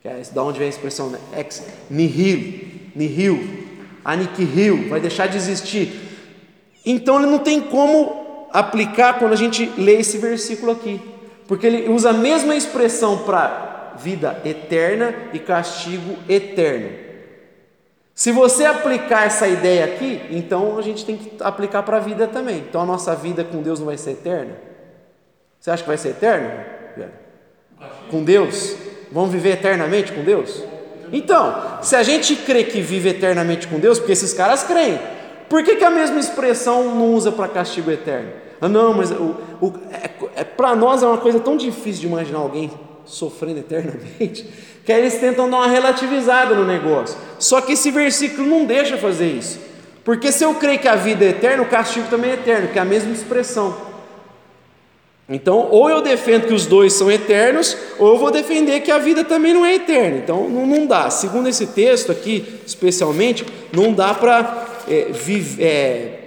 Que 0.00 0.08
é 0.08 0.22
da 0.32 0.42
onde 0.42 0.58
vem 0.58 0.66
a 0.66 0.70
expressão 0.70 1.08
né? 1.08 1.18
ex 1.36 1.64
nihil, 1.90 2.90
nihil, 2.94 3.66
aniquil, 4.04 4.88
vai 4.88 5.00
deixar 5.00 5.26
de 5.26 5.36
existir. 5.36 6.07
Então 6.90 7.18
ele 7.18 7.26
não 7.26 7.38
tem 7.38 7.60
como 7.60 8.48
aplicar 8.50 9.18
quando 9.18 9.34
a 9.34 9.36
gente 9.36 9.70
lê 9.76 9.96
esse 9.96 10.16
versículo 10.16 10.72
aqui, 10.72 10.98
porque 11.46 11.66
ele 11.66 11.86
usa 11.90 12.08
a 12.08 12.14
mesma 12.14 12.56
expressão 12.56 13.18
para 13.24 13.92
vida 13.98 14.40
eterna 14.42 15.14
e 15.34 15.38
castigo 15.38 16.16
eterno. 16.26 16.88
Se 18.14 18.32
você 18.32 18.64
aplicar 18.64 19.26
essa 19.26 19.46
ideia 19.46 19.84
aqui, 19.84 20.22
então 20.30 20.78
a 20.78 20.82
gente 20.82 21.04
tem 21.04 21.18
que 21.18 21.30
aplicar 21.40 21.82
para 21.82 21.98
a 21.98 22.00
vida 22.00 22.26
também. 22.26 22.64
Então 22.66 22.80
a 22.80 22.86
nossa 22.86 23.14
vida 23.14 23.44
com 23.44 23.60
Deus 23.60 23.78
não 23.78 23.86
vai 23.86 23.98
ser 23.98 24.12
eterna? 24.12 24.56
Você 25.60 25.70
acha 25.70 25.82
que 25.82 25.88
vai 25.88 25.98
ser 25.98 26.08
eterna? 26.08 26.64
Com 28.10 28.24
Deus? 28.24 28.76
Vamos 29.12 29.30
viver 29.30 29.50
eternamente 29.50 30.10
com 30.10 30.24
Deus? 30.24 30.62
Então, 31.12 31.80
se 31.82 31.94
a 31.94 32.02
gente 32.02 32.34
crê 32.34 32.64
que 32.64 32.80
vive 32.80 33.10
eternamente 33.10 33.68
com 33.68 33.78
Deus, 33.78 33.98
porque 33.98 34.12
esses 34.12 34.32
caras 34.32 34.62
creem, 34.62 34.98
por 35.48 35.62
que, 35.62 35.76
que 35.76 35.84
a 35.84 35.90
mesma 35.90 36.18
expressão 36.18 36.94
não 36.94 37.14
usa 37.14 37.32
para 37.32 37.48
castigo 37.48 37.90
eterno? 37.90 38.30
Ah, 38.60 38.68
não, 38.68 38.92
mas 38.92 39.10
o, 39.10 39.36
o, 39.60 39.72
é, 39.92 40.10
é 40.40 40.44
para 40.44 40.74
nós 40.74 41.02
é 41.02 41.06
uma 41.06 41.18
coisa 41.18 41.38
tão 41.38 41.56
difícil 41.56 42.02
de 42.02 42.06
imaginar 42.06 42.38
alguém 42.38 42.70
sofrendo 43.04 43.60
eternamente 43.60 44.46
que 44.88 44.92
aí 44.92 45.00
eles 45.00 45.18
tentam 45.18 45.50
dar 45.50 45.58
uma 45.58 45.66
relativizada 45.68 46.54
no 46.54 46.64
negócio. 46.64 47.14
Só 47.38 47.60
que 47.60 47.72
esse 47.72 47.90
versículo 47.90 48.48
não 48.48 48.64
deixa 48.64 48.96
fazer 48.96 49.26
isso. 49.26 49.60
Porque 50.02 50.32
se 50.32 50.42
eu 50.42 50.54
creio 50.54 50.78
que 50.78 50.88
a 50.88 50.96
vida 50.96 51.26
é 51.26 51.28
eterna, 51.28 51.62
o 51.62 51.66
castigo 51.66 52.08
também 52.08 52.30
é 52.30 52.34
eterno, 52.34 52.68
que 52.68 52.78
é 52.78 52.80
a 52.80 52.86
mesma 52.86 53.12
expressão. 53.12 53.76
Então, 55.28 55.68
ou 55.70 55.90
eu 55.90 56.00
defendo 56.00 56.46
que 56.46 56.54
os 56.54 56.64
dois 56.64 56.94
são 56.94 57.12
eternos, 57.12 57.76
ou 57.98 58.14
eu 58.14 58.18
vou 58.18 58.30
defender 58.30 58.80
que 58.80 58.90
a 58.90 58.96
vida 58.96 59.22
também 59.22 59.52
não 59.52 59.66
é 59.66 59.74
eterna. 59.74 60.16
Então, 60.16 60.48
não, 60.48 60.66
não 60.66 60.86
dá. 60.86 61.10
Segundo 61.10 61.50
esse 61.50 61.66
texto 61.66 62.10
aqui, 62.10 62.60
especialmente, 62.66 63.44
não 63.70 63.92
dá 63.92 64.14
para 64.14 64.67
é, 64.88 65.10
é, 65.60 66.18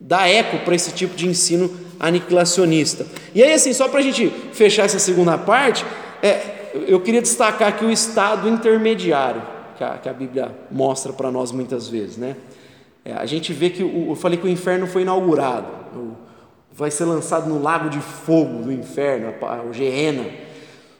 dar 0.00 0.28
eco 0.28 0.58
para 0.58 0.74
esse 0.74 0.92
tipo 0.92 1.14
de 1.14 1.26
ensino 1.26 1.70
aniquilacionista. 1.98 3.06
E 3.34 3.42
aí, 3.42 3.52
assim, 3.52 3.72
só 3.72 3.88
para 3.88 4.00
a 4.00 4.02
gente 4.02 4.28
fechar 4.52 4.84
essa 4.84 4.98
segunda 4.98 5.36
parte, 5.36 5.84
é, 6.22 6.72
eu 6.86 7.00
queria 7.00 7.22
destacar 7.22 7.68
aqui 7.68 7.84
o 7.84 7.90
estado 7.90 8.48
intermediário 8.48 9.42
que 9.76 9.84
a, 9.84 9.98
que 9.98 10.08
a 10.08 10.12
Bíblia 10.12 10.54
mostra 10.70 11.12
para 11.12 11.30
nós 11.30 11.52
muitas 11.52 11.88
vezes, 11.88 12.16
né? 12.16 12.36
É, 13.04 13.12
a 13.14 13.24
gente 13.26 13.52
vê 13.52 13.70
que 13.70 13.82
o, 13.82 14.10
eu 14.10 14.16
falei 14.16 14.38
que 14.38 14.44
o 14.44 14.50
inferno 14.50 14.86
foi 14.86 15.02
inaugurado, 15.02 15.66
vai 16.72 16.90
ser 16.90 17.04
lançado 17.04 17.48
no 17.48 17.60
lago 17.60 17.88
de 17.88 18.00
fogo 18.00 18.62
do 18.62 18.72
inferno, 18.72 19.32
o 19.68 19.72
Geena. 19.72 20.26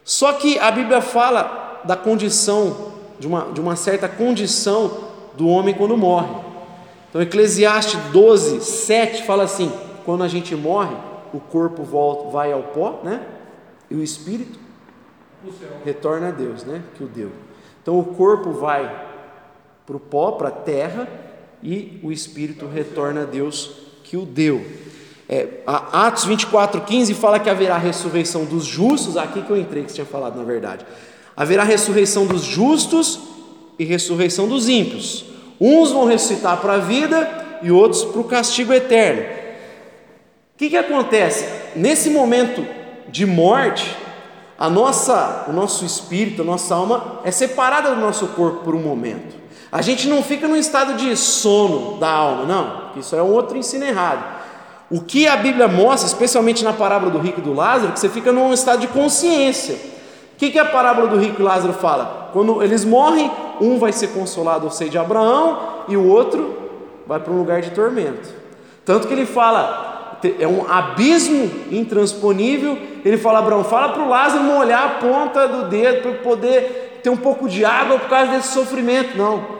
Só 0.03 0.33
que 0.33 0.57
a 0.57 0.71
Bíblia 0.71 1.01
fala 1.01 1.81
da 1.85 1.95
condição, 1.95 2.93
de 3.19 3.27
uma, 3.27 3.51
de 3.53 3.61
uma 3.61 3.75
certa 3.75 4.07
condição 4.09 5.09
do 5.35 5.47
homem 5.47 5.73
quando 5.73 5.95
morre. 5.95 6.48
Então, 7.09 7.21
Eclesiastes 7.21 7.99
12, 8.11 8.61
7 8.61 9.23
fala 9.25 9.43
assim: 9.43 9.71
quando 10.05 10.23
a 10.23 10.27
gente 10.27 10.55
morre, 10.55 10.95
o 11.33 11.39
corpo 11.39 11.83
volta, 11.83 12.29
vai 12.29 12.51
ao 12.51 12.63
pó, 12.63 13.01
né? 13.03 13.25
E 13.89 13.95
o 13.95 14.03
espírito 14.03 14.59
retorna 15.83 16.29
a 16.29 16.31
Deus, 16.31 16.63
né? 16.63 16.83
Que 16.95 17.03
o 17.03 17.07
deu. 17.07 17.31
Então 17.81 17.97
o 17.97 18.03
corpo 18.03 18.51
vai 18.51 19.07
para 19.85 19.95
o 19.95 19.99
pó, 19.99 20.33
para 20.33 20.49
a 20.49 20.51
terra, 20.51 21.07
e 21.63 21.99
o 22.03 22.11
espírito 22.11 22.67
retorna 22.67 23.23
a 23.23 23.25
Deus 23.25 23.71
que 24.03 24.15
o 24.15 24.25
deu. 24.25 24.63
É, 25.27 25.61
Atos 25.65 26.25
24, 26.25 26.81
15 26.81 27.13
fala 27.13 27.39
que 27.39 27.49
haverá 27.49 27.77
ressurreição 27.77 28.45
dos 28.45 28.65
justos, 28.65 29.15
aqui 29.17 29.41
que 29.41 29.49
eu 29.49 29.57
entrei, 29.57 29.83
que 29.83 29.89
você 29.89 29.95
tinha 29.95 30.05
falado 30.05 30.37
na 30.37 30.43
verdade. 30.43 30.85
Haverá 31.35 31.63
ressurreição 31.63 32.25
dos 32.25 32.43
justos 32.43 33.19
e 33.77 33.83
ressurreição 33.83 34.47
dos 34.47 34.67
ímpios. 34.67 35.25
Uns 35.59 35.91
vão 35.91 36.05
ressuscitar 36.05 36.57
para 36.57 36.73
a 36.73 36.77
vida 36.77 37.59
e 37.61 37.71
outros 37.71 38.03
para 38.05 38.21
o 38.21 38.23
castigo 38.23 38.73
eterno. 38.73 39.21
O 40.55 40.57
que, 40.57 40.69
que 40.69 40.77
acontece? 40.77 41.45
Nesse 41.75 42.09
momento 42.09 42.65
de 43.07 43.25
morte, 43.25 43.95
a 44.57 44.69
nossa, 44.69 45.45
o 45.47 45.53
nosso 45.53 45.85
espírito, 45.85 46.41
a 46.41 46.45
nossa 46.45 46.75
alma 46.75 47.21
é 47.23 47.31
separada 47.31 47.95
do 47.95 48.01
nosso 48.01 48.27
corpo 48.27 48.63
por 48.63 48.75
um 48.75 48.81
momento. 48.81 49.37
A 49.71 49.81
gente 49.81 50.07
não 50.07 50.23
fica 50.23 50.47
num 50.47 50.55
estado 50.55 50.95
de 50.95 51.15
sono 51.15 51.97
da 51.97 52.09
alma, 52.09 52.45
não. 52.45 52.99
Isso 52.99 53.15
é 53.15 53.21
um 53.21 53.31
outro 53.31 53.57
ensino 53.57 53.85
errado. 53.85 54.39
O 54.89 55.01
que 55.01 55.27
a 55.27 55.37
Bíblia 55.37 55.67
mostra, 55.67 56.07
especialmente 56.07 56.63
na 56.63 56.73
parábola 56.73 57.11
do 57.11 57.19
rico 57.19 57.39
e 57.39 57.43
do 57.43 57.53
Lázaro, 57.53 57.89
é 57.89 57.91
que 57.91 57.99
você 57.99 58.09
fica 58.09 58.31
num 58.31 58.51
estado 58.51 58.79
de 58.79 58.87
consciência. 58.87 59.75
O 59.75 60.37
que, 60.39 60.49
que 60.49 60.57
a 60.57 60.65
parábola 60.65 61.07
do 61.07 61.17
rico 61.17 61.41
e 61.41 61.43
Lázaro 61.43 61.73
fala? 61.73 62.31
Quando 62.33 62.63
eles 62.63 62.83
morrem, 62.83 63.29
um 63.61 63.77
vai 63.77 63.91
ser 63.91 64.09
consolado 64.09 64.65
ao 64.65 64.71
seio 64.71 64.89
de 64.89 64.97
Abraão 64.97 65.83
e 65.87 65.97
o 65.97 66.07
outro 66.07 66.57
vai 67.05 67.19
para 67.19 67.33
um 67.33 67.37
lugar 67.37 67.61
de 67.61 67.71
tormento. 67.71 68.29
Tanto 68.85 69.07
que 69.07 69.13
ele 69.13 69.25
fala: 69.25 70.17
é 70.39 70.47
um 70.47 70.69
abismo 70.69 71.49
intransponível. 71.71 72.77
Ele 73.03 73.17
fala: 73.17 73.39
Abraão, 73.39 73.63
fala 73.63 73.89
para 73.89 74.03
o 74.03 74.09
Lázaro 74.09 74.43
molhar 74.43 74.83
a 74.83 74.89
ponta 74.95 75.47
do 75.47 75.69
dedo 75.69 76.01
para 76.01 76.13
poder 76.13 76.99
ter 77.03 77.09
um 77.09 77.17
pouco 77.17 77.47
de 77.47 77.63
água 77.63 77.99
por 77.99 78.09
causa 78.09 78.31
desse 78.31 78.49
sofrimento. 78.49 79.17
Não. 79.17 79.59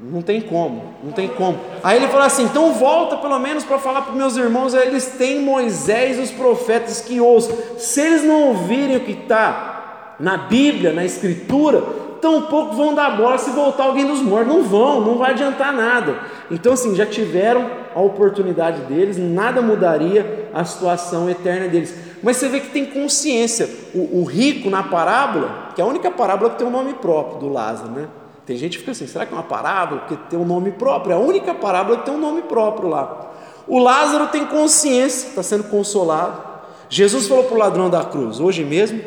Não 0.00 0.20
tem 0.22 0.40
como, 0.40 0.94
não 1.02 1.12
tem 1.12 1.28
como. 1.28 1.58
Aí 1.82 1.96
ele 1.96 2.08
falou 2.08 2.26
assim: 2.26 2.44
então 2.44 2.72
volta 2.72 3.16
pelo 3.16 3.38
menos 3.38 3.64
para 3.64 3.78
falar 3.78 4.02
para 4.02 4.12
meus 4.14 4.36
irmãos, 4.36 4.74
eles 4.74 5.06
têm 5.18 5.40
Moisés 5.40 6.18
e 6.18 6.20
os 6.20 6.30
profetas 6.30 7.00
que 7.00 7.20
ouçam. 7.20 7.56
Se 7.78 8.00
eles 8.00 8.24
não 8.24 8.48
ouvirem 8.48 8.96
o 8.96 9.00
que 9.00 9.12
está 9.12 10.16
na 10.18 10.36
Bíblia, 10.36 10.92
na 10.92 11.04
Escritura, 11.04 11.82
tampouco 12.24 12.74
vão 12.74 12.94
dar 12.94 13.18
bola 13.18 13.36
se 13.36 13.50
voltar 13.50 13.84
alguém 13.84 14.06
dos 14.06 14.22
mortos. 14.22 14.48
Não 14.48 14.62
vão, 14.62 15.02
não 15.02 15.18
vai 15.18 15.32
adiantar 15.32 15.74
nada. 15.74 16.18
Então, 16.50 16.72
assim, 16.72 16.94
já 16.94 17.04
tiveram 17.04 17.70
a 17.94 18.00
oportunidade 18.00 18.80
deles, 18.82 19.18
nada 19.18 19.60
mudaria 19.60 20.48
a 20.54 20.64
situação 20.64 21.28
eterna 21.28 21.68
deles. 21.68 21.94
Mas 22.22 22.38
você 22.38 22.48
vê 22.48 22.60
que 22.60 22.70
tem 22.70 22.86
consciência. 22.86 23.68
O, 23.94 24.20
o 24.20 24.24
rico 24.24 24.70
na 24.70 24.82
parábola, 24.82 25.68
que 25.74 25.82
é 25.82 25.84
a 25.84 25.86
única 25.86 26.10
parábola 26.10 26.48
que 26.50 26.56
tem 26.56 26.66
um 26.66 26.70
nome 26.70 26.94
próprio 26.94 27.40
do 27.40 27.48
Lázaro, 27.50 27.90
né? 27.90 28.08
Tem 28.46 28.56
gente 28.56 28.72
que 28.72 28.78
fica 28.78 28.92
assim, 28.92 29.06
será 29.06 29.26
que 29.26 29.34
é 29.34 29.36
uma 29.36 29.42
parábola? 29.42 30.00
Porque 30.00 30.16
tem 30.30 30.38
um 30.38 30.46
nome 30.46 30.72
próprio, 30.72 31.12
é 31.12 31.16
a 31.16 31.18
única 31.18 31.52
parábola 31.52 31.98
que 31.98 32.06
tem 32.06 32.14
um 32.14 32.20
nome 32.20 32.42
próprio 32.42 32.88
lá. 32.88 33.32
O 33.68 33.78
Lázaro 33.78 34.28
tem 34.28 34.46
consciência, 34.46 35.28
está 35.28 35.42
sendo 35.42 35.64
consolado. 35.64 36.42
Jesus 36.88 37.26
falou 37.26 37.44
para 37.44 37.54
o 37.54 37.58
ladrão 37.58 37.90
da 37.90 38.04
cruz, 38.04 38.40
hoje 38.40 38.64
mesmo, 38.64 39.00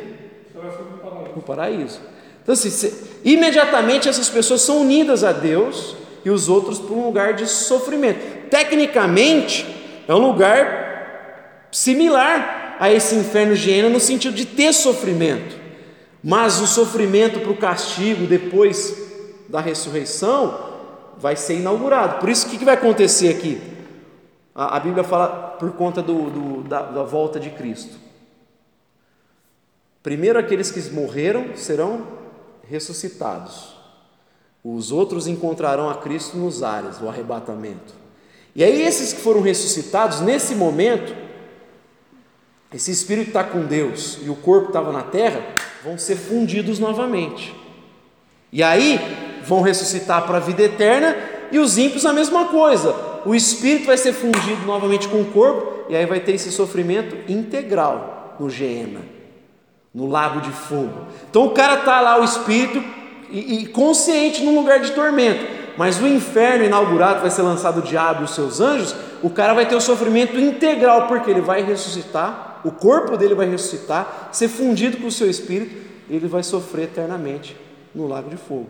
no 1.35 1.41
paraíso. 1.41 1.99
Então, 2.47 2.53
assim, 2.53 2.93
imediatamente 3.25 4.07
essas 4.07 4.29
pessoas 4.29 4.61
são 4.61 4.79
unidas 4.79 5.21
a 5.21 5.33
Deus 5.33 5.97
e 6.23 6.29
os 6.29 6.47
outros 6.47 6.79
para 6.79 6.95
um 6.95 7.05
lugar 7.05 7.33
de 7.33 7.45
sofrimento. 7.45 8.47
Tecnicamente, 8.49 9.65
é 10.07 10.15
um 10.15 10.25
lugar 10.25 11.67
similar 11.69 12.77
a 12.79 12.89
esse 12.89 13.15
inferno 13.15 13.51
higiena 13.51 13.89
no 13.89 13.99
sentido 13.99 14.33
de 14.33 14.45
ter 14.45 14.71
sofrimento. 14.71 15.57
Mas 16.23 16.61
o 16.61 16.67
sofrimento 16.67 17.41
para 17.41 17.51
o 17.51 17.57
castigo 17.57 18.25
depois 18.25 18.95
da 19.49 19.59
ressurreição 19.59 20.57
vai 21.17 21.35
ser 21.35 21.55
inaugurado. 21.55 22.17
Por 22.21 22.29
isso, 22.29 22.47
o 22.47 22.49
que, 22.49 22.63
vai 22.63 22.75
acontecer 22.75 23.27
aqui? 23.27 23.59
A, 24.55 24.77
a 24.77 24.79
Bíblia 24.79 25.03
fala 25.03 25.27
por 25.59 25.73
conta 25.73 26.01
do, 26.01 26.29
do, 26.29 26.63
da, 26.63 26.81
da 26.83 27.03
volta 27.03 27.41
de 27.41 27.49
Cristo. 27.49 27.97
Primeiro, 30.01 30.39
aqueles 30.39 30.71
que 30.71 30.79
morreram 30.93 31.47
serão 31.53 32.16
ressuscitados. 32.69 33.75
Os 34.63 34.91
outros 34.91 35.27
encontrarão 35.27 35.89
a 35.89 35.95
Cristo 35.95 36.37
nos 36.37 36.63
ares, 36.63 36.99
o 37.01 37.07
arrebatamento. 37.07 37.93
E 38.55 38.63
aí, 38.63 38.81
esses 38.81 39.13
que 39.13 39.21
foram 39.21 39.41
ressuscitados, 39.41 40.19
nesse 40.21 40.55
momento, 40.55 41.15
esse 42.73 42.91
espírito 42.91 43.29
está 43.29 43.43
com 43.43 43.65
Deus 43.65 44.19
e 44.23 44.29
o 44.29 44.35
corpo 44.35 44.67
estava 44.67 44.91
na 44.91 45.03
terra, 45.03 45.41
vão 45.83 45.97
ser 45.97 46.15
fundidos 46.15 46.79
novamente. 46.79 47.55
E 48.51 48.61
aí, 48.63 48.99
vão 49.45 49.61
ressuscitar 49.61 50.25
para 50.25 50.37
a 50.37 50.41
vida 50.41 50.63
eterna, 50.63 51.15
e 51.51 51.59
os 51.59 51.77
ímpios 51.77 52.05
a 52.05 52.11
mesma 52.11 52.49
coisa. 52.49 52.93
O 53.25 53.33
espírito 53.33 53.85
vai 53.85 53.97
ser 53.97 54.11
fundido 54.11 54.65
novamente 54.65 55.07
com 55.07 55.21
o 55.21 55.31
corpo, 55.31 55.85
e 55.89 55.95
aí 55.95 56.05
vai 56.05 56.19
ter 56.19 56.33
esse 56.33 56.51
sofrimento 56.51 57.31
integral 57.31 58.35
no 58.39 58.49
Geena, 58.49 59.01
no 59.93 60.07
lago 60.07 60.41
de 60.41 60.51
fogo. 60.51 61.07
Então 61.29 61.45
o 61.45 61.51
cara 61.51 61.79
está 61.79 62.01
lá, 62.01 62.19
o 62.19 62.23
espírito, 62.23 62.83
e, 63.29 63.61
e 63.61 63.65
consciente 63.67 64.43
num 64.43 64.55
lugar 64.55 64.79
de 64.79 64.91
tormento, 64.91 65.45
mas 65.77 65.99
o 66.01 66.07
inferno 66.07 66.65
inaugurado 66.65 67.21
vai 67.21 67.29
ser 67.29 67.41
lançado 67.41 67.79
o 67.79 67.81
diabo 67.81 68.21
e 68.21 68.25
os 68.25 68.31
seus 68.35 68.59
anjos, 68.61 68.95
o 69.21 69.29
cara 69.29 69.53
vai 69.53 69.67
ter 69.67 69.75
o 69.75 69.81
sofrimento 69.81 70.39
integral, 70.39 71.07
porque 71.07 71.29
ele 71.29 71.41
vai 71.41 71.61
ressuscitar, 71.63 72.61
o 72.63 72.71
corpo 72.71 73.17
dele 73.17 73.35
vai 73.35 73.49
ressuscitar, 73.49 74.29
ser 74.31 74.47
fundido 74.47 74.97
com 74.97 75.07
o 75.07 75.11
seu 75.11 75.29
espírito, 75.29 75.75
e 76.09 76.15
ele 76.15 76.27
vai 76.27 76.43
sofrer 76.43 76.83
eternamente 76.83 77.55
no 77.93 78.07
lago 78.07 78.29
de 78.29 78.37
fogo. 78.37 78.69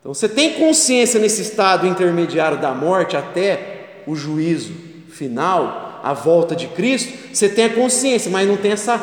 Então 0.00 0.12
você 0.12 0.28
tem 0.28 0.52
consciência 0.52 1.18
nesse 1.18 1.42
estado 1.42 1.86
intermediário 1.86 2.58
da 2.58 2.72
morte 2.72 3.16
até 3.16 4.02
o 4.06 4.14
juízo 4.14 4.72
final, 5.08 6.00
a 6.02 6.12
volta 6.12 6.54
de 6.54 6.68
Cristo, 6.68 7.12
você 7.32 7.48
tem 7.48 7.64
a 7.64 7.74
consciência, 7.74 8.30
mas 8.30 8.46
não 8.46 8.56
tem 8.56 8.72
essa 8.72 8.98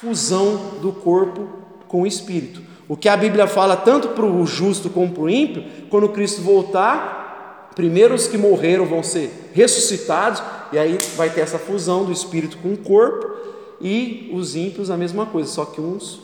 fusão 0.00 0.78
do 0.80 0.92
corpo 0.92 1.48
com 1.88 2.02
o 2.02 2.06
espírito. 2.06 2.62
O 2.88 2.96
que 2.96 3.08
a 3.08 3.16
Bíblia 3.16 3.46
fala 3.46 3.76
tanto 3.76 4.08
para 4.08 4.24
o 4.24 4.46
justo 4.46 4.90
como 4.90 5.12
para 5.12 5.22
o 5.22 5.30
ímpio, 5.30 5.64
quando 5.90 6.08
Cristo 6.08 6.40
voltar, 6.42 7.70
primeiro 7.74 8.14
os 8.14 8.28
que 8.28 8.38
morreram 8.38 8.86
vão 8.86 9.02
ser 9.02 9.50
ressuscitados, 9.52 10.42
e 10.72 10.78
aí 10.78 10.98
vai 11.16 11.30
ter 11.30 11.40
essa 11.40 11.58
fusão 11.58 12.04
do 12.04 12.12
espírito 12.12 12.58
com 12.58 12.72
o 12.72 12.76
corpo, 12.76 13.34
e 13.80 14.30
os 14.32 14.54
ímpios 14.54 14.90
a 14.90 14.96
mesma 14.96 15.26
coisa, 15.26 15.50
só 15.50 15.64
que 15.64 15.80
uns 15.80 16.20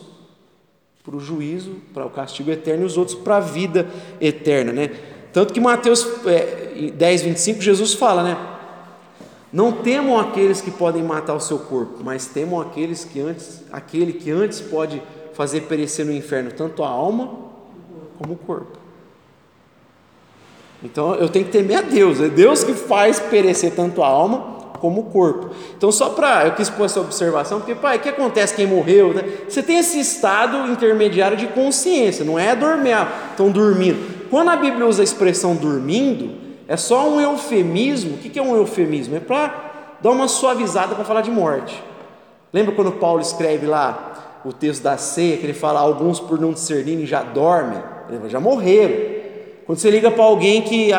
para 1.03 1.15
o 1.15 1.19
juízo, 1.19 1.75
para 1.93 2.05
o 2.05 2.09
castigo 2.09 2.49
eterno, 2.49 2.83
e 2.83 2.85
os 2.85 2.97
outros 2.97 3.17
para 3.17 3.37
a 3.37 3.41
vida 3.41 3.89
eterna, 4.21 4.71
né? 4.71 4.89
Tanto 5.33 5.51
que 5.51 5.59
Mateus 5.59 6.07
é, 6.25 6.91
10, 6.91 7.21
25, 7.23 7.61
Jesus 7.61 7.93
fala, 7.93 8.23
né? 8.23 8.37
Não 9.53 9.71
temam 9.71 10.19
aqueles 10.19 10.59
que 10.61 10.71
podem 10.71 11.03
matar 11.03 11.35
o 11.35 11.39
seu 11.39 11.59
corpo, 11.59 11.99
mas 12.03 12.25
temam 12.25 12.59
aqueles 12.59 13.05
que 13.05 13.21
antes, 13.21 13.61
aquele 13.71 14.13
que 14.13 14.31
antes 14.31 14.59
pode 14.59 14.99
fazer 15.33 15.61
perecer 15.61 16.03
no 16.03 16.11
inferno 16.11 16.51
tanto 16.51 16.83
a 16.83 16.89
alma 16.89 17.29
como 18.17 18.33
o 18.33 18.37
corpo. 18.37 18.79
Então 20.83 21.13
eu 21.13 21.29
tenho 21.29 21.45
que 21.45 21.51
temer 21.51 21.77
a 21.77 21.81
Deus, 21.81 22.19
é 22.19 22.29
Deus 22.29 22.63
que 22.63 22.73
faz 22.73 23.19
perecer 23.19 23.75
tanto 23.75 24.01
a 24.01 24.07
alma 24.07 24.53
como 24.83 24.99
o 24.99 25.03
corpo. 25.05 25.51
Então, 25.77 25.89
só 25.93 26.09
para. 26.09 26.45
Eu 26.45 26.55
quis 26.55 26.69
pôr 26.69 26.83
essa 26.83 26.99
observação, 26.99 27.59
porque, 27.59 27.73
pai, 27.73 27.95
o 27.95 27.99
que 28.01 28.09
acontece 28.09 28.53
quem 28.53 28.67
morreu? 28.67 29.13
Né? 29.13 29.23
Você 29.47 29.63
tem 29.63 29.77
esse 29.77 29.97
estado 29.97 30.69
intermediário 30.69 31.37
de 31.37 31.47
consciência, 31.47 32.25
não 32.25 32.37
é 32.37 32.53
dormir, 32.53 33.07
estão 33.31 33.49
dormindo. 33.49 34.29
Quando 34.29 34.49
a 34.49 34.57
Bíblia 34.57 34.85
usa 34.85 35.01
a 35.01 35.05
expressão 35.05 35.55
dormindo, 35.55 36.42
é 36.67 36.77
só 36.77 37.07
um 37.09 37.19
eufemismo. 37.19 38.15
O 38.15 38.17
que 38.17 38.37
é 38.37 38.41
um 38.41 38.55
eufemismo? 38.55 39.15
É 39.15 39.19
para 39.19 39.97
dar 40.01 40.11
uma 40.11 40.27
suavizada 40.27 40.95
para 40.95 41.03
falar 41.03 41.21
de 41.21 41.31
morte. 41.31 41.81
Lembra 42.51 42.73
quando 42.73 42.91
Paulo 42.93 43.21
escreve 43.21 43.65
lá 43.65 44.41
o 44.45 44.51
texto 44.51 44.83
da 44.83 44.97
ceia, 44.97 45.37
que 45.37 45.45
ele 45.45 45.53
fala: 45.53 45.79
alguns 45.79 46.19
por 46.19 46.39
não 46.39 46.51
discernirem 46.51 47.05
já 47.05 47.23
dormem, 47.23 47.81
já 48.27 48.39
morreram. 48.39 49.13
Quando 49.65 49.79
você 49.79 49.89
liga 49.89 50.11
para 50.11 50.23
alguém 50.23 50.61
que 50.61 50.91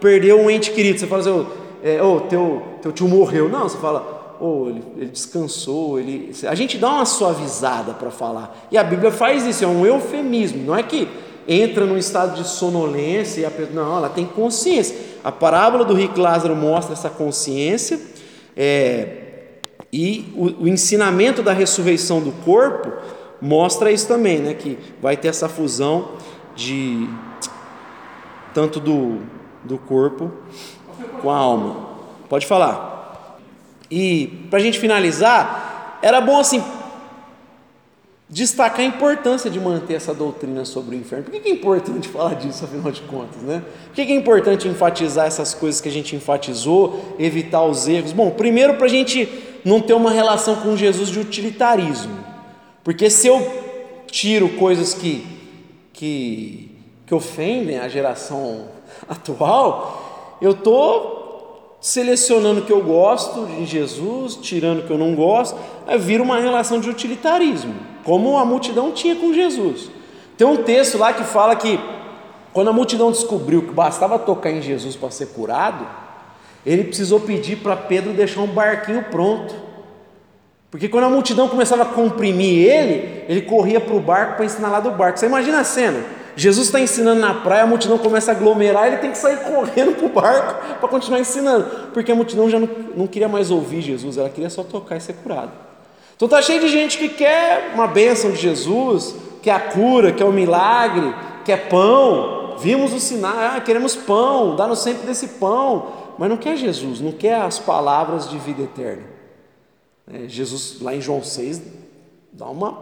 perdeu 0.00 0.40
um 0.40 0.50
ente 0.50 0.70
querido, 0.72 0.98
você 0.98 1.06
fala 1.06 1.20
assim: 1.20 1.46
é, 1.82 2.02
oh, 2.02 2.20
teu, 2.20 2.62
teu 2.82 2.92
tio 2.92 3.08
morreu. 3.08 3.48
Não, 3.48 3.62
você 3.62 3.78
fala, 3.78 4.36
oh, 4.40 4.66
ele, 4.68 4.82
ele 4.96 5.10
descansou. 5.10 5.98
Ele... 5.98 6.32
A 6.46 6.54
gente 6.54 6.76
dá 6.78 6.88
uma 6.88 7.06
suavizada 7.06 7.92
para 7.94 8.10
falar. 8.10 8.66
E 8.70 8.78
a 8.78 8.84
Bíblia 8.84 9.10
faz 9.10 9.46
isso, 9.46 9.64
é 9.64 9.66
um 9.66 9.86
eufemismo. 9.86 10.64
Não 10.64 10.76
é 10.76 10.82
que 10.82 11.08
entra 11.46 11.86
num 11.86 11.96
estado 11.96 12.34
de 12.36 12.48
sonolência 12.48 13.40
e 13.40 13.44
a 13.44 13.50
pessoa, 13.50 13.74
não, 13.74 13.96
ela 13.96 14.08
tem 14.08 14.26
consciência. 14.26 14.96
A 15.22 15.32
parábola 15.32 15.84
do 15.84 15.94
rico 15.94 16.20
Lázaro 16.20 16.54
mostra 16.56 16.92
essa 16.92 17.10
consciência. 17.10 18.00
É, 18.56 19.16
e 19.92 20.32
o, 20.36 20.64
o, 20.64 20.68
ensinamento 20.68 21.42
da 21.42 21.52
ressurreição 21.52 22.20
do 22.20 22.32
corpo 22.44 22.92
mostra 23.40 23.90
isso 23.90 24.06
também, 24.06 24.38
né? 24.38 24.54
Que 24.54 24.78
vai 25.00 25.16
ter 25.16 25.28
essa 25.28 25.48
fusão 25.48 26.12
de 26.54 27.08
tanto 28.54 28.78
do, 28.78 29.18
do 29.64 29.78
corpo 29.78 30.30
com 31.20 31.30
a 31.30 31.36
alma. 31.36 31.88
Pode 32.28 32.46
falar. 32.46 33.38
E 33.90 34.46
para 34.48 34.58
a 34.58 34.62
gente 34.62 34.78
finalizar, 34.78 35.98
era 36.02 36.20
bom 36.20 36.38
assim 36.38 36.62
destacar 38.30 38.80
a 38.80 38.84
importância 38.84 39.50
de 39.50 39.58
manter 39.58 39.94
essa 39.94 40.14
doutrina 40.14 40.64
sobre 40.64 40.94
o 40.94 40.98
inferno. 40.98 41.24
Por 41.24 41.32
que 41.32 41.48
é 41.48 41.52
importante 41.52 42.06
falar 42.08 42.34
disso, 42.34 42.64
afinal 42.64 42.92
de 42.92 43.02
contas, 43.02 43.42
né? 43.42 43.62
Por 43.88 43.94
que 43.94 44.02
é 44.02 44.14
importante 44.14 44.68
enfatizar 44.68 45.26
essas 45.26 45.52
coisas 45.52 45.80
que 45.80 45.88
a 45.88 45.92
gente 45.92 46.14
enfatizou, 46.14 47.16
evitar 47.18 47.64
os 47.64 47.88
erros? 47.88 48.12
Bom, 48.12 48.30
primeiro 48.30 48.74
para 48.74 48.86
a 48.86 48.90
gente 48.90 49.28
não 49.64 49.80
ter 49.80 49.94
uma 49.94 50.10
relação 50.10 50.56
com 50.56 50.76
Jesus 50.76 51.08
de 51.10 51.18
utilitarismo, 51.18 52.18
porque 52.82 53.10
se 53.10 53.26
eu 53.26 53.46
tiro 54.06 54.48
coisas 54.50 54.94
que 54.94 55.40
que, 56.00 56.70
que 57.06 57.14
ofendem 57.14 57.78
a 57.78 57.86
geração 57.86 58.68
atual, 59.06 60.38
eu 60.40 60.52
estou 60.52 61.19
selecionando 61.80 62.60
o 62.60 62.64
que 62.64 62.72
eu 62.72 62.82
gosto 62.82 63.46
de 63.46 63.64
Jesus, 63.64 64.36
tirando 64.36 64.80
o 64.80 64.82
que 64.82 64.90
eu 64.90 64.98
não 64.98 65.14
gosto, 65.14 65.56
vira 65.98 66.22
uma 66.22 66.38
relação 66.38 66.78
de 66.78 66.90
utilitarismo, 66.90 67.74
como 68.04 68.36
a 68.36 68.44
multidão 68.44 68.92
tinha 68.92 69.16
com 69.16 69.32
Jesus. 69.32 69.90
Tem 70.36 70.46
um 70.46 70.58
texto 70.58 70.98
lá 70.98 71.12
que 71.12 71.24
fala 71.24 71.56
que 71.56 71.80
quando 72.52 72.68
a 72.68 72.72
multidão 72.72 73.10
descobriu 73.10 73.62
que 73.62 73.72
bastava 73.72 74.18
tocar 74.18 74.50
em 74.50 74.60
Jesus 74.60 74.96
para 74.96 75.10
ser 75.10 75.26
curado, 75.28 75.86
ele 76.66 76.84
precisou 76.84 77.20
pedir 77.20 77.56
para 77.56 77.76
Pedro 77.76 78.12
deixar 78.12 78.40
um 78.40 78.46
barquinho 78.46 79.04
pronto. 79.10 79.54
Porque 80.70 80.88
quando 80.88 81.04
a 81.04 81.10
multidão 81.10 81.48
começava 81.48 81.82
a 81.82 81.86
comprimir 81.86 82.68
ele, 82.68 83.24
ele 83.28 83.42
corria 83.42 83.80
para 83.80 83.94
o 83.94 84.00
barco 84.00 84.36
para 84.36 84.44
ensinar 84.44 84.68
lá 84.68 84.80
do 84.80 84.90
barco. 84.90 85.18
Você 85.18 85.26
imagina 85.26 85.60
a 85.60 85.64
cena? 85.64 86.04
Jesus 86.40 86.68
está 86.68 86.80
ensinando 86.80 87.20
na 87.20 87.34
praia, 87.34 87.64
a 87.64 87.66
multidão 87.66 87.98
começa 87.98 88.32
a 88.32 88.34
aglomerar, 88.34 88.86
ele 88.86 88.96
tem 88.96 89.10
que 89.10 89.18
sair 89.18 89.40
correndo 89.40 89.94
para 89.94 90.06
o 90.06 90.08
barco 90.08 90.78
para 90.78 90.88
continuar 90.88 91.20
ensinando, 91.20 91.90
porque 91.92 92.10
a 92.10 92.14
multidão 92.14 92.48
já 92.48 92.58
não, 92.58 92.66
não 92.96 93.06
queria 93.06 93.28
mais 93.28 93.50
ouvir 93.50 93.82
Jesus, 93.82 94.16
ela 94.16 94.30
queria 94.30 94.48
só 94.48 94.62
tocar 94.62 94.96
e 94.96 95.02
ser 95.02 95.12
curado. 95.16 95.52
Então 96.16 96.24
está 96.24 96.40
cheio 96.40 96.58
de 96.58 96.68
gente 96.68 96.96
que 96.96 97.10
quer 97.10 97.72
uma 97.74 97.86
bênção 97.86 98.30
de 98.30 98.38
Jesus, 98.38 99.14
quer 99.42 99.50
a 99.50 99.60
cura, 99.60 100.12
quer 100.12 100.24
o 100.24 100.32
milagre, 100.32 101.14
quer 101.44 101.68
pão, 101.68 102.56
vimos 102.58 102.94
o 102.94 103.00
sinal, 103.00 103.34
ah, 103.36 103.60
queremos 103.60 103.94
pão, 103.94 104.56
dá-nos 104.56 104.78
sempre 104.78 105.06
desse 105.06 105.28
pão, 105.28 105.92
mas 106.18 106.30
não 106.30 106.38
quer 106.38 106.56
Jesus, 106.56 107.02
não 107.02 107.12
quer 107.12 107.34
as 107.42 107.58
palavras 107.58 108.30
de 108.30 108.38
vida 108.38 108.62
eterna. 108.62 109.02
É, 110.10 110.26
Jesus, 110.26 110.78
lá 110.80 110.94
em 110.94 111.02
João 111.02 111.22
6, 111.22 111.60
dá 112.32 112.46
uma 112.46 112.78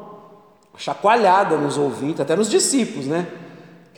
chacoalhada 0.76 1.56
nos 1.56 1.76
ouvintes, 1.76 2.20
até 2.20 2.36
nos 2.36 2.48
discípulos, 2.48 3.08
né? 3.08 3.26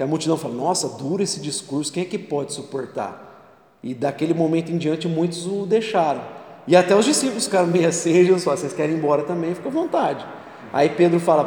Que 0.00 0.04
a 0.04 0.06
multidão 0.06 0.38
fala: 0.38 0.54
Nossa, 0.54 0.88
duro 0.88 1.22
esse 1.22 1.38
discurso, 1.40 1.92
quem 1.92 2.04
é 2.04 2.06
que 2.06 2.16
pode 2.16 2.54
suportar? 2.54 3.52
E 3.82 3.92
daquele 3.92 4.32
momento 4.32 4.72
em 4.72 4.78
diante, 4.78 5.06
muitos 5.06 5.44
o 5.44 5.66
deixaram. 5.66 6.22
E 6.66 6.74
até 6.74 6.96
os 6.96 7.04
discípulos 7.04 7.44
ficaram 7.44 7.66
meio 7.66 7.86
assim, 7.86 8.32
Vocês 8.32 8.72
querem 8.72 8.94
ir 8.94 8.98
embora 8.98 9.24
também? 9.24 9.54
Fica 9.54 9.68
à 9.68 9.70
vontade. 9.70 10.24
Aí 10.72 10.88
Pedro 10.88 11.20
fala: 11.20 11.44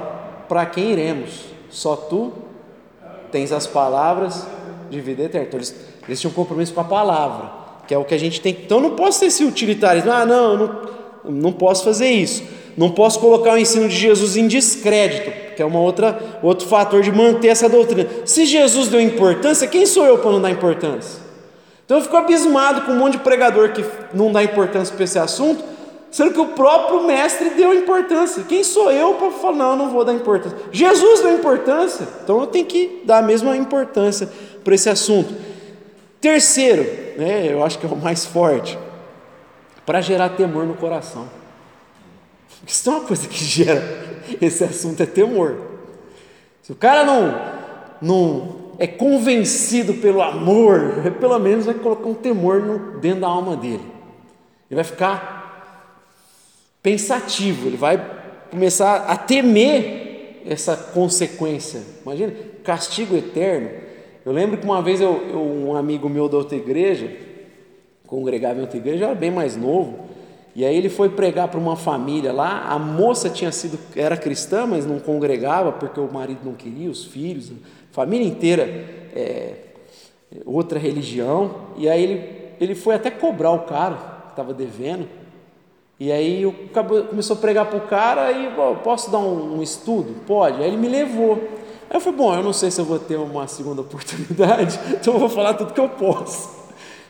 Para 0.47 0.67
quem 0.67 0.91
iremos? 0.91 1.45
Só 1.71 1.95
tu 1.95 2.31
tens 3.31 3.51
as 3.51 3.65
palavras 3.65 4.45
de 4.87 5.01
vida 5.01 5.23
eterna. 5.23 5.47
Então 5.47 5.57
eles, 5.57 5.75
eles 6.07 6.21
tinham 6.21 6.31
um 6.31 6.35
compromisso 6.35 6.75
com 6.75 6.81
a 6.81 6.83
palavra, 6.83 7.51
que 7.87 7.93
é 7.95 7.97
o 7.97 8.05
que 8.05 8.13
a 8.13 8.19
gente 8.19 8.39
tem. 8.39 8.55
Então 8.63 8.79
não 8.79 8.91
posso 8.91 9.21
ter 9.21 9.25
esse 9.25 9.43
utilitarismo. 9.43 10.11
Ah, 10.11 10.27
não, 10.27 10.55
não, 10.55 10.81
não 11.25 11.51
posso 11.51 11.83
fazer 11.83 12.11
isso. 12.11 12.43
Não 12.77 12.91
posso 12.91 13.19
colocar 13.19 13.53
o 13.53 13.57
ensino 13.57 13.89
de 13.89 13.95
Jesus 13.95 14.37
em 14.37 14.47
descrédito, 14.47 15.31
que 15.55 15.61
é 15.61 15.65
uma 15.65 15.79
outra 15.79 16.39
outro 16.41 16.67
fator 16.67 17.01
de 17.01 17.11
manter 17.11 17.47
essa 17.47 17.69
doutrina. 17.69 18.07
Se 18.25 18.45
Jesus 18.45 18.87
deu 18.87 18.99
importância, 18.99 19.67
quem 19.67 19.85
sou 19.85 20.05
eu 20.05 20.17
para 20.17 20.31
não 20.31 20.41
dar 20.41 20.49
importância? 20.49 21.21
Então 21.85 21.97
eu 21.97 22.03
fico 22.03 22.15
abismado 22.17 22.81
com 22.81 22.91
um 22.91 22.97
monte 22.97 23.13
de 23.13 23.19
pregador 23.19 23.71
que 23.71 23.83
não 24.13 24.31
dá 24.31 24.43
importância 24.43 24.95
para 24.95 25.03
esse 25.03 25.19
assunto, 25.19 25.63
sendo 26.09 26.31
que 26.31 26.39
o 26.39 26.47
próprio 26.47 27.03
mestre 27.03 27.51
deu 27.51 27.73
importância. 27.73 28.43
Quem 28.43 28.63
sou 28.63 28.91
eu 28.91 29.15
para 29.15 29.31
falar, 29.31 29.55
não, 29.55 29.71
eu 29.71 29.75
não 29.77 29.89
vou 29.89 30.05
dar 30.05 30.13
importância? 30.13 30.57
Jesus 30.71 31.21
deu 31.21 31.33
importância, 31.33 32.07
então 32.23 32.39
eu 32.39 32.47
tenho 32.47 32.65
que 32.65 33.01
dar 33.05 33.17
a 33.17 33.21
mesma 33.21 33.55
importância 33.57 34.29
para 34.63 34.75
esse 34.75 34.89
assunto. 34.89 35.33
Terceiro, 36.21 36.83
né, 37.17 37.47
eu 37.51 37.63
acho 37.63 37.77
que 37.77 37.85
é 37.85 37.89
o 37.89 37.97
mais 37.97 38.25
forte, 38.25 38.77
para 39.85 39.99
gerar 39.99 40.29
temor 40.29 40.65
no 40.65 40.75
coração. 40.75 41.27
Isso 42.65 42.89
é 42.89 42.93
uma 42.93 43.01
coisa 43.01 43.27
que 43.27 43.43
gera 43.43 44.12
esse 44.41 44.63
assunto 44.63 45.01
é 45.01 45.05
temor. 45.05 45.57
Se 46.61 46.71
o 46.71 46.76
cara 46.76 47.03
não, 47.03 47.39
não 48.01 48.55
é 48.80 48.88
convencido 48.88 49.95
pelo 49.95 50.21
amor, 50.21 51.11
pelo 51.19 51.38
menos 51.39 51.65
vai 51.65 51.76
colocar 51.76 52.07
um 52.07 52.13
temor 52.13 52.61
no, 52.61 52.99
dentro 52.99 53.21
da 53.21 53.28
alma 53.28 53.55
dele. 53.55 53.84
Ele 54.69 54.76
vai 54.76 54.84
ficar 54.84 55.34
pensativo, 56.82 57.67
ele 57.67 57.78
vai 57.78 58.03
começar 58.49 59.05
a 59.07 59.15
temer 59.15 60.41
essa 60.45 60.76
consequência. 60.76 61.82
Imagina, 62.03 62.34
castigo 62.63 63.15
eterno. 63.15 63.69
Eu 64.26 64.32
lembro 64.32 64.57
que 64.57 64.65
uma 64.65 64.82
vez 64.82 65.01
eu, 65.01 65.21
eu, 65.30 65.41
um 65.41 65.76
amigo 65.76 66.09
meu 66.09 66.30
da 66.30 66.38
outra 66.38 66.57
igreja, 66.57 67.09
congregava 68.07 68.59
em 68.59 68.61
outra 68.61 68.78
igreja, 68.78 69.05
era 69.05 69.15
bem 69.15 69.32
mais 69.32 69.55
novo, 69.55 70.07
e 70.55 70.63
aí 70.63 70.75
ele 70.75 70.89
foi 70.89 71.09
pregar 71.09 71.47
para 71.47 71.59
uma 71.59 71.75
família 71.75 72.31
lá, 72.31 72.67
a 72.69 72.77
moça 72.77 73.29
tinha 73.29 73.51
sido, 73.51 73.79
era 73.95 74.15
cristã, 74.15 74.67
mas 74.67 74.85
não 74.85 74.99
congregava 74.99 75.71
porque 75.71 75.99
o 75.99 76.11
marido 76.11 76.41
não 76.43 76.53
queria, 76.53 76.89
os 76.89 77.05
filhos, 77.05 77.51
a 77.51 77.93
família 77.93 78.27
inteira 78.27 78.63
é, 79.15 79.55
outra 80.45 80.77
religião, 80.77 81.55
e 81.77 81.89
aí 81.89 82.03
ele, 82.03 82.53
ele 82.59 82.75
foi 82.75 82.95
até 82.95 83.09
cobrar 83.09 83.51
o 83.51 83.61
cara 83.61 83.95
que 84.25 84.29
estava 84.31 84.53
devendo, 84.53 85.07
e 85.99 86.11
aí 86.11 86.41
eu 86.41 86.53
começou 87.09 87.35
a 87.35 87.39
pregar 87.39 87.65
para 87.67 87.77
o 87.77 87.81
cara 87.81 88.31
e 88.31 88.49
posso 88.83 89.09
dar 89.11 89.19
um, 89.19 89.57
um, 89.57 89.63
estudo? 89.63 90.15
Pode. 90.25 90.61
Aí 90.61 90.67
ele 90.67 90.75
me 90.75 90.89
levou. 90.89 91.35
Aí 91.89 91.95
eu 91.95 92.01
falei, 92.01 92.17
bom, 92.17 92.35
eu 92.35 92.43
não 92.43 92.51
sei 92.51 92.71
se 92.71 92.81
eu 92.81 92.83
vou 92.83 92.99
ter 92.99 93.15
uma 93.15 93.47
segunda 93.47 93.79
oportunidade, 93.81 94.79
então 94.91 95.13
eu 95.13 95.19
vou 95.19 95.29
falar 95.29 95.53
tudo 95.53 95.71
que 95.71 95.79
eu 95.79 95.89
posso. 95.89 96.62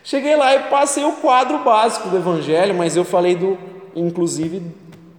Cheguei 0.04 0.36
lá 0.36 0.54
e 0.54 0.70
passei 0.70 1.06
o 1.06 1.14
quadro 1.14 1.64
básico 1.64 2.10
do 2.10 2.18
Evangelho, 2.18 2.76
mas 2.76 2.98
eu 2.98 3.06
falei 3.06 3.36
do, 3.36 3.58
inclusive, 3.96 4.62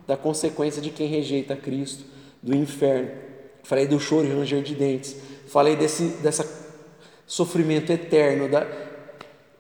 da 0.07 0.16
consequência 0.16 0.82
de 0.82 0.91
quem 0.91 1.09
rejeita 1.09 1.57
Cristo, 1.57 2.05
do 2.43 2.55
inferno. 2.55 3.11
Falei 3.62 3.87
do 3.87 3.99
choro 3.99 4.26
e 4.26 4.30
ranger 4.30 4.62
de 4.62 4.74
dentes. 4.74 5.16
Falei 5.49 5.74
desse 5.74 6.05
dessa 6.22 6.45
sofrimento 7.26 7.91
eterno. 7.91 8.49
Da... 8.49 8.66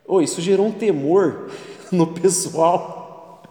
Oh, 0.06 0.20
isso 0.20 0.42
gerou 0.42 0.66
um 0.66 0.72
temor 0.72 1.50
no 1.90 2.08
pessoal 2.08 3.42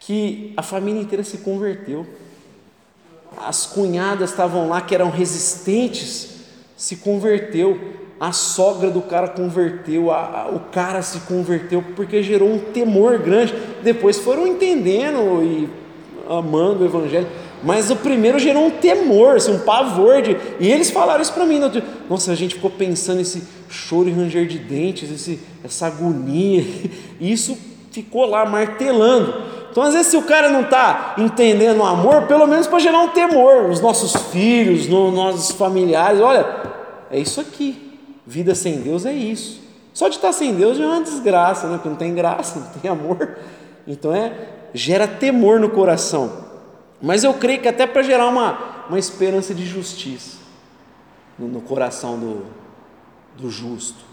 que 0.00 0.52
a 0.56 0.62
família 0.62 1.00
inteira 1.00 1.22
se 1.22 1.38
converteu. 1.38 2.06
As 3.36 3.66
cunhadas 3.66 4.30
estavam 4.30 4.68
lá 4.68 4.80
que 4.80 4.94
eram 4.94 5.10
resistentes, 5.10 6.30
se 6.76 6.96
converteu. 6.96 8.03
A 8.18 8.32
sogra 8.32 8.90
do 8.90 9.02
cara 9.02 9.28
converteu, 9.28 10.10
a, 10.10 10.42
a, 10.42 10.48
o 10.48 10.60
cara 10.70 11.02
se 11.02 11.20
converteu 11.20 11.84
porque 11.96 12.22
gerou 12.22 12.48
um 12.48 12.58
temor 12.58 13.18
grande. 13.18 13.54
Depois 13.82 14.18
foram 14.18 14.46
entendendo 14.46 15.42
e 15.42 15.68
amando 16.28 16.82
o 16.82 16.86
evangelho. 16.86 17.26
Mas 17.62 17.90
o 17.90 17.96
primeiro 17.96 18.38
gerou 18.38 18.66
um 18.66 18.70
temor, 18.70 19.36
assim, 19.36 19.52
um 19.52 19.60
pavor 19.60 20.20
de. 20.22 20.36
E 20.60 20.70
eles 20.70 20.90
falaram 20.90 21.22
isso 21.22 21.32
para 21.32 21.46
mim. 21.46 21.60
Nossa, 22.08 22.30
a 22.30 22.34
gente 22.34 22.54
ficou 22.54 22.70
pensando 22.70 23.20
esse 23.20 23.42
choro 23.68 24.08
e 24.08 24.12
ranger 24.12 24.46
de 24.46 24.58
dentes, 24.58 25.10
esse, 25.10 25.40
essa 25.64 25.86
agonia. 25.86 26.62
E 27.18 27.32
isso 27.32 27.56
ficou 27.90 28.26
lá 28.26 28.44
martelando. 28.44 29.34
Então, 29.70 29.82
às 29.82 29.92
vezes, 29.92 30.08
se 30.08 30.16
o 30.16 30.22
cara 30.22 30.48
não 30.50 30.60
está 30.60 31.14
entendendo 31.18 31.78
o 31.78 31.84
amor, 31.84 32.28
pelo 32.28 32.46
menos 32.46 32.66
para 32.66 32.78
gerar 32.78 33.00
um 33.00 33.08
temor 33.08 33.68
nos 33.68 33.80
nossos 33.80 34.14
filhos, 34.30 34.86
nos 34.86 35.12
nossos 35.12 35.56
familiares, 35.56 36.20
olha, 36.20 36.46
é 37.10 37.18
isso 37.18 37.40
aqui. 37.40 37.83
Vida 38.26 38.54
sem 38.54 38.80
Deus 38.80 39.04
é 39.04 39.12
isso. 39.12 39.62
Só 39.92 40.08
de 40.08 40.16
estar 40.16 40.32
sem 40.32 40.54
Deus 40.54 40.78
já 40.78 40.84
é 40.84 40.86
uma 40.86 41.02
desgraça, 41.02 41.68
né? 41.68 41.74
Porque 41.74 41.88
não 41.88 41.96
tem 41.96 42.14
graça, 42.14 42.58
não 42.60 42.66
tem 42.68 42.90
amor. 42.90 43.38
Então 43.86 44.14
é 44.14 44.48
gera 44.72 45.06
temor 45.06 45.60
no 45.60 45.70
coração. 45.70 46.44
Mas 47.00 47.22
eu 47.22 47.34
creio 47.34 47.60
que 47.60 47.68
até 47.68 47.86
para 47.86 48.02
gerar 48.02 48.26
uma, 48.26 48.86
uma 48.88 48.98
esperança 48.98 49.54
de 49.54 49.66
justiça 49.66 50.38
no, 51.38 51.48
no 51.48 51.60
coração 51.60 52.18
do, 52.18 52.46
do 53.36 53.50
justo. 53.50 54.04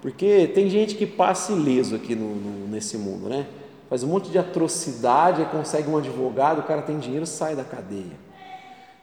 Porque 0.00 0.50
tem 0.54 0.70
gente 0.70 0.94
que 0.94 1.06
passa 1.06 1.52
ileso 1.52 1.94
aqui 1.94 2.14
no, 2.14 2.34
no, 2.34 2.68
nesse 2.68 2.96
mundo, 2.96 3.28
né? 3.28 3.46
faz 3.90 4.04
um 4.04 4.06
monte 4.06 4.30
de 4.30 4.38
atrocidade, 4.38 5.44
consegue 5.46 5.90
um 5.90 5.98
advogado, 5.98 6.60
o 6.60 6.62
cara 6.62 6.80
tem 6.80 7.00
dinheiro, 7.00 7.26
sai 7.26 7.56
da 7.56 7.64
cadeia. 7.64 8.16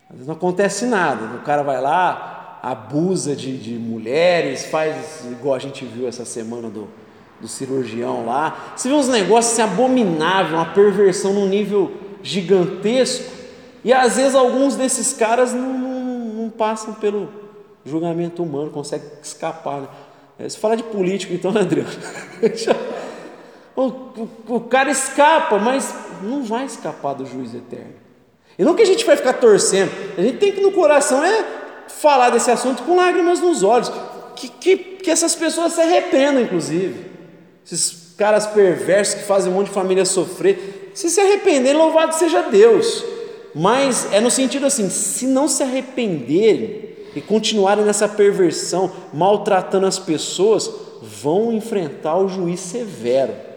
Às 0.09 0.13
vezes 0.13 0.27
não 0.27 0.35
acontece 0.35 0.85
nada, 0.85 1.35
o 1.35 1.41
cara 1.41 1.61
vai 1.61 1.81
lá, 1.81 2.36
abusa 2.61 3.35
de, 3.35 3.57
de 3.57 3.73
mulheres, 3.73 4.65
faz 4.65 5.25
igual 5.25 5.55
a 5.55 5.59
gente 5.59 5.85
viu 5.85 6.07
essa 6.07 6.25
semana 6.25 6.69
do, 6.69 6.87
do 7.39 7.47
cirurgião 7.47 8.25
lá. 8.25 8.73
Você 8.75 8.89
vê 8.89 8.95
uns 8.95 9.07
negócios 9.07 9.53
assim, 9.53 9.61
abomináveis, 9.61 10.53
uma 10.53 10.65
perversão 10.73 11.33
num 11.33 11.47
nível 11.47 11.91
gigantesco, 12.21 13.31
e 13.83 13.93
às 13.93 14.17
vezes 14.17 14.35
alguns 14.35 14.75
desses 14.75 15.13
caras 15.13 15.53
não, 15.53 15.73
não, 15.77 16.19
não 16.43 16.49
passam 16.49 16.93
pelo 16.93 17.29
julgamento 17.85 18.43
humano, 18.43 18.69
conseguem 18.69 19.07
escapar. 19.21 19.81
Né? 20.37 20.49
Se 20.49 20.57
falar 20.57 20.75
de 20.75 20.83
político, 20.83 21.33
então, 21.33 21.51
né, 21.51 21.61
Adriano? 21.61 21.89
O, 23.77 23.83
o, 23.83 24.55
o 24.55 24.61
cara 24.61 24.89
escapa, 24.89 25.59
mas 25.59 25.93
não 26.23 26.43
vai 26.43 26.65
escapar 26.65 27.13
do 27.13 27.27
juiz 27.27 27.53
eterno. 27.53 27.93
E 28.57 28.63
não 28.63 28.73
que 28.73 28.81
a 28.81 28.85
gente 28.85 29.05
vai 29.05 29.15
ficar 29.15 29.33
torcendo, 29.33 29.91
a 30.17 30.21
gente 30.23 30.39
tem 30.39 30.51
que 30.51 30.59
no 30.59 30.71
coração 30.71 31.23
é 31.23 31.45
falar 31.89 32.29
desse 32.29 32.51
assunto 32.51 32.83
com 32.83 32.95
lágrimas 32.95 33.39
nos 33.39 33.63
olhos, 33.63 33.91
que, 34.35 34.49
que, 34.49 34.77
que 34.77 35.11
essas 35.11 35.35
pessoas 35.35 35.73
se 35.73 35.81
arrependam, 35.81 36.41
inclusive. 36.41 37.05
Esses 37.65 38.13
caras 38.17 38.45
perversos 38.47 39.15
que 39.15 39.23
fazem 39.23 39.51
um 39.51 39.55
monte 39.55 39.67
de 39.67 39.73
família 39.73 40.05
sofrer, 40.05 40.91
se 40.93 41.09
se 41.09 41.19
arrependerem, 41.19 41.77
louvado 41.77 42.15
seja 42.15 42.43
Deus. 42.43 43.03
Mas 43.53 44.11
é 44.11 44.19
no 44.19 44.31
sentido 44.31 44.65
assim: 44.65 44.89
se 44.89 45.25
não 45.25 45.47
se 45.47 45.63
arrependerem 45.63 46.89
e 47.15 47.21
continuarem 47.21 47.83
nessa 47.83 48.07
perversão, 48.07 48.91
maltratando 49.13 49.85
as 49.85 49.97
pessoas, 49.97 50.69
vão 51.01 51.51
enfrentar 51.51 52.17
o 52.17 52.27
juiz 52.27 52.59
severo 52.59 53.47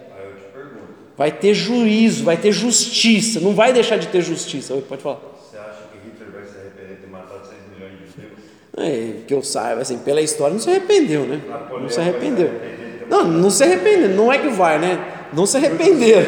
vai 1.21 1.31
ter 1.31 1.53
juízo, 1.53 2.23
vai 2.23 2.35
ter 2.35 2.51
justiça, 2.51 3.39
não 3.39 3.53
vai 3.53 3.71
deixar 3.71 3.97
de 3.97 4.07
ter 4.07 4.21
justiça. 4.21 4.73
Oi, 4.73 4.81
pode 4.81 5.03
falar. 5.03 5.19
Você 5.39 5.55
acha 5.55 5.83
que 5.91 6.09
Hitler 6.09 6.31
vai 6.31 6.43
se 6.45 6.57
arrepender 6.57 6.95
de 6.95 7.01
ter 7.03 7.11
matado 7.11 7.47
6 7.47 7.61
milhões 7.71 7.99
de 7.99 8.07
judeus? 8.07 8.39
É, 8.81 9.13
que 9.27 9.33
eu 9.33 9.43
saiba, 9.43 9.81
assim, 9.81 9.97
pela 9.99 10.21
história, 10.21 10.53
não 10.53 10.59
se 10.59 10.69
arrependeu, 10.69 11.25
né? 11.25 11.41
Não 11.69 11.89
se 11.89 11.99
arrependeu. 11.99 12.49
Não, 13.09 13.23
não 13.23 13.49
se 13.49 13.63
arrependeu, 13.63 14.09
não 14.09 14.31
é 14.31 14.37
que 14.37 14.49
vai, 14.49 14.79
né? 14.79 14.99
Não 15.33 15.45
se 15.45 15.57
arrependeram. 15.57 16.25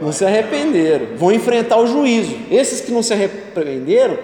Não 0.00 0.12
se 0.12 0.24
arrependeram, 0.24 1.16
vão 1.16 1.32
enfrentar 1.32 1.78
o 1.78 1.86
juízo. 1.86 2.36
Esses 2.50 2.80
que 2.80 2.90
não 2.90 3.02
se 3.02 3.12
arrependeram 3.12 4.18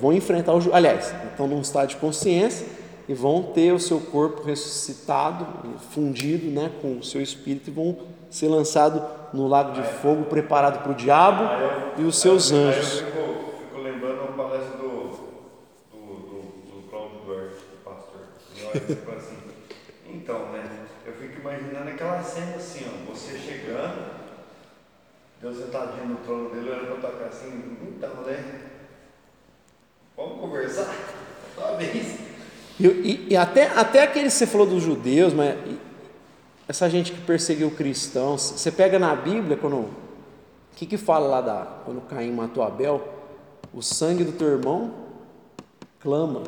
vão 0.00 0.12
enfrentar 0.12 0.52
o 0.54 0.60
juízo. 0.60 0.76
Aliás, 0.76 1.14
estão 1.30 1.46
num 1.46 1.60
estado 1.60 1.88
de 1.88 1.96
consciência 1.96 2.66
e 3.08 3.14
vão 3.14 3.42
ter 3.42 3.72
o 3.72 3.78
seu 3.78 4.00
corpo 4.00 4.42
ressuscitado, 4.42 5.46
fundido 5.90 6.46
né, 6.50 6.70
com 6.80 6.98
o 6.98 7.02
seu 7.02 7.20
espírito 7.20 7.70
e 7.70 7.72
vão 7.72 7.96
ser 8.30 8.48
lançados 8.48 9.02
no 9.32 9.46
lago 9.46 9.72
de 9.72 9.82
fogo 9.82 10.24
preparado 10.24 10.82
para 10.82 10.92
o 10.92 10.94
diabo 10.94 11.44
e 11.98 12.02
os 12.02 12.18
seus 12.18 12.52
anjos. 12.52 12.98
Aí 12.98 13.06
eu 13.06 13.06
fico, 13.06 13.18
fico, 13.58 13.80
lembrando 13.80 14.22
uma 14.22 14.44
palestra 14.44 14.76
do, 14.78 14.86
do, 15.92 15.98
do, 16.16 16.42
do 16.66 16.82
tipo 18.80 19.10
assim. 19.12 19.36
Então, 20.06 20.52
né? 20.52 20.86
Eu 21.04 21.12
fico 21.14 21.40
imaginando 21.40 21.90
aquela 21.90 22.22
cena 22.22 22.56
assim, 22.56 22.84
ó, 22.86 23.12
você 23.12 23.38
chegando, 23.38 24.10
Deus 25.40 25.58
sentadinho 25.58 26.06
no 26.06 26.16
trono 26.16 26.50
dele, 26.50 26.70
olhando 26.70 27.00
pra 27.00 27.10
tua 27.10 27.18
cara 27.18 27.30
assim, 27.30 27.76
então, 27.82 28.22
né? 28.22 28.62
Vamos 30.16 30.40
conversar? 30.40 30.92
Talvez. 31.54 32.18
E, 32.78 32.86
e, 32.86 33.26
e 33.30 33.36
até, 33.36 33.68
até 33.68 34.02
aqueles 34.02 34.32
que 34.32 34.38
você 34.40 34.46
falou 34.46 34.66
dos 34.66 34.82
judeus, 34.82 35.32
mas 35.32 35.56
essa 36.68 36.90
gente 36.90 37.12
que 37.12 37.20
perseguiu 37.20 37.70
cristãos, 37.70 38.42
você 38.42 38.72
pega 38.72 38.98
na 38.98 39.14
Bíblia, 39.14 39.56
quando. 39.56 39.76
O 39.76 39.90
que, 40.76 40.84
que 40.84 40.96
fala 40.96 41.26
lá 41.26 41.40
da. 41.40 41.66
Quando 41.84 42.00
Caim 42.02 42.32
matou 42.32 42.62
Abel? 42.62 43.14
O 43.72 43.82
sangue 43.82 44.24
do 44.24 44.32
teu 44.32 44.48
irmão 44.48 45.06
clama. 46.00 46.42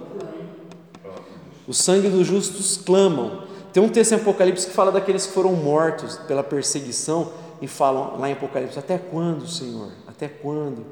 O 1.69 1.75
sangue 1.75 2.09
dos 2.09 2.27
justos 2.27 2.79
clamam. 2.79 3.43
Tem 3.75 3.83
um 3.83 3.91
texto 3.91 4.13
em 4.13 4.15
Apocalipse 4.15 4.67
que 4.67 4.73
fala 4.73 4.91
daqueles 4.91 5.27
que 5.27 5.35
foram 5.35 5.53
mortos 5.53 6.17
pela 6.27 6.43
perseguição 6.43 7.31
e 7.61 7.69
falam 7.69 8.19
lá 8.19 8.31
em 8.31 8.33
Apocalipse: 8.33 8.79
Até 8.79 8.97
quando, 8.97 9.47
Senhor? 9.47 9.93
Até 10.07 10.29
quando? 10.29 10.87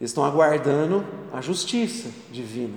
Eles 0.00 0.10
estão 0.10 0.24
aguardando 0.24 1.04
a 1.32 1.40
justiça 1.40 2.08
divina. 2.32 2.74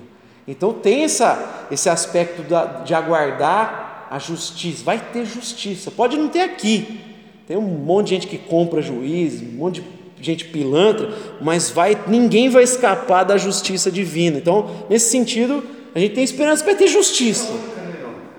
Então 0.48 0.72
tem 0.72 1.04
essa, 1.04 1.68
esse 1.72 1.90
aspecto 1.90 2.44
de 2.86 2.94
aguardar 2.94 4.08
a 4.12 4.20
justiça. 4.20 4.84
Vai 4.84 5.00
ter 5.12 5.26
justiça. 5.26 5.90
Pode 5.90 6.18
não 6.18 6.30
ter 6.30 6.42
aqui. 6.42 7.02
Tem 7.48 7.58
um 7.58 7.62
monte 7.62 8.10
de 8.10 8.16
gente 8.16 8.28
que 8.28 8.38
compra 8.38 8.80
juiz, 8.80 9.42
um 9.42 9.58
monte 9.58 9.82
de 10.16 10.24
gente 10.24 10.46
pilantra, 10.46 11.12
mas 11.42 11.72
vai, 11.72 11.98
ninguém 12.08 12.50
vai 12.50 12.64
escapar 12.64 13.24
da 13.24 13.38
justiça 13.38 13.92
divina. 13.92 14.38
Então, 14.38 14.86
nesse 14.88 15.10
sentido, 15.10 15.64
a 15.94 16.00
gente 16.00 16.16
tem 16.16 16.24
esperança 16.24 16.64
que 16.64 16.70
vai 16.70 16.78
ter 16.80 16.88
justiça. 16.88 17.52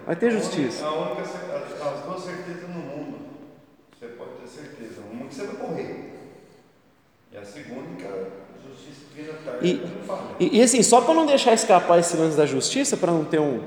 Vai 0.07 0.17
ter 0.17 0.31
justiça. 0.31 0.85
A 0.85 0.93
única, 0.95 1.23
as 1.23 2.05
duas 2.05 2.21
certezas 2.23 2.63
no 2.69 2.81
mundo, 2.81 3.19
você 3.99 4.07
pode 4.07 4.31
ter 4.43 4.49
certeza. 4.49 5.01
Uma 5.13 5.27
que 5.27 5.35
você 5.35 5.47
vai 5.47 5.69
morrer. 5.69 6.11
E 7.33 7.37
a 7.37 7.45
segunda 7.45 7.83
que 7.97 8.05
a 8.05 8.69
justiça 8.69 9.39
tarde 9.45 9.69
E, 9.69 9.75
não 9.75 10.03
falha. 10.07 10.21
e, 10.41 10.59
e 10.59 10.63
assim, 10.63 10.83
só 10.83 11.01
para 11.01 11.15
não 11.15 11.27
deixar 11.27 11.53
escapar 11.53 11.99
esse 12.01 12.17
lance 12.17 12.37
da 12.37 12.47
justiça, 12.47 12.97
para 12.97 13.13
não 13.13 13.25
ter 13.25 13.39
um. 13.41 13.61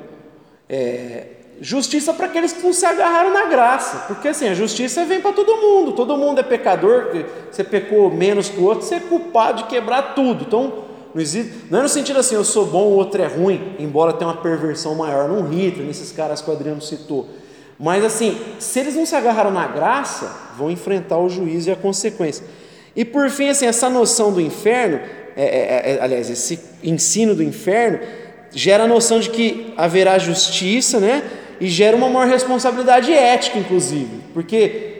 é, 0.68 1.28
justiça 1.62 2.14
para 2.14 2.26
aqueles 2.26 2.52
que 2.52 2.62
não 2.64 2.74
se 2.74 2.86
agarraram 2.86 3.32
na 3.32 3.46
graça, 3.46 4.06
porque 4.08 4.28
assim, 4.28 4.50
a 4.50 4.54
justiça 4.54 5.06
vem 5.06 5.22
para 5.22 5.32
todo 5.32 5.56
mundo, 5.56 5.94
todo 5.94 6.18
mundo 6.18 6.40
é 6.40 6.44
pecador, 6.44 7.10
você 7.50 7.64
pecou 7.64 8.12
menos 8.12 8.50
que 8.50 8.60
o 8.60 8.64
outro, 8.64 8.86
você 8.86 8.96
é 8.96 9.00
culpado 9.00 9.64
de 9.64 9.70
quebrar 9.70 10.14
tudo. 10.14 10.44
Então, 10.46 10.83
não, 11.14 11.22
existe, 11.22 11.54
não 11.70 11.80
é 11.80 11.82
no 11.84 11.90
sentido 11.90 12.20
assim, 12.20 12.36
eu 12.36 12.44
sou 12.44 12.66
bom, 12.66 12.86
o 12.86 12.96
outro 12.96 13.22
é 13.22 13.28
ruim, 13.28 13.76
embora 13.80 14.14
tenha 14.14 14.30
uma 14.30 14.42
perversão 14.42 14.96
maior, 14.96 15.28
não 15.28 15.48
Hitler, 15.48 15.86
nesses 15.86 16.12
caras 16.12 16.42
que 16.42 16.50
o 16.50 16.54
Adriano 16.54 16.82
citou. 16.82 17.28
Mas 17.80 18.04
assim, 18.04 18.38
se 18.60 18.80
eles 18.80 18.96
não 18.96 19.06
se 19.06 19.16
agarraram 19.16 19.52
na 19.52 19.68
graça, 19.68 20.32
vão 20.58 20.72
enfrentar 20.72 21.18
o 21.18 21.30
juízo 21.30 21.70
e 21.70 21.72
a 21.72 21.76
consequência. 21.76 22.46
E 22.96 23.04
por 23.04 23.30
fim, 23.30 23.50
assim, 23.50 23.66
essa 23.66 23.90
noção 23.90 24.32
do 24.32 24.40
inferno, 24.40 25.00
é, 25.36 25.44
é, 25.44 25.92
é, 25.94 26.00
aliás, 26.02 26.30
esse 26.30 26.60
ensino 26.84 27.34
do 27.34 27.44
inferno, 27.44 28.00
gera 28.52 28.84
a 28.84 28.88
noção 28.88 29.20
de 29.20 29.30
que 29.30 29.74
haverá 29.76 30.18
justiça, 30.20 31.00
né? 31.00 31.24
E 31.60 31.68
gera 31.68 31.98
uma 31.98 32.10
maior 32.10 32.28
responsabilidade 32.28 33.12
ética, 33.12 33.58
inclusive. 33.58 34.22
Porque 34.34 34.92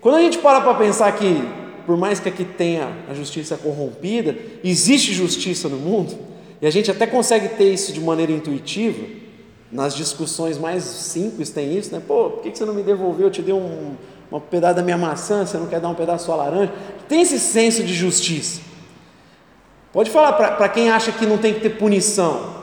quando 0.00 0.16
a 0.16 0.20
gente 0.20 0.38
para 0.38 0.60
para 0.60 0.74
pensar 0.74 1.12
que, 1.12 1.42
por 1.86 1.96
mais 1.96 2.20
que 2.20 2.28
aqui 2.28 2.44
tenha 2.44 2.92
a 3.08 3.14
justiça 3.14 3.56
corrompida, 3.56 4.36
existe 4.62 5.12
justiça 5.12 5.68
no 5.68 5.76
mundo, 5.76 6.16
e 6.60 6.66
a 6.66 6.70
gente 6.70 6.90
até 6.90 7.06
consegue 7.06 7.48
ter 7.50 7.72
isso 7.72 7.92
de 7.92 8.00
maneira 8.00 8.32
intuitiva, 8.32 9.04
nas 9.70 9.96
discussões 9.96 10.58
mais 10.58 10.84
simples 10.84 11.48
tem 11.48 11.76
isso, 11.76 11.94
né? 11.94 12.02
Pô, 12.06 12.30
por 12.30 12.42
que 12.42 12.56
você 12.56 12.64
não 12.64 12.74
me 12.74 12.82
devolveu? 12.82 13.28
Eu 13.28 13.30
te 13.30 13.40
dei 13.40 13.54
um, 13.54 13.96
um 14.30 14.38
pedaço 14.38 14.76
da 14.76 14.82
minha 14.82 14.98
maçã, 14.98 15.46
você 15.46 15.56
não 15.56 15.66
quer 15.66 15.80
dar 15.80 15.88
um 15.88 15.94
pedaço 15.94 16.28
da 16.28 16.34
sua 16.34 16.44
laranja? 16.44 16.72
Tem 17.08 17.22
esse 17.22 17.38
senso 17.38 17.82
de 17.82 17.94
justiça. 17.94 18.60
Pode 19.92 20.10
falar 20.10 20.34
para 20.34 20.68
quem 20.68 20.90
acha 20.90 21.10
que 21.10 21.24
não 21.24 21.38
tem 21.38 21.54
que 21.54 21.60
ter 21.60 21.70
punição. 21.70 22.62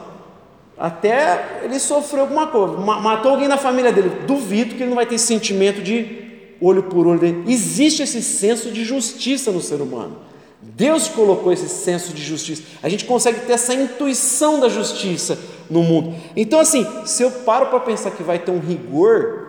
Até 0.78 1.60
ele 1.62 1.78
sofreu 1.78 2.22
alguma 2.22 2.46
coisa, 2.46 2.76
matou 2.76 3.32
alguém 3.32 3.48
na 3.48 3.58
família 3.58 3.92
dele. 3.92 4.22
Duvido 4.26 4.76
que 4.76 4.82
ele 4.82 4.90
não 4.90 4.96
vai 4.96 5.06
ter 5.06 5.18
sentimento 5.18 5.82
de 5.82 6.29
olho 6.60 6.84
por 6.84 7.06
olho. 7.06 7.44
Existe 7.46 8.02
esse 8.02 8.22
senso 8.22 8.70
de 8.70 8.84
justiça 8.84 9.50
no 9.50 9.60
ser 9.60 9.80
humano. 9.80 10.18
Deus 10.62 11.08
colocou 11.08 11.52
esse 11.52 11.68
senso 11.68 12.12
de 12.12 12.22
justiça. 12.22 12.62
A 12.82 12.88
gente 12.88 13.04
consegue 13.06 13.40
ter 13.40 13.52
essa 13.52 13.72
intuição 13.72 14.60
da 14.60 14.68
justiça 14.68 15.38
no 15.70 15.82
mundo. 15.82 16.14
Então, 16.36 16.60
assim, 16.60 16.86
se 17.06 17.22
eu 17.22 17.30
paro 17.30 17.66
para 17.66 17.80
pensar 17.80 18.10
que 18.10 18.22
vai 18.22 18.38
ter 18.38 18.50
um 18.50 18.58
rigor, 18.58 19.48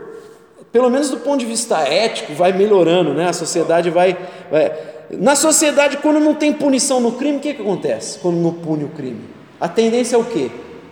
pelo 0.72 0.90
menos 0.90 1.10
do 1.10 1.18
ponto 1.18 1.40
de 1.40 1.46
vista 1.46 1.80
ético, 1.80 2.34
vai 2.34 2.54
melhorando, 2.54 3.14
né? 3.14 3.28
A 3.28 3.34
sociedade 3.34 3.90
vai, 3.90 4.18
vai. 4.50 4.72
Na 5.12 5.36
sociedade, 5.36 5.98
quando 5.98 6.20
não 6.20 6.34
tem 6.34 6.54
punição 6.54 7.02
no 7.02 7.12
crime, 7.14 7.38
o 7.38 7.42
que, 7.42 7.54
que 7.54 7.62
acontece? 7.62 8.20
Quando 8.20 8.38
não 8.38 8.54
pune 8.54 8.86
o 8.86 8.90
crime? 8.90 9.22
A 9.60 9.68
tendência 9.68 10.16
é 10.16 10.20
o 10.20 10.24
quê? 10.24 10.50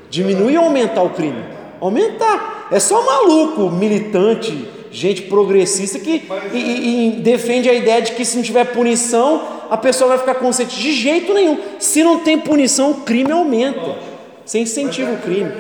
Diminuir 0.10 0.58
ou 0.58 0.66
aumentar 0.66 1.02
o 1.02 1.12
crime? 1.12 1.42
Aumentar. 1.80 2.68
É 2.72 2.80
só 2.80 3.06
maluco, 3.06 3.72
militante, 3.72 4.68
gente 4.92 5.24
progressista 5.24 6.00
que 6.00 6.28
e, 6.54 6.58
e, 6.58 7.08
e 7.08 7.12
defende 7.22 7.70
a 7.70 7.74
ideia 7.74 8.02
de 8.02 8.14
que 8.14 8.26
se 8.26 8.36
não 8.38 8.44
tiver 8.44 8.66
punição, 8.66 9.68
a 9.70 9.78
pessoa 9.78 10.10
vai 10.10 10.18
ficar 10.18 10.36
consciente. 10.36 10.80
De 10.80 10.92
jeito 10.92 11.34
nenhum. 11.34 11.60
Se 11.80 12.04
não 12.04 12.20
tem 12.20 12.40
punição, 12.40 12.92
o 12.92 13.02
crime 13.02 13.32
aumenta. 13.32 13.98
Você 14.46 14.60
incentiva 14.60 15.12
o 15.12 15.18
crime. 15.18 15.52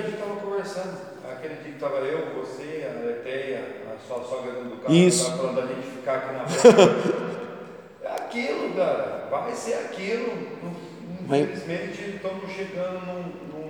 Aquele 1.31 1.55
dia 1.55 1.63
que 1.63 1.69
estava 1.69 1.97
eu, 1.97 2.33
você, 2.35 2.87
a 2.89 3.05
Leteia, 3.05 3.63
a 3.93 4.07
sua 4.07 4.23
sogra 4.23 4.51
do 4.63 4.77
carro, 4.77 4.93
Isso. 4.93 5.31
falando 5.31 5.55
da 5.55 5.67
gente 5.67 5.87
ficar 5.87 6.15
aqui 6.15 6.33
na 6.33 6.39
porta. 6.39 6.95
é 8.03 8.11
aquilo, 8.11 8.73
cara. 8.75 9.27
Vai 9.29 9.53
ser 9.53 9.73
aquilo. 9.75 10.59
Infelizmente, 11.23 12.15
estamos 12.15 12.51
chegando 12.51 13.05
num. 13.05 13.21
num, 13.53 13.68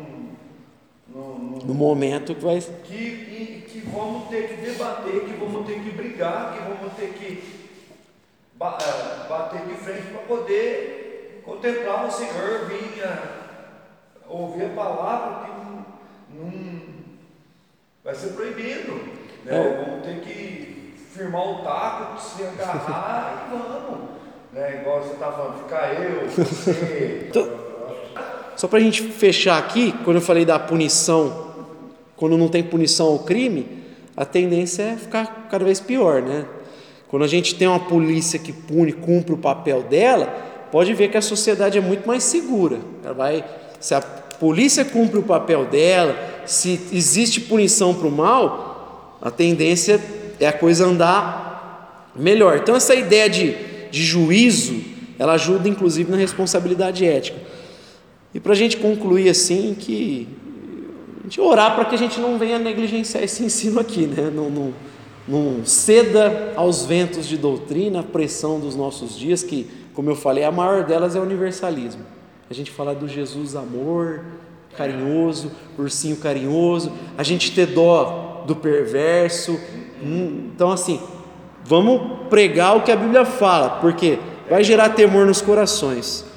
num, 1.13 1.37
num 1.39 1.65
No 1.65 1.73
momento 1.73 2.35
que 2.35 2.41
vai. 2.43 2.59
que, 2.59 3.65
que 3.69 3.79
vamos 3.93 4.27
ter 4.29 4.47
que 4.49 4.55
debater, 4.61 5.21
que 5.21 5.33
vamos 5.39 5.65
ter 5.67 5.79
que 5.81 5.91
brigar, 5.91 6.53
que 6.53 6.59
vamos 6.69 6.93
ter 6.93 7.09
que 7.13 7.59
eh, 8.61 9.27
bater 9.29 9.61
de 9.67 9.73
frente 9.75 10.07
para 10.11 10.21
poder 10.21 11.41
contemplar 11.45 12.05
o 12.07 12.11
Senhor, 12.11 12.65
vir 12.67 13.03
a- 13.03 13.39
ouvir 14.27 14.65
a 14.65 14.69
palavra 14.69 15.45
que 15.45 15.51
não, 15.51 15.85
não- 16.45 16.81
vai 18.03 18.13
ser 18.15 18.29
proibido. 18.33 18.93
Né? 19.45 19.55
É. 19.55 19.83
Vamos 19.85 20.05
ter 20.05 20.19
que 20.21 20.93
firmar 21.13 21.41
o 21.47 21.63
taco, 21.63 22.21
se 22.21 22.43
agarrar 22.43 23.47
e 23.47 23.57
vamos. 23.57 24.09
Né? 24.53 24.81
Igual 24.81 25.01
você 25.01 25.13
está 25.13 25.31
falando, 25.31 25.63
ficar 25.63 25.93
eu, 25.93 26.27
você. 26.29 27.29
Só 28.59 28.67
para 28.67 28.79
a 28.79 28.81
gente 28.81 29.01
fechar 29.03 29.57
aqui, 29.57 29.93
quando 30.03 30.17
eu 30.17 30.21
falei 30.21 30.43
da 30.43 30.59
punição, 30.59 31.47
quando 32.17 32.37
não 32.37 32.49
tem 32.49 32.61
punição 32.61 33.07
ao 33.07 33.19
crime, 33.19 33.65
a 34.17 34.25
tendência 34.25 34.83
é 34.83 34.97
ficar 34.97 35.47
cada 35.49 35.63
vez 35.63 35.79
pior, 35.79 36.21
né? 36.21 36.43
Quando 37.07 37.23
a 37.23 37.27
gente 37.27 37.55
tem 37.55 37.69
uma 37.69 37.79
polícia 37.79 38.37
que 38.37 38.51
pune, 38.51 38.91
cumpre 38.91 39.33
o 39.33 39.37
papel 39.37 39.83
dela, 39.83 40.25
pode 40.73 40.93
ver 40.93 41.07
que 41.07 41.15
a 41.15 41.21
sociedade 41.21 41.77
é 41.77 41.81
muito 41.81 42.05
mais 42.05 42.21
segura. 42.23 42.79
Ela 43.01 43.13
vai, 43.13 43.45
se 43.79 43.95
a 43.95 44.01
polícia 44.01 44.83
cumpre 44.83 45.19
o 45.19 45.23
papel 45.23 45.63
dela, 45.63 46.17
se 46.45 46.81
existe 46.91 47.39
punição 47.39 47.93
para 47.93 48.09
o 48.09 48.11
mal, 48.11 49.17
a 49.21 49.31
tendência 49.31 50.01
é 50.37 50.45
a 50.45 50.51
coisa 50.51 50.85
andar 50.85 52.11
melhor. 52.13 52.57
Então 52.57 52.75
essa 52.75 52.93
ideia 52.93 53.29
de, 53.29 53.55
de 53.89 54.03
juízo, 54.03 54.83
ela 55.17 55.35
ajuda 55.35 55.69
inclusive 55.69 56.11
na 56.11 56.17
responsabilidade 56.17 57.05
ética. 57.05 57.47
E 58.33 58.39
para 58.39 58.53
a 58.53 58.55
gente 58.55 58.77
concluir 58.77 59.29
assim, 59.29 59.75
que 59.77 60.27
a 61.19 61.23
gente 61.23 61.41
orar 61.41 61.75
para 61.75 61.85
que 61.85 61.95
a 61.95 61.97
gente 61.97 62.19
não 62.19 62.37
venha 62.37 62.59
negligenciar 62.59 63.23
esse 63.23 63.43
ensino 63.43 63.79
aqui, 63.79 64.05
né? 64.05 64.31
Não, 64.33 64.49
não, 64.49 64.73
não 65.27 65.65
ceda 65.65 66.53
aos 66.55 66.85
ventos 66.85 67.27
de 67.27 67.37
doutrina, 67.37 68.01
a 68.01 68.03
pressão 68.03 68.59
dos 68.59 68.75
nossos 68.75 69.17
dias, 69.17 69.43
que, 69.43 69.69
como 69.93 70.09
eu 70.09 70.15
falei, 70.15 70.43
a 70.43 70.51
maior 70.51 70.83
delas 70.83 71.15
é 71.15 71.19
o 71.19 71.23
universalismo. 71.23 72.01
A 72.49 72.53
gente 72.53 72.71
fala 72.71 72.95
do 72.95 73.07
Jesus 73.07 73.55
amor, 73.55 74.23
carinhoso, 74.75 75.51
ursinho 75.77 76.17
carinhoso, 76.17 76.91
a 77.17 77.23
gente 77.23 77.51
ter 77.51 77.67
dó 77.67 78.43
do 78.47 78.55
perverso. 78.55 79.59
Hum, 80.03 80.49
Então, 80.55 80.71
assim, 80.71 80.99
vamos 81.63 82.27
pregar 82.29 82.77
o 82.77 82.81
que 82.81 82.91
a 82.91 82.95
Bíblia 82.95 83.25
fala, 83.25 83.69
porque 83.81 84.17
vai 84.49 84.63
gerar 84.63 84.89
temor 84.89 85.25
nos 85.25 85.41
corações. 85.41 86.25